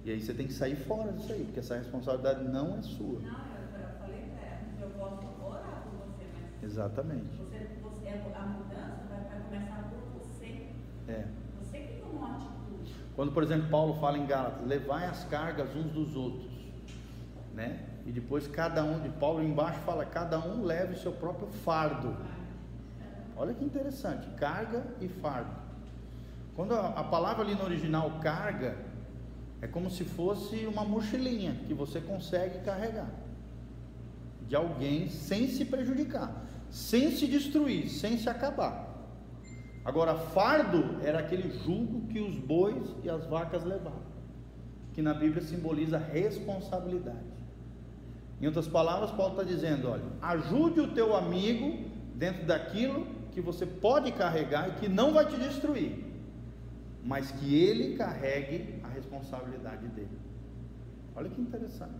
E 0.05 0.11
aí 0.11 0.21
você 0.21 0.35
tem 0.35 0.47
que 0.47 0.53
sair 0.53 0.77
fora 0.77 1.13
disso 1.13 1.33
aí, 1.33 1.45
porque 1.45 1.61
essa 1.61 1.79
responsabilidade 1.79 2.45
não 2.45 2.77
é 2.77 2.83
sua. 2.83 3.21
Não, 3.21 3.31
eu, 3.31 3.99
falei 3.99 4.21
pra 4.21 4.47
ela, 4.47 4.61
eu 4.83 4.91
posso 4.99 5.47
orar 5.47 5.85
por 5.85 6.11
você, 6.11 6.27
mas 6.35 6.63
Exatamente. 6.63 7.35
você, 7.39 7.69
você, 7.83 8.09
a 8.35 8.47
mudança 8.49 9.01
vai, 9.09 9.41
começar 9.49 9.91
por 9.91 10.21
você. 10.21 10.67
É. 11.09 11.27
Você 11.59 11.79
que 11.79 12.03
tomou 12.03 12.17
uma 12.17 12.37
atitude. 12.37 12.95
Quando, 13.17 13.33
por 13.33 13.43
exemplo, 13.45 13.71
Paulo 13.71 13.99
fala 13.99 14.19
em 14.19 14.27
Gálatas, 14.27 14.67
levai 14.67 15.07
as 15.07 15.25
cargas 15.25 15.75
uns 15.75 15.91
dos 15.91 16.15
outros, 16.15 16.53
né? 17.55 17.89
E 18.05 18.11
depois 18.11 18.49
cada 18.49 18.85
um, 18.85 19.01
de 19.01 19.09
Paulo 19.09 19.43
embaixo 19.43 19.79
fala, 19.81 20.05
cada 20.05 20.39
um 20.39 20.65
leve 20.65 20.95
o 20.95 20.99
seu 20.99 21.13
próprio 21.13 21.47
fardo. 21.47 22.17
Olha 23.37 23.55
que 23.55 23.65
interessante, 23.65 24.29
carga 24.37 24.85
e 25.01 25.09
fardo. 25.09 25.51
Quando 26.55 26.75
a, 26.75 26.89
a 26.89 27.05
palavra 27.05 27.45
ali 27.45 27.55
no 27.55 27.65
original 27.65 28.19
carga, 28.21 28.77
é 29.61 29.67
como 29.67 29.91
se 29.91 30.05
fosse 30.05 30.67
uma 30.67 30.85
mochilinha 30.85 31.55
que 31.67 31.73
você 31.73 32.01
consegue 32.01 32.59
carregar 32.61 33.09
de 34.49 34.57
alguém 34.57 35.09
sem 35.09 35.49
se 35.49 35.65
prejudicar, 35.65 36.45
sem 36.69 37.11
se 37.13 37.27
destruir, 37.27 37.89
sem 37.89 38.19
se 38.19 38.29
acabar. 38.29 38.93
Agora, 39.85 40.15
fardo 40.15 41.01
era 41.03 41.21
aquele 41.21 41.51
jugo 41.65 42.07
que 42.09 42.21
os 42.21 42.37
bois 42.37 42.95
e 43.03 43.09
as 43.09 43.25
vacas 43.27 43.65
levavam, 43.65 44.03
que 44.93 45.01
na 45.01 45.15
Bíblia 45.15 45.43
simboliza 45.43 45.97
responsabilidade. 45.97 47.32
Em 48.43 48.47
outras 48.47 48.67
palavras, 48.67 49.13
Paulo 49.13 49.35
está 49.35 49.45
dizendo: 49.45 49.89
olha, 49.89 50.03
ajude 50.21 50.81
o 50.81 50.89
teu 50.89 51.15
amigo 51.15 51.89
dentro 52.17 52.45
daquilo 52.45 53.07
que 53.31 53.41
você 53.41 53.65
pode 53.65 54.11
carregar 54.11 54.69
e 54.69 54.73
que 54.81 54.89
não 54.89 55.13
vai 55.13 55.27
te 55.27 55.37
destruir, 55.37 56.05
mas 57.05 57.31
que 57.31 57.55
ele 57.55 57.97
carregue 57.97 58.81
a 58.83 58.89
responsabilidade 58.89 59.87
dele. 59.89 60.19
Olha 61.15 61.31
que 61.31 61.41
interessante. 61.41 61.95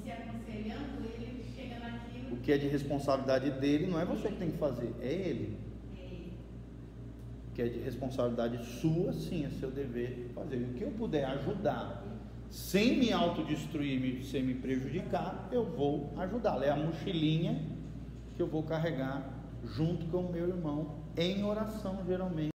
Você 0.00 0.10
aconselhando 0.12 1.04
ele, 1.04 1.44
chega 1.54 1.80
naquilo. 1.80 2.34
O 2.34 2.36
que 2.36 2.52
é 2.52 2.58
de 2.58 2.68
responsabilidade 2.68 3.50
dele 3.50 3.88
não 3.88 3.98
é 3.98 4.04
você 4.04 4.28
que 4.28 4.36
tem 4.36 4.52
que 4.52 4.58
fazer, 4.58 4.94
é 5.00 5.12
ele. 5.12 5.58
é, 5.96 6.06
que 6.06 6.32
que 7.54 7.62
é 7.62 7.66
de 7.66 7.80
responsabilidade 7.80 8.64
sua, 8.64 9.12
sim, 9.12 9.44
é 9.44 9.50
seu 9.50 9.70
dever 9.70 10.30
fazer. 10.32 10.56
O 10.58 10.74
que 10.74 10.82
eu 10.82 10.92
puder 10.92 11.24
ajudar, 11.24 12.04
sem 12.52 12.98
me 12.98 13.10
autodestruir, 13.10 14.22
sem 14.24 14.42
me 14.42 14.54
prejudicar, 14.54 15.48
eu 15.50 15.64
vou 15.64 16.12
ajudá-lo. 16.18 16.62
É 16.62 16.68
a 16.68 16.76
mochilinha 16.76 17.58
que 18.36 18.42
eu 18.42 18.46
vou 18.46 18.62
carregar 18.62 19.24
junto 19.64 20.04
com 20.06 20.18
o 20.18 20.30
meu 20.30 20.48
irmão 20.48 20.98
em 21.16 21.42
oração, 21.42 22.04
geralmente. 22.06 22.50